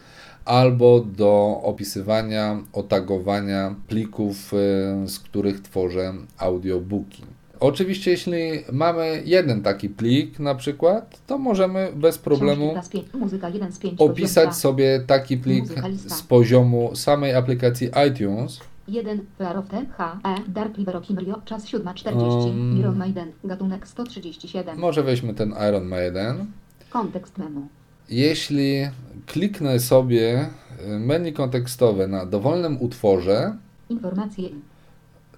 albo 0.49 1.01
do 1.01 1.61
opisywania, 1.63 2.63
otagowania 2.73 3.75
plików, 3.89 4.55
y, 4.55 5.09
z 5.09 5.19
których 5.19 5.61
tworzę 5.61 6.15
audiobooki. 6.39 7.23
Oczywiście, 7.61 8.11
jeśli 8.11 8.41
mamy 8.73 9.23
jeden 9.25 9.63
taki 9.63 9.89
plik 9.89 10.39
na 10.39 10.55
przykład, 10.55 11.21
to 11.27 11.39
możemy 11.39 11.93
bez 11.97 12.19
problemu 12.19 12.73
Książki 12.73 12.77
raz 12.77 12.89
pięć, 12.89 13.15
muzyka 13.15 13.49
1 13.49 13.73
z 13.73 13.79
5, 13.79 13.99
poziom 13.99 14.13
opisać 14.13 14.57
sobie 14.57 15.01
taki 15.07 15.37
plik 15.37 15.65
z 15.97 16.23
poziomu 16.23 16.97
samej 16.97 17.35
aplikacji 17.35 17.89
iTunes. 18.09 18.61
1. 18.89 19.21
Clarofte, 19.37 19.87
H, 19.97 20.19
E, 20.25 20.51
Dark 20.51 20.77
River 20.77 21.01
Rio, 21.19 21.41
czas 21.45 21.67
7.40, 21.67 22.49
Um. 22.49 22.81
Iron 22.81 22.97
Maiden, 22.97 23.33
gatunek 23.45 23.89
137. 23.89 24.79
Może 24.79 25.03
weźmy 25.03 25.35
ten 25.35 25.55
Iron 25.69 25.85
Maiden. 25.85 26.47
Kontekst 26.91 27.39
memo. 27.39 27.61
Jeśli 28.11 28.89
kliknę 29.27 29.81
sobie 29.81 30.47
y, 30.87 30.99
menu 30.99 31.33
kontekstowe 31.33 32.07
na 32.07 32.27
dowolnym 32.27 32.83
utworze, 32.83 33.57
Informacje. 33.89 34.49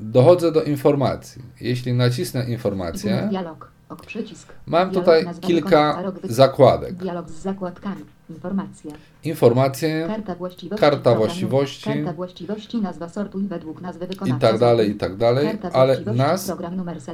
dochodzę 0.00 0.52
do 0.52 0.62
informacji. 0.62 1.42
Jeśli 1.60 1.92
nacisnę 1.92 2.44
informację, 2.44 3.26
dialog. 3.30 3.70
Ok 3.88 4.06
przycisk. 4.06 4.52
mam 4.66 4.90
Dialog 4.90 5.04
tutaj 5.04 5.34
kilka 5.40 6.02
wy- 6.22 6.32
zakładek. 6.34 6.94
Dialog 6.94 7.30
z 7.30 7.34
zakładkami. 7.34 8.04
Informacja. 8.30 8.92
Informacje 9.24 10.04
Karta 10.06 10.34
właściwości. 10.34 10.80
Karta 10.80 11.14
właściwości. 11.14 11.84
Karta 11.84 12.12
właściwości. 12.12 12.80
Nazwa 12.80 13.08
sortuj 13.08 13.46
według 13.48 13.80
nazwy 13.80 14.04
i 14.04 14.08
wykonawcy. 14.08 14.40
tak 14.40 14.58
dalej, 14.58 14.90
i 14.90 14.94
tak 14.94 15.16
dalej, 15.16 15.58
ale 15.72 16.00
nas 16.00 16.52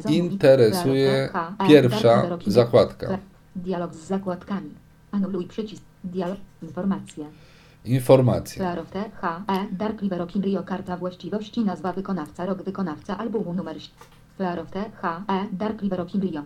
interesuje 0.09 1.29
pierwsza 1.69 2.23
zakładka. 2.47 3.19
Dialog 3.57 3.95
z 3.95 4.07
zakładkami. 4.07 4.71
Anuluj 5.13 5.47
przycisk. 5.47 5.83
Dialog. 6.05 6.39
Informacja. 6.63 7.27
Informacje. 7.85 8.57
Clarofte, 8.61 9.05
H, 9.21 9.43
E, 9.49 9.67
Dark 9.73 10.01
River 10.03 10.27
Rio, 10.43 10.63
karta 10.63 10.97
właściwości, 10.97 11.61
nazwa 11.65 11.93
wykonawca, 11.93 12.47
rok 12.47 12.63
wykonawca, 12.63 13.19
albumu, 13.19 13.55
numer. 13.55 13.77
Clarofte, 14.37 14.85
H, 15.03 15.23
E, 15.29 15.47
Dark 15.53 15.83
River 15.83 16.07
Rio. 16.23 16.43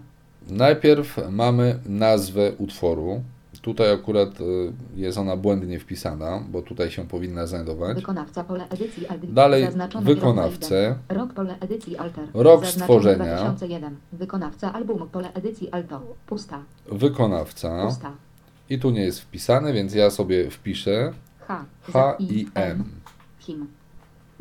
Najpierw 0.51 1.21
mamy 1.31 1.79
nazwę 1.87 2.53
utworu. 2.59 3.23
Tutaj 3.63 3.93
akurat 3.93 4.41
y, 4.41 4.73
jest 4.95 5.19
ona 5.19 5.37
błędnie 5.37 5.79
wpisana, 5.81 6.43
bo 6.51 6.63
tutaj 6.63 6.91
się 6.91 7.09
powinna 7.09 7.47
znajdować. 7.47 7.95
Wykonawca, 7.97 8.45
pole 8.45 8.69
edycji, 8.69 9.07
aldy, 9.07 9.27
Dalej 9.27 9.69
wykonawcę. 10.03 10.95
Rok, 11.09 11.33
pole 11.33 11.55
edycji, 11.61 11.97
alter. 11.97 12.29
Rok 12.35 12.67
stworzenia. 12.67 13.37
2001. 13.37 13.97
Wykonawca, 14.13 14.73
albumu, 14.73 15.07
pole 15.07 15.33
edycji, 15.35 15.71
alto. 15.71 16.01
Pusta, 16.27 16.59
Wykonawca. 16.93 17.87
pusta. 17.87 18.13
I 18.71 18.79
tu 18.79 18.91
nie 18.91 19.01
jest 19.03 19.21
wpisane, 19.21 19.73
więc 19.73 19.95
ja 19.95 20.11
sobie 20.11 20.51
wpiszę 20.51 21.13
H, 21.41 21.65
H 21.93 22.17
i 22.19 22.47
M. 22.55 22.85
Him. 23.39 23.67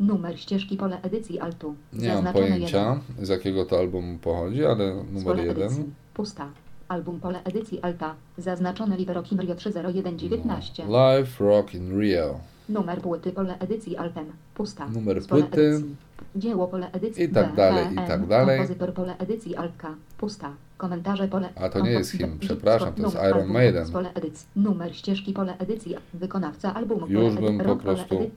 Numer 0.00 0.40
ścieżki, 0.40 0.76
pole 0.76 1.02
edycji, 1.02 1.40
altu. 1.40 1.74
Nie 1.92 2.08
mam 2.08 2.16
Zaznaczone 2.16 2.46
pojęcia, 2.48 3.00
z 3.22 3.28
jakiego 3.28 3.64
to 3.64 3.78
albumu 3.78 4.18
pochodzi, 4.18 4.64
ale 4.64 5.04
Z 5.14 5.24
numer 5.24 5.38
jeden. 5.38 5.62
edycji. 5.62 5.84
Pusta. 6.14 6.48
Album 6.88 7.20
pole 7.20 7.42
edycji 7.44 7.80
Alta. 7.82 8.14
Zaznaczone 8.38 8.96
Liverokim 8.96 9.40
Rio 9.40 9.54
30119. 9.54 10.86
Live 10.86 11.40
Rock 11.40 11.74
in 11.74 12.00
Rio. 12.00 12.40
Numer 12.70 13.00
płyty 13.00 13.32
pole 13.32 13.58
edycji 13.58 13.96
Alten. 13.96 14.26
Pusta. 14.54 14.88
Numer 14.88 15.22
pole 15.26 15.42
płyty. 15.42 15.66
Edycji. 15.68 15.96
Dzieło 16.36 16.68
pole 16.68 16.92
edycji 16.92 17.24
I 17.24 17.28
tak 17.28 17.54
dalej, 17.54 17.92
i 17.92 17.96
tak 17.96 18.26
dalej. 18.26 18.58
Kompozytor 18.58 18.94
pole 18.94 19.18
edycji 19.18 19.56
Altka. 19.56 19.94
Pusta. 20.18 20.52
Komentarze 20.76 21.28
pole. 21.28 21.48
A 21.56 21.68
to 21.68 21.80
nie 21.80 21.90
jest 21.90 22.16
D- 22.16 22.28
przepraszam, 22.40 22.94
to 22.94 23.02
jest 23.02 23.14
numer 23.14 23.30
Iron 23.30 23.46
Maiden. 23.52 23.90
Pole 23.92 24.12
edycji. 24.14 24.46
Numer 24.56 24.96
ścieżki 24.96 25.32
pole 25.32 25.58
edycji. 25.58 25.96
Wykonawca 26.14 26.74
albumu. 26.74 27.06
Już 27.06 27.34
bym 27.34 27.58
po 27.58 27.76
prostu-. 27.76 28.30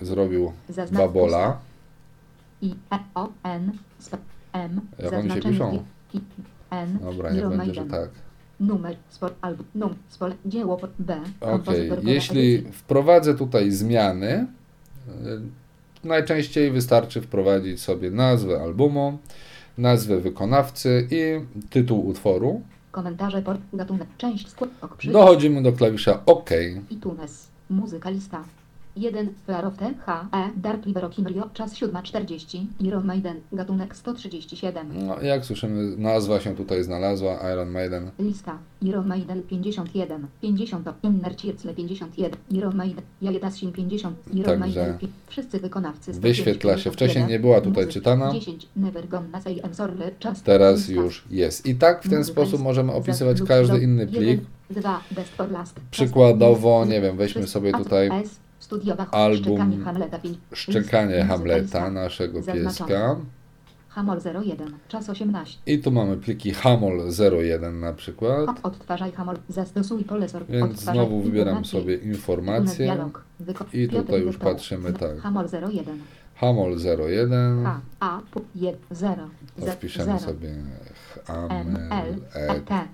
Zrobił 0.00 0.52
babola. 0.92 1.58
I 2.62 2.74
E 2.92 2.98
O 3.14 3.28
N 3.42 3.72
sp- 4.08 4.26
M. 4.52 4.80
Jak 4.98 5.12
oni 5.12 5.30
się 5.30 5.40
piszą? 5.40 5.84
Dobra, 7.00 7.30
nie 7.30 7.42
będzie, 7.42 7.84
tak. 7.84 8.10
Numer, 8.60 8.96
sport, 9.08 9.34
album, 9.40 9.66
num, 9.74 9.94
spole, 10.08 10.34
dzieło, 10.46 10.80
B, 10.98 11.20
Ok, 11.40 11.66
jeśli 12.02 12.62
wprowadzę 12.72 13.34
tutaj 13.34 13.70
zmiany, 13.70 14.46
y, 15.08 15.40
najczęściej 16.04 16.70
wystarczy 16.70 17.20
wprowadzić 17.20 17.80
sobie 17.80 18.10
nazwę 18.10 18.62
albumu, 18.62 19.18
nazwę 19.78 20.20
wykonawcy 20.20 21.08
i 21.10 21.40
tytuł 21.70 22.06
utworu. 22.06 22.62
Komentarze, 22.92 23.42
port, 23.42 23.60
gatunek, 23.72 24.08
część, 24.18 24.48
skład, 24.48 24.70
ok, 24.80 25.02
Dochodzimy 25.12 25.62
do 25.62 25.72
klawisza 25.72 26.22
OK. 26.26 26.50
iTunes, 26.90 27.48
muzyka, 27.70 28.10
lista. 28.10 28.44
1, 28.96 29.28
Clarofte, 29.46 29.94
H, 30.06 30.28
E, 30.32 30.50
Dark 30.56 30.86
River 30.86 31.04
Okim 31.04 31.26
Rio, 31.26 31.50
czas 31.54 31.74
7.40, 31.74 32.64
Iron 32.80 33.06
Maiden, 33.06 33.36
gatunek 33.52 33.96
137. 33.96 34.86
No, 35.06 35.20
jak 35.22 35.44
słyszymy, 35.44 35.96
nazwa 35.96 36.40
się 36.40 36.56
tutaj 36.56 36.84
znalazła, 36.84 37.52
Iron 37.52 37.70
Maiden. 37.70 38.10
Lista, 38.18 38.58
Iron 38.82 39.06
Maiden 39.06 39.42
51, 39.42 40.26
50, 40.42 40.88
Inner 41.02 41.36
Circle 41.36 41.74
51, 41.74 42.40
Iron 42.50 42.76
Maiden, 42.76 43.04
Jajedasin 43.22 43.72
50, 43.72 44.16
Iron 44.34 44.44
Także 44.60 44.80
Maiden, 44.80 45.08
wszyscy 45.26 45.60
wykonawcy 45.60 46.02
105, 46.14 46.22
wyświetla 46.22 46.78
się. 46.78 46.90
Wcześniej 46.90 47.24
51, 47.24 47.30
nie 47.30 47.40
była 47.40 47.60
tutaj 47.60 47.84
muzyk, 47.84 47.92
czytana. 47.92 48.32
10, 48.32 48.68
Never 48.76 49.08
Gonna 49.08 49.40
Say 49.40 49.54
I'm 49.54 49.74
Sorry, 49.74 49.94
czas 50.18 50.42
Teraz 50.42 50.88
już 50.88 51.24
jest. 51.30 51.66
I 51.66 51.74
tak 51.74 52.02
w 52.02 52.08
ten 52.08 52.18
Muzyka 52.18 52.32
sposób 52.32 52.60
możemy 52.62 52.92
opisywać 52.92 53.42
każdy 53.42 53.78
inny 53.78 54.06
plik. 54.06 54.40
dwa, 54.70 55.00
best 55.10 55.30
for 55.30 55.50
last. 55.50 55.80
Przykładowo, 55.90 56.84
nie 56.84 57.00
wiem, 57.00 57.16
weźmy 57.16 57.46
sobie 57.46 57.72
tutaj 57.72 58.08
S, 58.22 58.45
album 59.10 59.56
Szczekanie 60.52 61.24
Hamleta, 61.24 61.90
naszego 61.90 62.42
pieska. 62.42 63.16
Hamol 63.88 64.18
01, 64.44 64.72
czas 64.88 65.08
18. 65.10 65.58
I 65.66 65.78
tu 65.78 65.90
mamy 65.90 66.16
pliki 66.16 66.50
Hamol 66.54 67.00
01 67.42 67.80
na 67.80 67.92
przykład. 67.92 68.50
Odtwarzaj 68.62 69.12
Hamol, 69.12 69.36
zastosuj 69.48 70.04
pole 70.04 70.28
sor. 70.28 70.46
Więc 70.48 70.80
znowu 70.80 71.20
wybieram 71.22 71.64
sobie. 71.64 71.98
Wyko- 73.40 73.64
I 73.72 73.88
tutaj 73.88 74.22
już 74.22 74.36
patrzymy 74.36 74.92
tak. 74.92 75.18
Hamol 75.18 75.46
01. 75.72 75.98
Hamol 76.34 76.76
01. 77.10 77.64
H, 77.64 77.80
A, 78.00 78.20
P, 78.30 78.40
1, 78.54 78.80
0. 78.90 79.28
To 79.60 79.66
wpiszemy 79.66 80.20
sobie 80.20 80.54
Hamel 81.26 81.66
E, 82.34 82.60
T, 82.60 82.84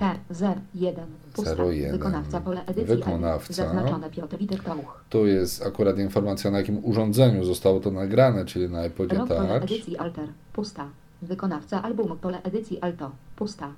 T, 0.00 0.18
0, 0.30 0.60
1. 0.74 1.06
Pusta. 1.32 1.64
01. 1.64 1.92
Wykonawca 1.92 2.40
pole 2.40 2.64
edycji. 2.66 2.96
Wykonawca. 2.96 3.54
Zaznaczone 3.54 4.10
Piotr 4.10 4.36
Witek 4.38 4.64
Tołuch. 4.64 5.04
Tu 5.10 5.26
jest 5.26 5.62
akurat 5.62 5.98
informacja 5.98 6.50
na 6.50 6.58
jakim 6.58 6.84
urządzeniu 6.84 7.44
zostało 7.44 7.80
to 7.80 7.90
nagrane, 7.90 8.44
czyli 8.44 8.68
na 8.68 8.86
iPodzie 8.86 9.16
Rok 9.16 9.28
pole 9.28 9.60
Touch. 9.60 9.70
edycji 9.70 9.98
Alter. 9.98 10.28
Pusta. 10.52 10.88
Wykonawca 11.22 11.82
albumu 11.82 12.16
pole 12.16 12.42
edycji 12.42 12.80
Alto. 12.80 13.10
Pusta. 13.36 13.72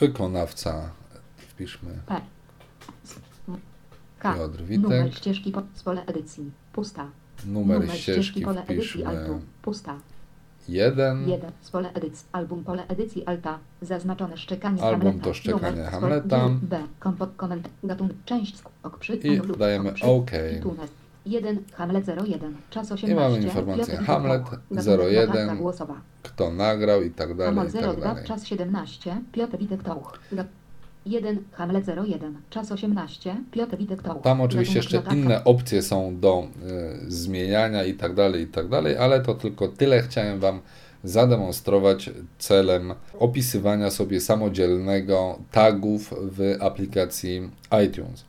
Wykonawca. 0.00 0.90
Wpiszmy 1.36 1.90
P. 2.06 2.20
K. 4.18 4.34
Piotr 4.34 4.60
Numer 4.70 5.04
Witek. 5.04 5.18
ścieżki 5.18 5.52
po, 5.52 5.62
z 5.74 5.82
pole 5.82 6.06
edycji. 6.06 6.50
Pusta. 6.72 7.06
Numer 7.46 7.90
ścieżki 7.90 8.40
pole 8.40 8.64
edycji 8.66 9.04
Altu. 9.04 9.40
Pusta. 9.62 9.98
1. 10.68 11.28
1. 11.28 11.50
Z 11.60 11.70
pole 11.70 11.90
edycji. 11.94 12.26
Album 12.32 12.64
pole 12.64 12.82
edycji 12.88 13.26
Alta. 13.26 13.58
Zaznaczone 13.82 14.36
szczekanie 14.36 14.82
Album 14.82 15.00
Hamleta. 15.02 15.24
to 15.24 15.34
szczekanie 15.34 15.76
Numer, 15.76 15.90
Hamleta. 15.92 16.48
B. 16.62 16.78
Kompot, 17.00 17.30
koment, 17.36 17.68
gatunek, 17.84 18.16
część, 18.24 18.56
sk- 18.56 18.68
ok, 18.82 18.98
przy, 18.98 19.14
I 19.16 19.34
anulu, 19.38 19.56
dajemy 19.56 19.88
ok, 19.88 19.94
przy, 19.94 20.06
OK. 20.06 20.30
iTunes. 20.58 20.90
1. 21.26 21.58
Hamlet 21.72 22.04
01. 22.08 22.56
Czas 22.70 22.92
18. 22.92 23.12
I 23.12 23.14
mamy 23.14 23.44
informację. 23.44 23.96
Hamlet 23.96 24.44
Tołuch. 24.44 24.60
Gatunek 24.70 25.00
01. 25.10 25.26
notatka 25.28 25.56
głosowa. 25.56 25.94
Kto 26.22 26.50
nagrał 26.50 27.02
i 27.02 27.10
tak 27.10 27.34
dalej, 27.34 27.54
Hamol 27.54 27.68
i 27.68 27.72
tak 27.72 27.82
02, 27.96 28.00
dalej. 28.08 28.24
czas 28.24 28.46
17, 28.46 29.16
Piotr 29.32 29.58
Witek 29.58 29.82
Tołuch. 29.82 30.18
Ga- 31.06 31.10
1, 31.10 31.38
Hamlet 31.52 31.84
01, 31.88 32.34
czas 32.50 32.72
18, 32.72 33.36
Piotr 33.50 33.76
Witek 33.76 34.02
Tołuch. 34.02 34.22
Tam 34.22 34.40
oczywiście 34.40 34.76
jeszcze 34.76 35.02
inne 35.12 35.44
opcje 35.44 35.82
są 35.82 36.20
do 36.20 36.48
y, 37.06 37.10
zmieniania 37.10 37.84
i 37.84 37.94
tak 37.94 38.14
dalej, 38.14 38.42
i 38.42 38.46
tak 38.46 38.68
dalej, 38.68 38.96
ale 38.96 39.20
to 39.20 39.34
tylko 39.34 39.68
tyle 39.68 40.02
chciałem 40.02 40.40
Wam 40.40 40.60
zademonstrować 41.04 42.10
celem 42.38 42.94
opisywania 43.18 43.90
sobie 43.90 44.20
samodzielnego 44.20 45.38
tagów 45.52 46.14
w 46.20 46.56
aplikacji 46.60 47.50
iTunes. 47.86 48.24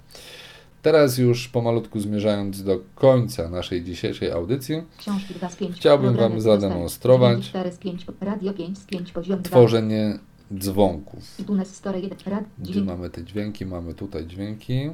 Teraz 0.81 1.17
już 1.17 1.47
pomalutku 1.47 1.99
zmierzając 1.99 2.63
do 2.63 2.79
końca 2.95 3.49
naszej 3.49 3.83
dzisiejszej 3.83 4.31
audycji, 4.31 4.81
Książki 4.97 5.33
2 5.33 5.49
z 5.49 5.55
5. 5.55 5.75
Chciałbym 5.75 6.15
wam 6.15 6.41
zademonstrować 6.41 7.31
Dźwięki 7.31 7.49
4 7.49 7.71
z 7.71 7.77
5, 7.77 8.05
radio 8.21 8.53
5 8.53 8.77
z 8.77 8.85
5, 8.85 9.11
poziom 9.11 9.41
2. 9.41 9.49
tworzenie 9.49 10.19
dzwonków. 10.53 11.39
iTunes 11.39 11.75
Store 11.75 11.99
1, 11.99 12.17
rad, 12.25 12.43
Gdzie 12.59 12.81
mamy 12.81 13.09
te 13.09 13.23
dźwięki? 13.23 13.65
Mamy 13.65 13.93
tutaj 13.93 14.27
dźwięki. 14.27 14.89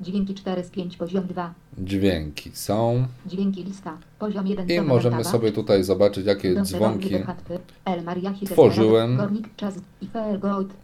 Dźwięki 0.00 0.34
4 0.34 0.64
z 0.64 0.70
5 0.70 0.96
poziom 0.96 1.26
2. 1.26 1.54
Dźwięki 1.78 2.50
są. 2.54 3.06
Dźwięki 3.26 3.64
lista. 3.64 3.98
Poziom 4.18 4.46
1 4.46 4.70
I 4.70 4.80
możemy 4.80 5.24
sobie 5.24 5.52
tutaj 5.52 5.84
zobaczyć, 5.84 6.26
jakie 6.26 6.62
dzwonki 6.62 7.14
tworzyłem 8.46 9.18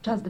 czas 0.02 0.20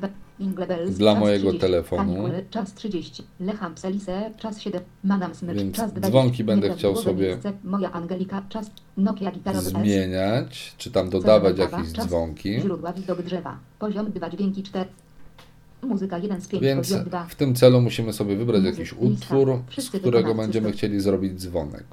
i 0.43 0.55
Fairgold 0.55 0.59
czas 0.59 0.59
2 0.59 0.67
Ingle 0.67 0.67
Bells 0.67 0.99
dla 0.99 1.15
mojego 1.15 1.49
30, 1.49 1.61
telefonu. 1.61 2.03
Canicule, 2.15 2.43
czas 2.51 2.75
30 2.75 3.23
Lecham 3.41 3.79
Selise 3.79 4.31
czas 4.39 4.61
7 4.61 4.83
Manam 5.05 5.35
Smycz 5.35 5.57
Więc 5.57 5.77
czas 5.77 5.91
20 5.93 6.11
dzwonki 6.11 6.45
będę 6.45 6.75
chciał 6.75 6.97
sobie 6.97 7.27
miejsce, 7.27 7.53
Moja 7.65 7.93
Angelika 7.93 8.43
czas 8.49 8.71
Nokia 8.97 9.31
gitarowy 9.31 9.67
S 9.67 9.73
zmieniać, 9.73 10.75
czy 10.79 10.91
tam 10.91 11.11
dodawać 11.11 11.57
kawa, 11.57 11.79
jakieś 11.79 11.93
czas, 11.93 12.07
dzwonki. 12.07 12.61
Źródła 12.61 12.93
widok 12.93 13.23
drzewa. 13.23 13.59
Poziom 13.79 14.13
2 14.13 14.31
dźwięki 14.31 14.63
4. 14.63 14.91
Muzyka 15.83 16.19
1 16.19 16.41
z 16.41 16.49
5 16.49 16.63
Więc 16.63 16.89
poziom 16.89 17.05
2. 17.05 17.25
w 17.25 17.35
tym 17.35 17.55
celu 17.55 17.81
musimy 17.81 18.13
sobie 18.13 18.37
wybrać 18.37 18.63
Muzyk, 18.63 18.79
jakiś 18.79 18.93
utwór, 18.93 19.63
z 19.79 19.91
którego 19.91 20.35
będziemy 20.35 20.73
chcieli 20.73 21.01
zrobić 21.01 21.41
dzwonek. 21.41 21.85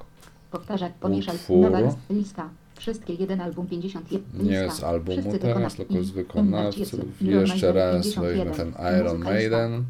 Powtarzać, 0.50 0.92
pomieszaj. 1.00 1.34
Utwór. 1.34 1.70
Nowa 1.70 1.80
list- 1.80 1.96
lista. 2.10 2.48
Wszystkie 2.80 3.14
jeden 3.14 3.40
album 3.40 3.66
51. 3.66 4.46
Nie 4.46 4.70
z 4.70 4.84
albumu 4.84 5.38
teraz, 5.38 5.74
tylko 5.74 6.02
z 6.02 6.10
wykonawców. 6.10 7.20
Jeszcze 7.20 7.72
raz 7.72 8.06
51. 8.06 8.22
weźmy 8.22 8.56
ten 8.56 8.66
Muzyka 8.66 8.98
Iron. 8.98 9.18
Maiden. 9.18 9.84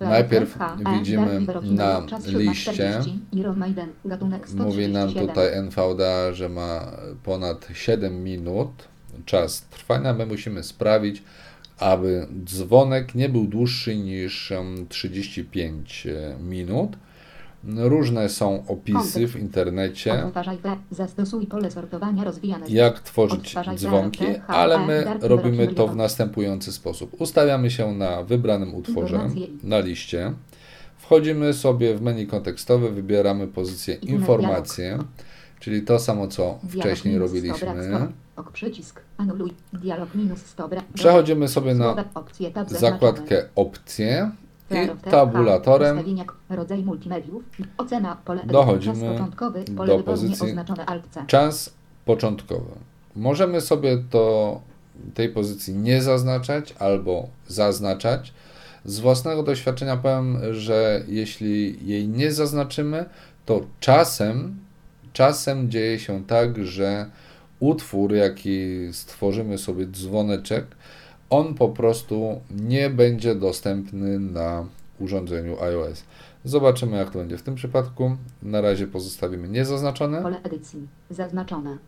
Najpierw 0.00 0.60
E, 0.60 0.98
widzimy 0.98 1.40
na 1.62 2.06
liście. 2.26 2.72
40, 2.72 3.18
Iron 3.32 3.58
Maiden, 3.58 3.88
gatunek 4.04 4.52
Mówi 4.54 4.88
nam 4.88 5.10
137. 5.10 5.28
tutaj 5.28 5.58
NVDA, 5.58 6.32
że 6.32 6.48
ma 6.48 6.92
ponad 7.24 7.68
7 7.72 8.24
minut 8.24 8.88
czas 9.24 9.62
trwania. 9.62 10.14
My 10.14 10.26
musimy 10.26 10.62
sprawić, 10.62 11.22
aby 11.78 12.26
dzwonek 12.44 13.14
nie 13.14 13.28
był 13.28 13.46
dłuższy 13.46 13.96
niż 13.96 14.52
em, 14.52 14.86
35 14.88 16.06
minut. 16.40 16.96
Różne 17.64 18.28
są 18.28 18.64
opisy 18.68 19.28
w 19.28 19.36
internecie, 19.36 20.24
jak 22.68 23.00
tworzyć 23.00 23.56
dzwonki, 23.74 24.24
ale 24.46 24.86
my 24.86 25.18
robimy 25.20 25.68
to 25.68 25.88
w 25.88 25.96
następujący 25.96 26.72
sposób. 26.72 27.20
Ustawiamy 27.20 27.70
się 27.70 27.94
na 27.94 28.22
wybranym 28.22 28.74
utworze 28.74 29.30
na 29.62 29.78
liście. 29.78 30.32
Wchodzimy 30.96 31.54
sobie 31.54 31.94
w 31.94 32.02
menu 32.02 32.26
kontekstowe, 32.26 32.90
wybieramy 32.90 33.46
pozycję 33.46 33.94
informacje, 33.94 34.98
czyli 35.60 35.82
to 35.82 35.98
samo 35.98 36.28
co 36.28 36.58
wcześniej 36.68 37.14
minus 37.14 37.30
100 37.30 37.36
robiliśmy. 37.36 37.74
brak, 37.74 37.84
stop. 37.84 38.12
Ok 38.36 38.52
przycisk. 38.52 39.00
Anuluj. 39.16 39.52
Dialog 39.72 40.14
minus 40.14 40.38
100 40.46 40.68
brak. 40.68 40.84
Przechodzimy 40.94 41.48
sobie 41.48 41.74
na 41.74 42.04
zakładkę 42.66 43.44
opcje 43.54 44.30
i 44.70 44.72
Klarowne, 44.72 45.02
H, 45.04 45.10
tabulatorem 45.10 45.96
Ustawienia, 45.96 46.24
rodzaj 46.50 46.82
multimediów. 46.82 47.42
Ocena, 47.78 48.16
pole 48.24 48.42
Dochodzimy 48.46 48.94
czas 48.94 49.12
początkowy, 49.12 49.64
pole 49.76 49.96
do 49.96 50.02
pozycji 50.02 50.44
nieoznaczone 50.44 50.86
Alt 50.86 51.04
C. 51.10 51.24
czas 51.26 51.72
początkowy. 52.04 52.70
Możemy 53.16 53.60
sobie 53.60 53.98
to 54.10 54.60
tej 55.14 55.28
pozycji 55.28 55.74
nie 55.74 56.02
zaznaczać 56.02 56.74
albo 56.78 57.28
zaznaczać. 57.48 58.32
Z 58.84 59.00
własnego 59.00 59.42
doświadczenia 59.42 59.96
powiem, 59.96 60.38
że 60.54 61.02
jeśli 61.08 61.86
jej 61.88 62.08
nie 62.08 62.32
zaznaczymy, 62.32 63.04
to 63.46 63.60
czasem, 63.80 64.56
czasem 65.12 65.70
dzieje 65.70 65.98
się 65.98 66.24
tak, 66.24 66.64
że 66.64 67.06
utwór, 67.60 68.14
jaki 68.14 68.88
stworzymy 68.92 69.58
sobie 69.58 69.86
dzwoneczek, 69.86 70.66
on 71.30 71.54
po 71.54 71.68
prostu 71.68 72.40
nie 72.50 72.90
będzie 72.90 73.34
dostępny 73.34 74.18
na 74.18 74.66
urządzeniu 74.98 75.62
iOS. 75.62 76.02
Zobaczymy, 76.44 76.96
jak 76.96 77.10
to 77.10 77.18
będzie 77.18 77.38
w 77.38 77.42
tym 77.42 77.54
przypadku. 77.54 78.16
Na 78.42 78.60
razie 78.60 78.86
pozostawimy 78.86 79.48
niezaznaczone. 79.48 80.22
Pole 80.22 80.42
edycji. 80.42 80.88
Zaznaczone. 81.10 81.78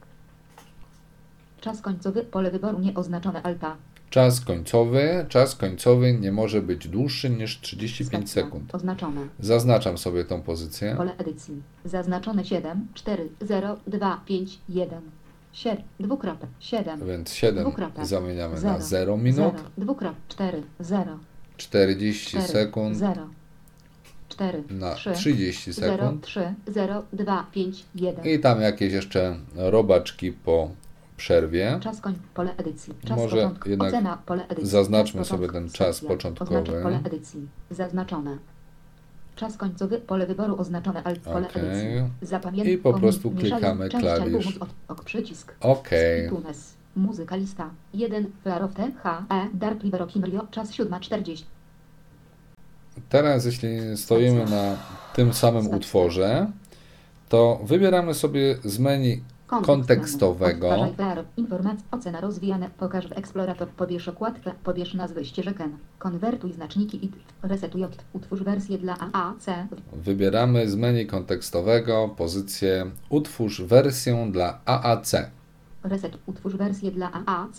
Czas 1.60 1.80
końcowy, 1.82 2.24
pole 2.24 2.50
wyboru 2.50 2.78
nieoznaczone 2.78 3.42
Alta. 3.42 3.76
Czas 4.10 4.40
końcowy. 4.40 5.26
Czas 5.28 5.56
końcowy 5.56 6.12
nie 6.12 6.32
może 6.32 6.62
być 6.62 6.88
dłuższy 6.88 7.30
niż 7.30 7.60
35 7.60 8.30
Spacja. 8.30 8.42
sekund. 8.44 8.74
Oznaczone. 8.74 9.20
Zaznaczam 9.40 9.98
sobie 9.98 10.24
tą 10.24 10.42
pozycję. 10.42 10.94
Pole 10.96 11.16
edycji. 11.18 11.62
Zaznaczone 11.84 12.44
7, 12.44 12.86
4, 12.94 13.28
0, 13.40 13.76
2, 13.86 14.20
5, 14.26 14.58
1. 14.68 15.00
7, 15.52 15.82
dwukropek, 16.00 16.50
7. 16.60 17.06
Więc 17.06 17.32
7 17.32 17.64
Dwukropek. 17.64 18.06
zamieniamy 18.06 18.54
na 18.54 18.60
Zero. 18.60 18.80
0 18.80 19.16
minut. 19.16 19.54
0, 19.56 19.68
dwukropek, 19.78 20.18
4, 20.28 20.62
0, 20.80 21.18
40 21.56 22.30
4, 22.30 22.48
sekund 22.48 22.96
0, 22.96 23.28
4, 24.28 24.62
na 24.70 24.94
3, 24.94 25.12
30 25.12 25.72
0, 25.72 25.96
sekund. 25.96 26.22
3, 26.24 26.54
0, 26.66 27.02
2, 27.12 27.46
5, 27.52 27.84
1. 27.94 28.24
I 28.24 28.38
tam 28.38 28.60
jakieś 28.60 28.92
jeszcze 28.92 29.36
robaczki 29.56 30.32
po 30.32 30.70
przerwie. 31.16 31.78
Czas 31.82 32.00
koń, 32.00 32.14
pole 32.34 32.56
edycji. 32.56 32.94
Czas 33.06 33.16
Może 33.18 33.36
początku. 33.36 33.70
jednak 33.70 33.88
Ocena, 33.88 34.18
pole 34.26 34.44
edycji. 34.48 34.66
zaznaczmy 34.70 35.24
sobie 35.24 35.48
ten 35.48 35.70
czas 35.70 35.96
Stacja. 35.96 36.08
początkowy. 36.16 36.58
Oznaczać 36.58 36.82
pole 36.82 37.00
edycji. 37.04 37.48
Zaznaczone. 37.70 38.38
Czas 39.36 39.56
końcowy, 39.56 39.98
pole 39.98 40.26
wyboru 40.26 40.56
oznaczone 40.60 41.02
alt, 41.02 41.20
pole 41.20 41.48
edycji. 41.48 41.88
Zapamiętaj. 42.22 42.72
I 42.72 42.78
po 42.78 42.92
prostu 42.94 43.30
klikamy 43.30 43.88
klawisz. 43.88 44.56
od- 44.58 44.68
ok 44.88 45.04
przycisk. 45.04 45.54
OK. 45.60 45.88
Tunes. 46.28 46.74
Muzyka 46.96 47.36
lista. 47.36 47.70
1. 47.94 48.30
Clarofte. 48.42 48.90
H. 49.02 49.24
E. 49.30 49.48
Dark 49.54 49.82
River 49.82 50.06
Rio. 50.24 50.46
Czas 50.50 50.70
7.40. 50.72 51.44
Teraz, 53.08 53.44
jeśli 53.44 53.96
stoimy 53.96 54.44
na 54.44 54.76
tym 55.14 55.32
samym 55.34 55.68
utworze, 55.74 56.46
to 57.28 57.60
wybieramy 57.64 58.14
sobie 58.14 58.56
z 58.64 58.78
menu 58.78 59.22
kontekstowego. 59.60 60.88
Informacja. 61.36 61.84
Ocena 61.90 62.20
rozwijane. 62.20 62.70
Pokaż 62.78 63.08
w 63.08 63.12
Explorator. 63.12 63.68
Pobierz 63.68 64.08
okładkę. 64.08 64.52
Pobierz 64.64 64.94
nazwy 64.94 65.24
ścieżek 65.24 65.60
N. 65.60 65.78
Konwertuj 65.98 66.52
znaczniki 66.52 67.04
IT. 67.04 67.12
Resetuj. 67.42 67.86
Utwórz 68.12 68.42
wersję 68.42 68.78
dla 68.78 68.96
AAC. 69.12 69.46
Wybieramy 69.92 70.68
z 70.68 70.76
menu 70.76 71.06
kontekstowego 71.06 72.08
pozycję 72.16 72.90
Utwórz 73.08 73.62
wersję 73.62 74.28
dla 74.32 74.60
AAC. 74.64 75.14
Reset. 75.84 76.18
Utwórz 76.26 76.56
wersję 76.56 76.90
dla 76.90 77.12
AAC. 77.12 77.58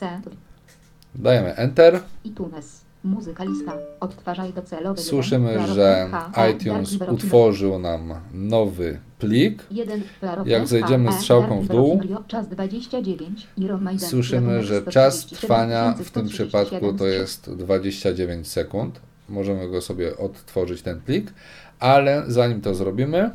Dajemy 1.15 1.55
Enter. 1.55 2.01
I 2.23 2.29
Tunes. 2.31 2.82
Muzyka 3.03 3.43
lista. 3.43 3.77
Odtwarzaj 3.99 4.53
docelowy. 4.53 5.01
Słyszymy, 5.01 5.67
że 5.67 6.09
iTunes 6.51 6.97
utworzył 7.11 7.79
nam 7.79 8.13
nowy 8.33 8.99
plik. 9.19 9.63
1. 9.71 10.01
Clarofte. 10.19 10.51
Jak 10.51 10.67
zejdziemy 10.67 11.11
strzałką 11.11 11.61
w 11.61 11.67
dół, 11.67 11.91
River 11.91 12.07
Rio. 12.07 12.23
Czas 12.27 12.47
29. 12.47 13.47
Iron 13.57 13.81
Maiden. 13.81 14.09
Słyszymy, 14.09 14.63
że 14.63 14.81
czas 14.81 15.19
137 15.19 15.39
trwania 15.39 15.93
w 15.93 15.95
tym 15.95 16.05
137 16.05 16.47
przypadku 16.47 16.97
to 16.97 17.07
jest 17.07 17.55
29 17.55 18.47
sekund. 18.47 18.99
Możemy 19.29 19.69
go 19.69 19.81
sobie 19.81 20.17
odtworzyć 20.17 20.81
ten 20.81 21.01
plik, 21.01 21.33
ale 21.79 22.23
zanim 22.27 22.61
to 22.61 22.75
zrobimy, 22.75 23.29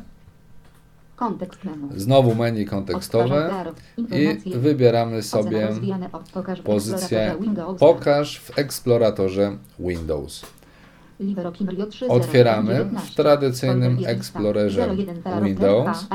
Kontekst 1.19 1.63
menu. 1.63 1.89
znowu 1.95 2.35
menu 2.35 2.65
kontekstowe 2.65 3.65
i 3.97 4.39
wybieramy 4.55 5.23
sobie 5.23 5.69
pozycję 6.63 7.35
Pokaż 7.79 8.39
w 8.39 8.59
eksploratorze 8.59 9.57
Windows. 9.79 10.45
Otwieramy 12.09 12.85
w 12.85 13.15
tradycyjnym 13.15 13.97
Explorerze 14.05 14.95
Windows. 15.43 16.07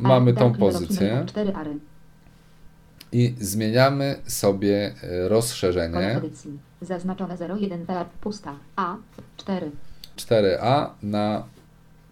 Mamy 0.00 0.34
tą 0.34 0.54
pozycję. 0.54 1.26
I 3.12 3.34
zmieniamy 3.40 4.16
sobie 4.26 4.94
e, 5.02 5.28
rozszerzenie 5.28 6.20
Zaznaczone 6.82 7.36
01 7.60 7.86
TR 7.86 8.06
pusta 8.20 8.54
A 8.76 8.96
4 9.36 9.70
4A 10.16 10.88
na 11.02 11.44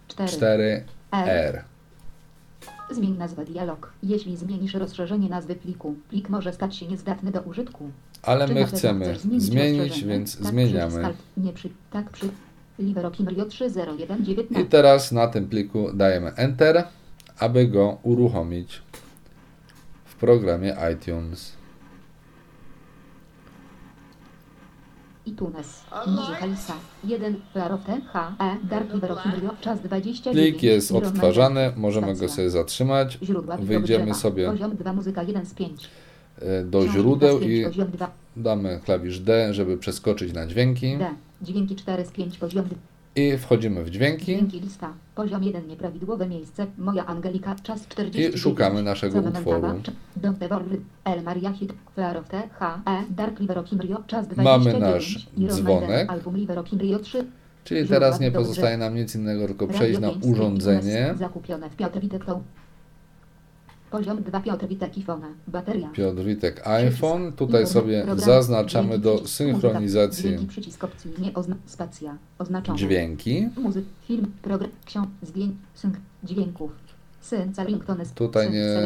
4 0.08 0.84
4R. 1.12 1.28
R. 1.28 1.64
Zmień 2.90 3.16
nazwę 3.16 3.44
dialog. 3.44 3.92
Jeśli 4.02 4.36
zmienisz 4.36 4.74
rozszerzenie 4.74 5.28
nazwy 5.28 5.54
pliku, 5.54 5.94
plik 6.08 6.28
może 6.28 6.52
stać 6.52 6.76
się 6.76 6.86
niezdatny 6.86 7.30
do 7.30 7.40
użytku. 7.40 7.90
Ale 8.22 8.48
Czy 8.48 8.54
my 8.54 8.66
chcemy 8.66 9.18
zmienić 9.18 9.42
zmienić, 9.42 10.04
więc 10.04 10.38
tak, 10.38 10.46
zmieniamy. 10.46 11.04
Alt, 11.04 11.16
nie 11.36 11.52
przy, 11.52 11.70
tak 11.90 12.10
przy. 12.10 12.28
Liberokim 12.78 13.28
Rio 13.28 13.44
301 13.44 14.20
I 14.20 14.24
19. 14.24 14.70
teraz 14.70 15.12
na 15.12 15.28
tym 15.28 15.48
pliku 15.48 15.92
dajemy 15.94 16.34
Enter, 16.34 16.84
aby 17.38 17.68
go 17.68 17.98
uruchomić 18.02 18.82
w 20.04 20.14
programie 20.14 20.76
iTunes. 20.94 21.52
iTunes. 25.26 25.82
Muzyka 26.06 26.46
lista. 26.46 26.74
1. 27.04 27.36
Clarofte. 27.52 28.00
H. 28.12 28.34
E. 28.40 28.56
Dark 28.68 28.94
Liberokim 28.94 29.32
Rio. 29.40 29.50
Czas 29.60 29.80
29. 29.80 30.36
Plik 30.36 30.62
jest 30.62 30.92
odtwarzany, 30.92 31.72
możemy 31.76 32.14
go 32.14 32.28
sobie 32.28 32.50
zatrzymać. 32.50 33.18
Wyjdziemy 33.60 34.14
sobie 34.14 34.46
Poziom 34.50 34.76
2 34.76 34.92
muzyka 34.92 35.22
1 35.22 35.46
z 35.46 35.54
5. 35.54 35.88
e, 36.38 36.64
do 36.64 36.88
źródeł 36.88 37.40
i 37.40 37.48
pięć, 37.48 37.64
poziom 37.66 37.90
2. 37.90 38.10
Damy 38.36 38.80
klawisz 38.84 39.20
D, 39.20 39.54
żeby 39.54 39.78
przeskoczyć 39.78 40.32
na 40.32 40.46
dźwięki 40.46 40.98
D. 40.98 41.10
Dźwięki 41.42 41.76
4 41.76 42.04
z 42.04 42.10
5 42.10 42.38
poziom. 42.38 42.64
I 43.16 43.38
wchodzimy 43.38 43.84
w 43.84 43.90
dźwięki 43.90 44.24
Dźwięki 44.24 44.60
lista. 44.60 44.92
Poziom 45.14 45.44
1 45.44 45.68
nieprawidłowe 45.68 46.28
miejsce. 46.28 46.66
Moja 46.78 47.06
Angelika. 47.06 47.56
Czas 47.62 47.88
40. 47.88 48.34
i 48.34 48.38
szukamy 48.38 48.82
naszego 48.82 49.18
utworu. 49.18 49.80
Dante 50.16 50.48
Worry. 50.48 50.80
El 51.04 51.22
Maria 51.22 51.52
Hit. 51.52 51.72
Flower 51.94 52.24
T. 52.24 52.48
H. 52.58 52.82
E. 52.86 53.02
Dark 53.10 53.40
River 53.40 53.58
of 53.58 53.66
Rio. 53.72 54.02
Czas 54.06 54.28
29. 54.28 54.64
Mamy 54.74 54.92
nasz 54.92 55.28
dzwonek. 55.48 55.88
Maiden, 55.88 56.10
Album 56.10 56.36
River 56.36 56.58
of 56.58 56.72
Rio 56.72 56.98
3. 56.98 57.26
Czyli 57.64 57.88
teraz 57.88 58.20
nie 58.20 58.30
pozostaje 58.30 58.76
nam 58.76 58.94
nic 58.94 59.14
innego, 59.14 59.46
tylko 59.46 59.66
przejść 59.66 60.00
na 60.00 60.10
urządzenie. 60.22 61.14
Zakupione 61.18 61.70
w 61.70 61.76
Piotr 61.76 62.00
Witek. 62.00 62.24
Poziom 63.92 64.22
2 64.22 64.40
Piotr 64.40 64.66
Witek 64.66 64.92
iPhone. 64.96 65.22
Bateria. 65.48 65.88
Piotr 65.88 66.22
Witek 66.22 66.66
iPhone. 66.66 67.32
Tutaj 67.32 67.66
sobie 67.66 68.06
zaznaczamy 68.16 68.98
do 68.98 69.26
synchronizacji 69.26 70.38
dźwięki. 72.74 73.48
Muzyk, 73.56 73.84
film, 74.08 74.32
program, 74.42 74.70
ksiąg, 74.84 75.08
zdjęć, 75.22 75.54
dźwięków. 76.24 76.70
Tutaj 78.14 78.50
nie 78.50 78.76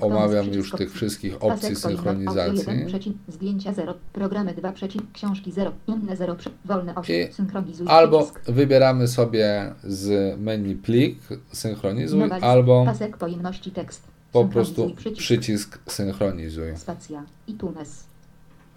omawiam 0.00 0.46
już 0.52 0.72
tych 0.72 0.92
wszystkich 0.92 1.42
opcji 1.44 1.76
synchronizacji. 1.76 2.58
1, 2.58 2.86
przecinek, 2.86 3.18
zdjęcia 3.28 3.72
0, 3.72 3.94
programy 4.12 4.54
2, 4.54 4.72
przecinek, 4.72 5.12
książki 5.12 5.52
0, 5.52 5.72
inne 5.86 6.16
0, 6.16 6.36
wolne 6.64 6.94
8, 6.94 7.16
I 7.16 7.32
synchronizuj 7.32 7.86
Albo 7.90 8.30
wybieramy 8.44 9.08
sobie 9.08 9.74
z 9.84 10.38
menu 10.40 10.74
plik 10.74 11.18
synchronizuj, 11.52 12.30
albo 12.40 12.84
Pasek 12.84 13.16
pojemności 13.16 13.70
tekst. 13.70 14.11
Po 14.32 14.44
prostu 14.44 14.90
przycisk. 15.16 15.78
synchronizuj. 15.92 16.76
Spacja. 16.76 17.24
iTunes. 17.46 18.04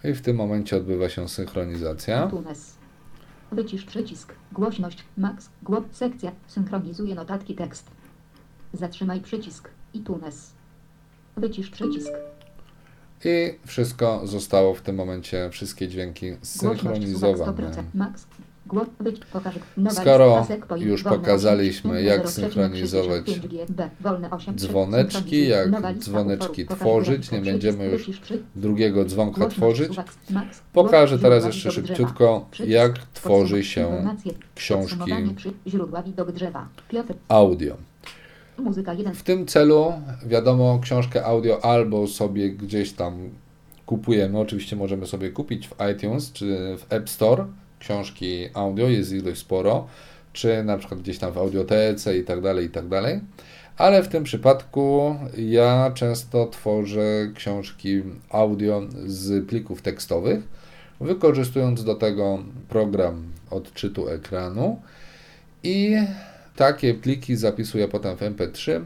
I 0.04 0.14
w 0.14 0.22
tym 0.22 0.36
momencie 0.36 0.78
odbywa 0.78 1.10
się 1.10 1.30
synchronizacja. 1.30 2.32
Wycisz 3.52 3.86
przycisk. 3.86 4.34
Głośność. 4.52 5.04
Max. 5.18 5.50
Głos. 5.64 5.84
Sekcja. 5.92 6.32
Synchronizuje 6.48 7.16
notatki 7.16 7.56
tekst. 7.56 7.92
Zatrzymaj 8.74 9.22
przycisk. 9.22 9.70
iTunes. 9.94 10.52
Wycisz 11.38 11.70
przycisk. 11.70 12.12
I 13.26 13.60
wszystko 13.66 14.28
zostało 14.28 14.74
w 14.74 14.82
tym 14.82 14.96
momencie, 14.96 15.50
wszystkie 15.50 15.88
dźwięki 15.88 16.26
synchronizowane. 16.42 17.72
100%. 17.72 17.84
Max. 17.94 18.28
Skoro 19.90 20.48
już 20.78 21.04
pokazaliśmy, 21.04 21.92
8, 21.92 22.06
jak 22.06 22.18
0, 22.18 22.32
synchronizować 22.32 23.26
65G, 23.26 23.66
B, 23.70 23.90
wolne 24.02 24.32
8, 24.32 24.58
dzwoneczki, 24.58 25.48
jak 25.48 25.98
dzwoneczki 25.98 26.66
tworzyć, 26.66 27.32
nie 27.32 27.40
będziemy 27.40 27.86
już 27.86 28.10
drugiego 28.56 29.06
dzwonka 29.06 29.48
tworzyć. 29.48 29.98
Pokażę 30.74 31.20
teraz 31.20 31.46
jeszcze 31.46 31.72
szybciutko, 31.72 32.50
jak 32.68 32.98
tworzy 33.14 33.64
się 33.64 34.08
książki 34.56 35.12
audio. 37.28 37.78
Muzyka 38.58 38.94
1. 38.94 39.14
W 39.14 39.24
tym 39.24 39.46
celu, 39.46 39.94
wiadomo, 40.26 40.80
książkę 40.80 41.26
audio 41.26 41.66
albo 41.66 42.08
sobie 42.08 42.52
gdzieś 42.52 42.94
tam 42.94 43.30
kupujemy. 43.86 44.40
Oczywiście 44.40 44.76
możemy 44.76 45.08
sobie 45.08 45.30
kupić 45.32 45.68
w 45.68 45.76
iTunes 45.94 46.32
czy 46.32 46.78
w 46.78 46.94
App 46.94 47.10
Store 47.10 47.46
książki 47.86 48.50
audio, 48.54 48.90
jest 48.90 49.12
ich 49.12 49.22
dość 49.22 49.42
sporo, 49.42 49.88
czy 50.34 50.64
na 50.64 50.78
przykład 50.78 51.02
gdzieś 51.02 51.18
tam 51.18 51.32
w 51.34 51.38
audiotece 51.38 52.18
i 52.18 52.24
tak 52.24 52.42
dalej, 52.42 52.66
i 52.66 52.70
tak 52.70 52.88
dalej. 52.88 53.20
Ale 53.78 54.04
w 54.04 54.08
tym 54.08 54.24
przypadku 54.24 55.16
ja 55.38 55.92
często 55.96 56.48
tworzę 56.48 57.32
książki 57.36 58.04
audio 58.30 58.82
z 59.06 59.48
plików 59.48 59.82
tekstowych, 59.82 60.44
wykorzystując 61.02 61.84
do 61.84 61.96
tego 61.96 62.40
program 62.70 63.24
odczytu 63.52 64.10
ekranu 64.10 64.82
i 65.64 65.96
takie 66.56 66.94
pliki 66.94 67.36
zapisuję 67.36 67.88
potem 67.88 68.18
w 68.18 68.22
MP3, 68.22 68.82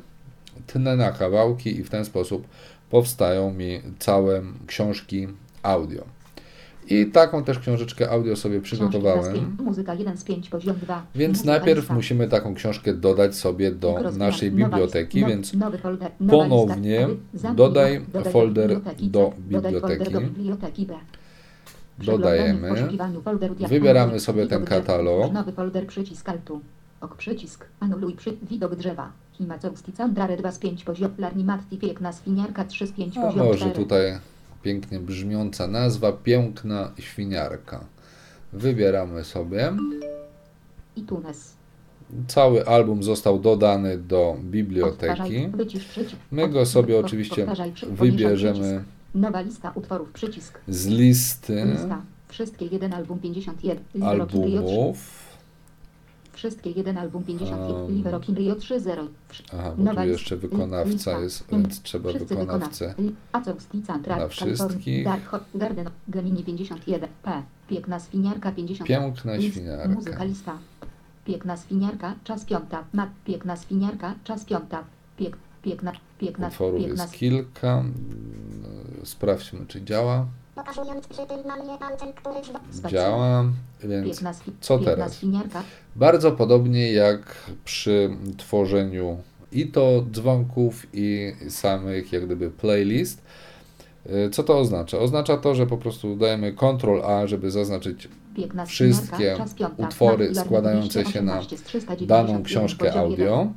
tnę 0.68 0.96
na 0.96 1.12
kawałki 1.12 1.78
i 1.78 1.84
w 1.84 1.90
ten 1.90 2.06
sposób 2.06 2.48
powstają 2.90 3.54
mi 3.54 3.82
całe 4.00 4.42
książki 4.68 5.28
audio. 5.64 6.19
I 6.90 7.06
taką 7.06 7.44
też 7.44 7.60
książeczkę 7.60 8.10
audio 8.10 8.36
sobie 8.36 8.62
przygotowałem. 8.62 9.58
Muzyka 9.64 9.94
1 9.94 10.18
z 10.18 10.24
5, 10.24 10.50
poziom 10.50 10.76
2. 10.82 11.06
Więc 11.16 11.46
najpierw 11.46 11.80
lista. 11.80 11.94
musimy 11.94 12.28
taką 12.28 12.54
książkę 12.54 12.94
dodać 12.94 13.36
sobie 13.36 13.72
do 13.72 13.96
naszej 14.18 14.52
biblioteki, 14.52 15.26
więc 15.26 15.52
ponownie. 16.30 17.08
Zamknij 17.34 17.58
dodaj 17.58 18.02
folder 18.32 18.82
do 19.00 19.34
biblioteki. 19.40 20.88
dodajemy. 22.00 22.88
Wybieramy 23.70 24.20
sobie 24.20 24.48
ten 24.48 24.66
katalog. 24.66 25.34
Nowy 25.34 25.52
folder 25.52 25.88
przycisk 25.88 26.30
altu. 26.30 26.62
Ok 27.02 27.16
przycisk. 27.18 27.66
Anuluj 27.80 28.14
przy 28.14 28.38
widok 28.50 28.76
drzewa. 28.76 29.12
Himacowski 29.32 29.92
Candrare 29.92 30.38
2 30.38 30.52
z 30.52 30.60
5 30.60 30.84
poziom. 30.84 31.12
Larni 31.18 31.44
Matti 31.44 31.78
Piękna 31.78 32.14
Swiniarka 32.14 32.66
3 32.66 32.88
z 32.88 32.92
5 32.92 33.18
A 33.18 33.22
poziom 33.22 33.46
może 33.46 33.60
4. 33.60 33.76
tutaj 33.76 34.20
pięknie 34.64 35.00
brzmiąca 35.00 35.68
nazwa, 35.68 36.12
piękna 36.12 36.92
świniarka. 37.00 37.86
Wybieramy 38.54 39.24
sobie. 39.24 39.74
iTunes. 40.96 41.54
Cały 42.28 42.68
album 42.68 43.04
został 43.04 43.40
dodany 43.40 43.98
do 43.98 44.38
biblioteki. 44.44 45.50
My 46.32 46.50
go 46.50 46.66
sobie 46.66 47.00
oczywiście 47.00 47.48
wybierzemy. 47.92 48.84
Nowa 49.16 49.42
lista 49.42 49.72
utworów 49.76 50.12
przycisk. 50.12 50.60
z 50.68 50.88
listy 50.88 51.66
Lista. 51.66 52.02
Wszystkie 52.28 52.66
jeden 52.66 52.94
album 52.94 53.20
51. 53.20 53.84
Liver 53.96 54.22
Okin 54.22 54.44
Rio 54.44 54.62
3. 54.62 54.70
albumów. 54.70 55.19
Wszystkie 56.40 56.72
jeden 56.72 56.98
album 56.98 57.24
51. 57.24 57.76
Um, 57.76 57.96
Liver 57.96 58.16
Okin 58.16 58.36
Rio 58.36 58.56
3 58.56 58.80
0. 58.80 59.08
Aha, 59.54 59.74
bo 59.78 59.94
tu 59.96 60.02
jeszcze 60.02 60.38
wykonawca 60.38 61.20
jest, 61.20 61.46
więc 61.52 61.82
trzeba 61.82 62.12
wykonawcę 62.14 62.96
na 64.08 64.28
wszystkich. 64.28 65.08
Garden. 65.56 65.90
Gemini 66.08 66.44
51. 66.44 67.10
P. 67.24 67.44
Piękna 67.68 68.00
Swiniarka 68.00 68.52
50. 68.52 68.88
Piękna 68.88 69.42
świniarka. 69.42 69.88
Muzyka 69.88 70.24
lista. 70.24 70.58
Piękna 71.26 71.58
Swiniarka. 71.58 72.16
Czas 72.24 72.46
piąta. 72.46 72.84
Mat. 72.94 73.10
Piękna 73.26 73.56
Swiniarka. 73.58 74.16
Czas 74.24 74.46
piąta. 74.46 74.84
Piek, 75.18 75.38
piękna. 75.64 75.92
Piękna. 76.20 76.48
Utworów 76.48 76.82
piękna 76.82 77.04
jest 77.04 77.16
kilka. 77.16 77.84
Sprawdźmy, 79.04 79.66
czy 79.68 79.84
działa. 79.84 80.26
Na. 82.84 82.90
Działa, 82.90 83.44
więc 83.84 84.24
co 84.62 84.80
teraz? 84.80 85.22
Bardzo 85.96 86.32
podobnie 86.32 86.94
jak 86.94 87.36
przy 87.66 88.10
tworzeniu 88.38 89.18
i 89.52 89.68
to 89.68 90.06
dzwonków, 90.12 90.88
i 90.94 91.34
samych 91.50 92.14
jak 92.14 92.26
gdyby 92.26 92.52
playlist. 92.52 93.22
Y, 94.06 94.30
Co 94.30 94.44
to 94.44 94.60
oznacza? 94.60 95.00
Oznacza 95.00 95.38
to, 95.38 95.56
że 95.56 95.68
po 95.68 95.78
prostu 95.78 96.16
dajemy 96.16 96.54
Ctrl 96.54 97.02
A, 97.04 97.28
żeby 97.28 97.52
zaznaczyć 97.52 98.10
Wszystkie 98.66 99.36
utwory 99.78 100.36
składające 100.36 101.06
się 101.06 101.22
na 101.22 101.32
218 101.32 101.58
z 101.58 101.64
391 101.64 102.08
daną 102.08 102.44
książkę 102.44 102.94
audio. 102.94 103.54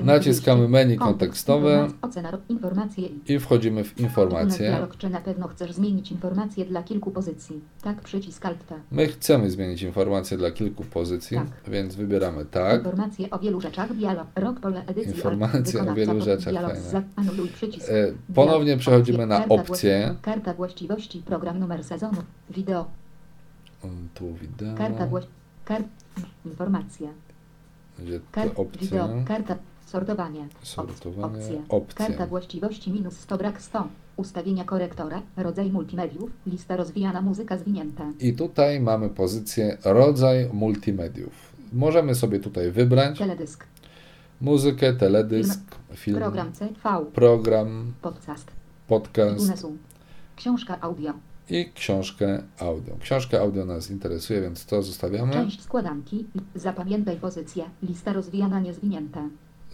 Naciskamy 0.00 0.68
200. 0.68 0.68
menu 0.68 0.96
Kontekst, 0.96 1.46
kontekstowe 1.46 1.88
i 3.28 3.38
wchodzimy 3.38 3.84
w 3.84 4.00
informacje. 4.00 4.70
Tak. 7.82 7.96
My 8.90 9.06
chcemy 9.06 9.50
zmienić 9.50 9.82
informacje 9.82 10.36
dla 10.38 10.50
kilku 10.50 10.84
pozycji, 10.84 11.36
Tak. 11.36 11.46
więc 11.72 11.94
wybieramy 11.94 12.44
tak. 12.44 12.76
Informacje 12.84 13.30
o 13.30 13.38
wielu 13.38 13.60
rzeczach, 13.60 13.94
dialog, 13.94 14.26
rok, 14.36 14.60
pole 14.60 14.82
edycji, 14.86 15.12
Informacje 15.14 15.80
o 15.90 15.94
wielu 15.94 16.20
rzeczach, 16.20 16.54
fajne. 16.54 17.02
E, 17.88 18.12
Ponownie 18.34 18.76
przechodzimy 18.76 19.26
na 19.26 19.40
właści- 19.46 19.56
Karta 20.22 20.54
właściwości, 20.54 21.22
program 21.26 21.58
numer 21.58 21.84
sezonu, 21.84 22.18
wideo, 22.58 22.84
Tu 24.14 24.34
wideo, 24.34 24.74
karta 24.76 25.06
właści... 25.06 25.30
Kar... 25.64 25.82
Informacje. 26.46 27.08
gdzie 27.98 28.20
Kar... 28.32 28.48
te 28.50 28.56
opcje, 28.56 28.80
Wideo, 28.80 29.08
karta, 29.28 29.56
sortowanie, 29.86 30.40
Op- 30.40 30.66
sortowanie, 30.66 31.26
opcje, 31.38 31.62
opcje. 31.68 31.94
karta 32.06 32.26
właściwości 32.26 32.90
minus 32.92 33.16
100, 33.20 33.38
brak 33.38 33.60
100, 33.62 33.88
ustawienia 34.16 34.64
korektora, 34.64 35.22
rodzaj 35.36 35.70
multimediów, 35.70 36.30
lista 36.46 36.76
rozwijana, 36.76 37.20
muzyka 37.22 37.58
zwinięta. 37.58 38.04
I 38.20 38.32
tutaj 38.32 38.80
mamy 38.80 39.08
pozycję 39.08 39.78
rodzaj 39.84 40.48
multimediów. 40.52 41.32
Możemy 41.72 42.14
sobie 42.14 42.40
tutaj 42.40 42.70
wybrać 42.70 43.18
Teledysk, 43.18 43.64
muzykę, 44.40 44.92
teledysk, 44.92 45.60
film, 45.94 46.16
program 46.18 46.54
CV, 46.54 46.74
program, 47.14 47.92
podcast, 48.02 48.46
podcast. 48.88 49.40
UNESU, 49.40 49.76
książka 50.36 50.80
audio, 50.80 51.12
i 51.50 51.72
książkę 51.74 52.42
audio. 52.58 52.96
Książkę 53.00 53.40
audio 53.40 53.64
nas 53.64 53.90
interesuje, 53.90 54.40
więc 54.40 54.66
to 54.66 54.82
zostawiamy. 54.82 55.32
część 55.32 55.62
składanki, 55.62 56.26
zapamiętaj 56.54 57.16
pozycję, 57.16 57.64
lista 57.82 58.12
rozwijana, 58.12 58.60
niezwinięta, 58.60 59.22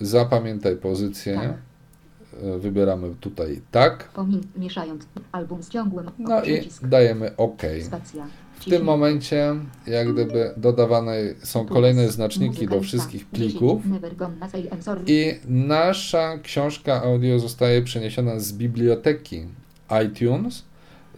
Zapamiętaj 0.00 0.76
pozycję. 0.76 1.34
Tak. 1.34 2.42
e, 2.42 2.58
wybieramy 2.58 3.14
tutaj 3.20 3.60
tak. 3.70 4.10
Mieszając. 4.56 5.06
Album 5.32 5.62
z 5.62 5.68
ciągłym. 5.68 6.10
No 6.18 6.44
i 6.44 6.68
dajemy 6.82 7.36
OK. 7.36 7.62
Spacja. 7.82 8.26
W 8.60 8.64
tym 8.64 8.84
momencie, 8.84 9.54
jak 9.86 10.12
gdyby 10.12 10.54
dodawane 10.56 11.14
są 11.42 11.66
kolejne 11.66 12.08
znaczniki 12.08 12.66
do 12.66 12.80
wszystkich 12.80 13.26
plików 13.26 13.82
i 15.06 15.34
nasza 15.48 16.38
książka 16.38 17.02
audio 17.02 17.38
zostaje 17.38 17.82
przeniesiona 17.82 18.38
z 18.38 18.52
biblioteki 18.52 19.46
iTunes 20.06 20.62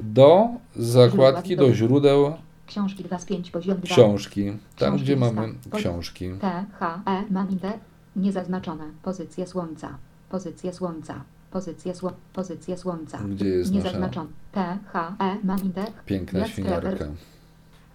do 0.01 0.49
zakładki, 0.77 1.57
do 1.57 1.75
źródeł 1.75 2.33
Książki 2.67 3.05
2 3.05 3.19
z 3.19 3.25
5 3.25 3.51
poziom 3.51 3.77
2. 3.77 3.95
książki, 3.95 4.45
tam 4.51 4.59
Książki 4.77 5.05
gdzie 5.05 5.17
mamy 5.17 5.55
książki. 5.71 6.31
T, 6.41 6.65
H, 6.79 7.03
E, 7.07 7.23
Maminte. 7.33 7.73
Niezaznaczone. 8.17 8.85
Pozycja 9.03 9.47
słońca. 9.47 9.99
Pozycja 10.31 10.73
słońca. 10.73 11.15
Pozycja 11.51 11.95
sło, 11.95 12.13
pozycja 12.33 12.77
słońca. 12.77 13.19
Gdzie 13.19 13.49
jest 13.49 13.73
Niezaznaczone. 13.73 14.29
T, 14.53 14.79
H, 14.93 15.17
E, 15.21 15.37
Maminte. 15.47 15.85
piękna 16.07 16.39
Black 16.39 16.53
świniarka. 16.53 16.91
Scrapper. 16.91 17.09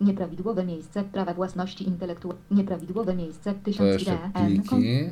Nieprawidłowe 0.02 0.66
miejsce 0.66 1.04
prawa 1.04 1.34
własności 1.34 1.88
intelektualnej. 1.88 2.43
Nieprawidłowe 2.52 3.16
miejsce 3.16 3.54
1000 3.54 3.93
jeszcze 3.93 4.18
DN. 4.34 4.62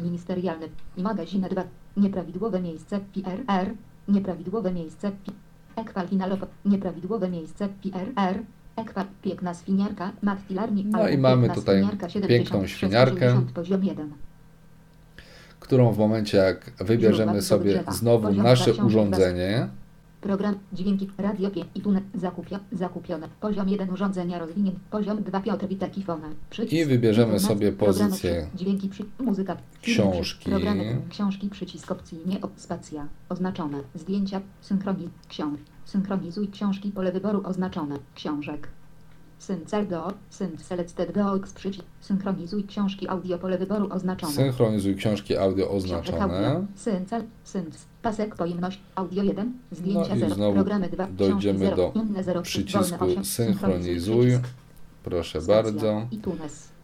Ministerialny. 0.03 0.69
I 0.97 1.01
magazyn 1.01 1.41
2. 1.41 1.63
Nieprawidłowe 1.97 2.61
miejsce 2.61 2.99
PRR. 3.13 3.73
Nieprawidłowe 4.07 4.71
miejsce 4.73 5.11
P. 5.11 5.31
Ekwal 5.81 6.07
finalowo. 6.07 6.47
Nieprawidłowe 6.65 7.29
miejsce 7.29 7.69
PRR. 7.69 8.39
Ekwal 8.75 9.05
piękna 9.21 9.53
świniarka. 9.53 10.11
Matfilarnik. 10.21 10.87
No 10.89 10.97
albo 10.97 11.09
i 11.09 11.17
mamy 11.17 11.49
tutaj 11.49 11.81
piękną 11.81 12.07
76, 12.07 12.77
świniarkę. 12.77 13.27
80, 13.27 13.51
poziom 13.51 13.83
1. 13.83 14.13
którą 15.59 15.91
w 15.91 15.97
momencie 15.97 16.37
jak 16.37 16.71
wybierzemy 16.79 17.41
sobie 17.41 17.83
znowu 17.91 18.33
nasze 18.33 18.73
urządzenie, 18.73 19.67
Program, 20.21 20.55
dźwięki, 20.73 21.09
radio 21.17 21.51
5 21.51 21.67
i 21.75 21.81
tunek, 21.81 22.03
zakupia, 22.15 22.59
zakupione. 22.71 23.27
Poziom 23.41 23.69
1 23.69 23.89
urządzenia 23.89 24.39
rozwinięty. 24.39 24.79
Poziom 24.91 25.23
2 25.23 25.39
Piotr 25.41 25.67
Witek 25.67 25.97
i 25.97 26.03
Fona. 26.03 26.27
Przycisk. 26.49 26.73
I 26.73 26.85
wybierzemy 26.85 27.39
sobie 27.39 27.71
pozycję 27.71 28.47
Dźwięki, 28.55 28.89
przy, 28.89 29.05
muzyka. 29.19 29.57
książki. 29.81 30.49
Programy, 30.49 31.01
książki, 31.09 31.49
przycisk 31.49 31.91
opcyjnie, 31.91 32.41
op, 32.41 32.51
spacja. 32.55 33.07
Oznaczone. 33.29 33.77
Zdjęcia, 33.95 34.41
synchroniz, 34.61 35.09
książ. 35.27 35.59
Synchronizuj 35.85 36.47
książki, 36.47 36.91
pole 36.91 37.11
wyboru 37.11 37.41
oznaczone. 37.45 37.99
Książek. 38.15 38.67
Syncel 39.39 39.87
do, 39.87 40.13
sync 40.29 40.61
selected 40.61 41.11
do, 41.13 41.39
przycisk. 41.55 41.85
Synchronizuj 42.01 42.63
książki, 42.63 43.07
audio, 43.07 43.37
pole 43.37 43.57
wyboru 43.57 43.87
oznaczone. 43.91 44.33
synchronizuj 44.33 44.95
książki 44.95 45.37
audio 45.37 45.69
oznaczone. 45.71 46.65
Syncel, 46.75 47.23
sync, 47.43 47.85
pasek 48.01 48.35
pojemność, 48.35 48.79
audio 48.95 49.23
1, 49.23 49.53
zdjęcia 49.71 50.09
No 50.09 50.15
i 50.15 50.19
0, 50.19 50.35
znowu 50.35 50.53
programy 50.53 50.89
2, 50.89 51.07
dojdziemy 51.07 51.59
0, 51.59 51.75
do 51.75 52.01
inne 52.01 52.23
0, 52.23 52.41
przycisku 52.41 52.97
wolne 52.97 53.13
8, 53.13 53.25
synchronizuj. 53.25 54.25
przycisk, 54.27 54.53
Proszę 55.03 55.41
bardzo. 55.41 56.07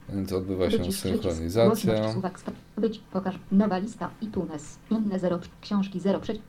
Więc 0.10 0.34
odbywa 0.34 0.70
się 0.70 0.78
Wycisz 0.78 0.99
synchronizacja. 0.99 2.14
wyć, 2.78 3.01
pokaż, 3.14 3.39
nowa 3.51 3.78
lista, 3.78 4.10
iTunes, 4.22 4.80
inne 4.91 5.20
0, 5.20 5.39
książki 5.62 5.99
0, 5.99 6.20
przeciw, 6.20 6.43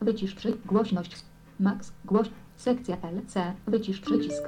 wycisz 0.00 0.34
przy, 0.34 0.56
głośność, 0.66 1.16
max, 1.60 1.92
głoś, 2.04 2.30
sekcja 2.56 2.96
LC, 2.96 3.34
wycisz 3.66 4.00
przycisk, 4.00 4.42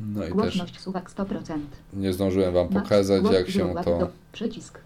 No 0.00 0.20
i 0.20 0.26
też 0.26 0.34
głośność, 0.34 0.80
suwak 0.80 1.10
100%. 1.10 1.58
nie 1.92 2.12
zdążyłem 2.12 2.54
Wam 2.54 2.68
pokazać, 2.68 3.22
jak 3.32 3.50
się 3.50 3.74
to, 3.84 4.08
Przycisk, 4.32 4.78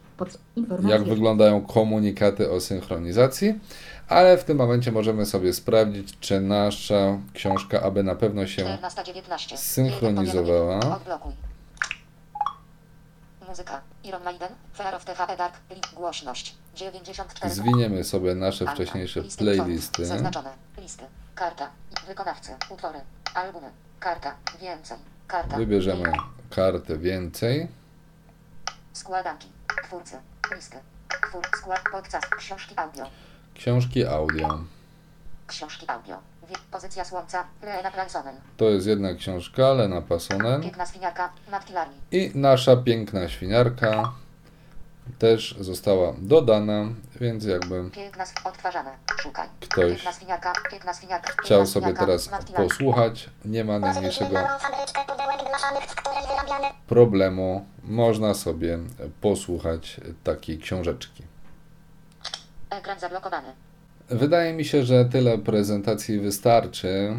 jak 0.88 1.04
wyglądają 1.04 1.60
komunikaty 1.60 2.50
o 2.50 2.60
synchronizacji, 2.60 3.60
ale 4.08 4.38
w 4.38 4.44
tym 4.44 4.58
momencie 4.58 4.92
możemy 4.92 5.26
sobie 5.26 5.52
sprawdzić, 5.52 6.18
czy 6.20 6.40
nasza 6.40 7.18
książka, 7.32 7.82
aby 7.82 8.02
na 8.02 8.14
pewno 8.14 8.46
się 8.46 8.64
14.19. 8.64 9.56
synchronizowała. 9.56 10.74
Jeden 10.74 10.80
powiadomienie. 10.80 10.96
Odblokuj. 10.96 11.32
Muzyka. 13.48 13.80
Iron 14.04 14.22
Maiden. 14.22 14.48
Fear 14.74 14.94
of 14.94 15.04
the 15.04 15.14
Fade 15.14 15.36
Dark. 15.36 15.54
Link. 15.70 15.86
Głośność. 15.94 16.54
94. 16.74 17.54
zwiniemy 17.54 18.04
sobie 18.04 18.34
nasze 18.34 18.66
wcześniejsze 18.66 19.22
playlisty. 19.38 20.06
Zaznaczone. 20.06 20.50
Listy. 20.78 21.04
Karta. 21.34 21.70
Wykonawcy. 22.08 22.52
Utwory. 22.70 23.00
Albumy. 23.34 23.70
Karta. 24.00 24.34
Więcej. 24.60 24.98
Karta. 25.26 25.56
Wybierzemy 25.56 26.12
kartę 26.50 26.98
więcej. 26.98 27.68
Składanki. 28.92 29.48
Twórcy. 29.84 30.16
Listy. 30.54 30.76
Twór. 31.28 31.42
Skład. 31.58 31.80
Podcast. 31.92 32.26
Książki 32.26 32.74
audio. 32.76 33.06
Książki 33.54 34.06
audio. 34.06 34.64
Książki 35.46 35.86
audio. 35.88 36.18
Pozycja 36.70 37.04
słońca. 37.04 37.44
Lena 37.62 37.90
Plansonen. 37.90 38.34
To 38.56 38.64
jest 38.64 38.86
jedna 38.86 39.14
książka, 39.14 39.72
Lena 39.72 40.02
Passonen. 40.02 40.62
Piękna 40.62 40.86
świniarka. 40.86 41.32
Killarney. 41.66 41.96
I 42.10 42.30
nasza 42.34 42.76
piękna 42.76 43.28
świniarka 43.28 44.12
też 45.18 45.56
została 45.60 46.12
dodana, 46.18 46.88
więc 47.20 47.44
jakby. 47.44 47.90
Ktoś 49.60 50.04
chciał 51.42 51.66
sobie 51.66 51.94
teraz 51.94 52.30
posłuchać, 52.56 53.30
nie 53.44 53.64
ma 53.64 53.78
najmniejszego 53.78 54.36
problemu. 56.86 57.66
Można 57.84 58.34
sobie 58.34 58.78
posłuchać 59.20 60.00
takiej 60.24 60.58
książeczki. 60.58 61.22
Ekran 62.70 63.00
zablokowany. 63.00 63.65
Wydaje 64.10 64.52
mi 64.52 64.64
się, 64.64 64.82
że 64.82 65.04
tyle 65.04 65.38
prezentacji 65.38 66.20
wystarczy. 66.20 67.12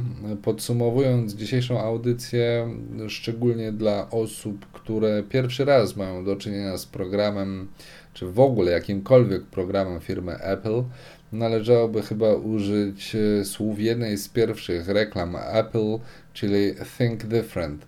Podsumowując 0.43 1.33
dzisiejszą 1.33 1.81
audycję, 1.81 2.69
szczególnie 3.07 3.71
dla 3.71 4.09
osób, 4.09 4.65
które 4.71 5.23
pierwszy 5.23 5.65
raz 5.65 5.95
mają 5.95 6.25
do 6.25 6.35
czynienia 6.35 6.77
z 6.77 6.85
programem, 6.85 7.67
czy 8.13 8.25
w 8.25 8.39
ogóle 8.39 8.71
jakimkolwiek 8.71 9.43
programem 9.43 9.99
firmy 9.99 10.35
Apple, 10.35 10.83
należałoby 11.31 12.01
chyba 12.01 12.33
użyć 12.33 13.15
e, 13.15 13.45
słów 13.45 13.79
jednej 13.79 14.17
z 14.17 14.29
pierwszych 14.29 14.87
reklam 14.87 15.35
Apple, 15.35 15.99
czyli 16.33 16.73
Think 16.97 17.23
Different. 17.23 17.85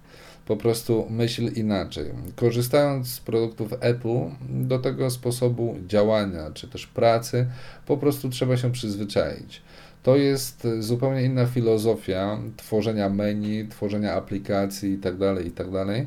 Po 0.50 0.58
prostu 0.58 1.08
myśl 1.10 1.52
inaczej. 1.56 2.06
Korzystając 2.36 3.08
z 3.08 3.20
produktów 3.20 3.74
Apple, 3.80 4.20
do 4.50 4.80
tego 4.80 5.10
sposobu 5.10 5.76
działania 5.88 6.52
czy 6.54 6.68
też 6.68 6.88
pracy, 6.88 7.48
po 7.86 7.98
prostu 7.98 8.30
trzeba 8.30 8.58
się 8.58 8.72
przyzwyczaić. 8.72 9.62
To 10.04 10.16
jest 10.16 10.68
zupełnie 10.80 11.24
inna 11.24 11.46
filozofia 11.46 12.40
tworzenia 12.58 13.10
menu, 13.10 13.68
tworzenia 13.68 14.14
aplikacji 14.14 14.92
itd. 14.92 15.36
itd. 15.44 16.06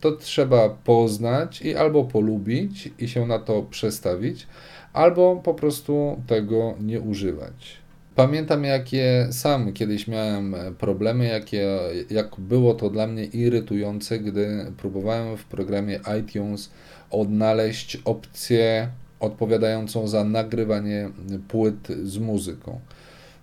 To 0.00 0.12
trzeba 0.12 0.68
poznać 0.68 1.62
i 1.62 1.76
albo 1.76 2.04
polubić 2.04 2.90
i 2.98 3.08
się 3.08 3.26
na 3.26 3.38
to 3.38 3.62
przestawić, 3.62 4.46
albo 4.92 5.36
po 5.36 5.54
prostu 5.54 6.22
tego 6.26 6.74
nie 6.80 7.00
używać. 7.00 7.81
Pamiętam, 8.16 8.64
jakie 8.64 9.28
sam 9.30 9.72
kiedyś 9.72 10.08
miałem 10.08 10.54
problemy, 10.78 11.24
jakie, 11.24 11.68
jak 12.10 12.26
było 12.38 12.74
to 12.74 12.90
dla 12.90 13.06
mnie 13.06 13.24
irytujące, 13.24 14.18
gdy 14.18 14.72
próbowałem 14.76 15.36
w 15.36 15.44
programie 15.44 16.00
iTunes 16.20 16.70
odnaleźć 17.10 17.98
opcję 18.04 18.88
odpowiadającą 19.20 20.08
za 20.08 20.24
nagrywanie 20.24 21.10
płyt 21.48 21.88
z 22.04 22.18
muzyką. 22.18 22.80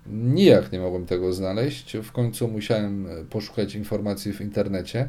Nijak 0.08 0.72
nie 0.72 0.80
mogłem 0.80 1.06
tego 1.06 1.34
znaleźć. 1.34 1.98
W 1.98 2.12
końcu 2.12 2.48
musiałem 2.48 3.08
poszukać 3.30 3.76
informacji 3.76 4.34
w 4.34 4.42
internecie. 4.42 5.08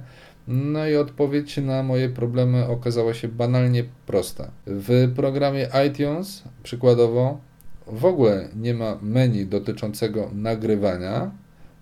No 0.49 0.89
i 0.89 0.97
odpowiedź 0.97 1.57
na 1.57 1.83
moje 1.83 2.09
problemy 2.09 2.67
okazała 2.67 3.15
się 3.15 3.29
banalnie 3.29 3.85
prosta. 4.07 4.51
W 4.67 5.13
programie 5.17 5.69
iTunes, 5.89 6.43
przykładowo, 6.63 7.50
w 7.93 8.05
ogóle 8.05 8.49
nie 8.57 8.75
ma 8.75 8.99
menu 9.03 9.47
dotyczącego 9.47 10.31
nagrywania 10.35 11.31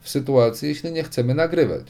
w 0.01 0.09
sytuacji, 0.09 0.69
jeśli 0.69 0.93
nie 0.93 1.03
chcemy 1.03 1.35
nagrywać. 1.35 1.83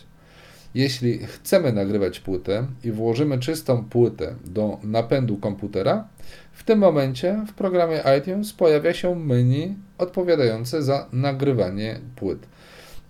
Jeśli 0.74 1.18
chcemy 1.18 1.72
nagrywać 1.72 2.20
płytę 2.20 2.66
i 2.84 2.92
włożymy 2.92 3.38
czystą 3.38 3.84
płytę 3.84 4.34
do 4.44 4.78
napędu 4.82 5.36
komputera, 5.36 6.08
w 6.52 6.62
tym 6.64 6.78
momencie 6.78 7.44
w 7.48 7.52
programie 7.52 8.02
iTunes 8.18 8.52
pojawia 8.52 8.94
się 8.94 9.16
menu 9.16 9.74
odpowiadające 9.98 10.82
za 10.82 11.06
nagrywanie 11.12 12.00
płyt. 12.16 12.38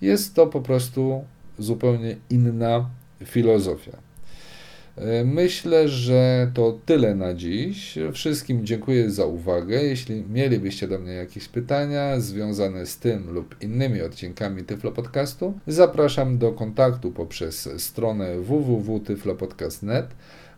Jest 0.01 0.35
to 0.35 0.47
po 0.47 0.61
prostu 0.61 1.25
zupełnie 1.59 2.17
inna 2.31 2.91
filozofia. 3.25 4.08
Myślę, 5.25 5.89
że 5.89 6.51
to 6.55 6.79
tyle 6.87 7.15
na 7.15 7.35
dziś. 7.35 7.99
Wszystkim 8.13 8.67
dziękuję 8.67 9.11
za 9.11 9.27
uwagę. 9.27 9.83
Jeśli 9.83 10.25
mielibyście 10.31 10.89
do 10.89 10.99
mnie 10.99 11.13
jakieś 11.13 11.49
pytania 11.49 12.21
związane 12.21 12.87
z 12.87 12.99
tym 12.99 13.31
lub 13.31 13.63
innymi 13.63 14.03
odcinkami 14.03 14.65
Tyflo 14.65 14.93
Podcastu, 14.93 15.59
zapraszam 15.67 16.39
do 16.39 16.53
kontaktu 16.53 17.13
poprzez 17.13 17.69
stronę 17.79 18.41
www.tyflopodcast.net 18.41 20.07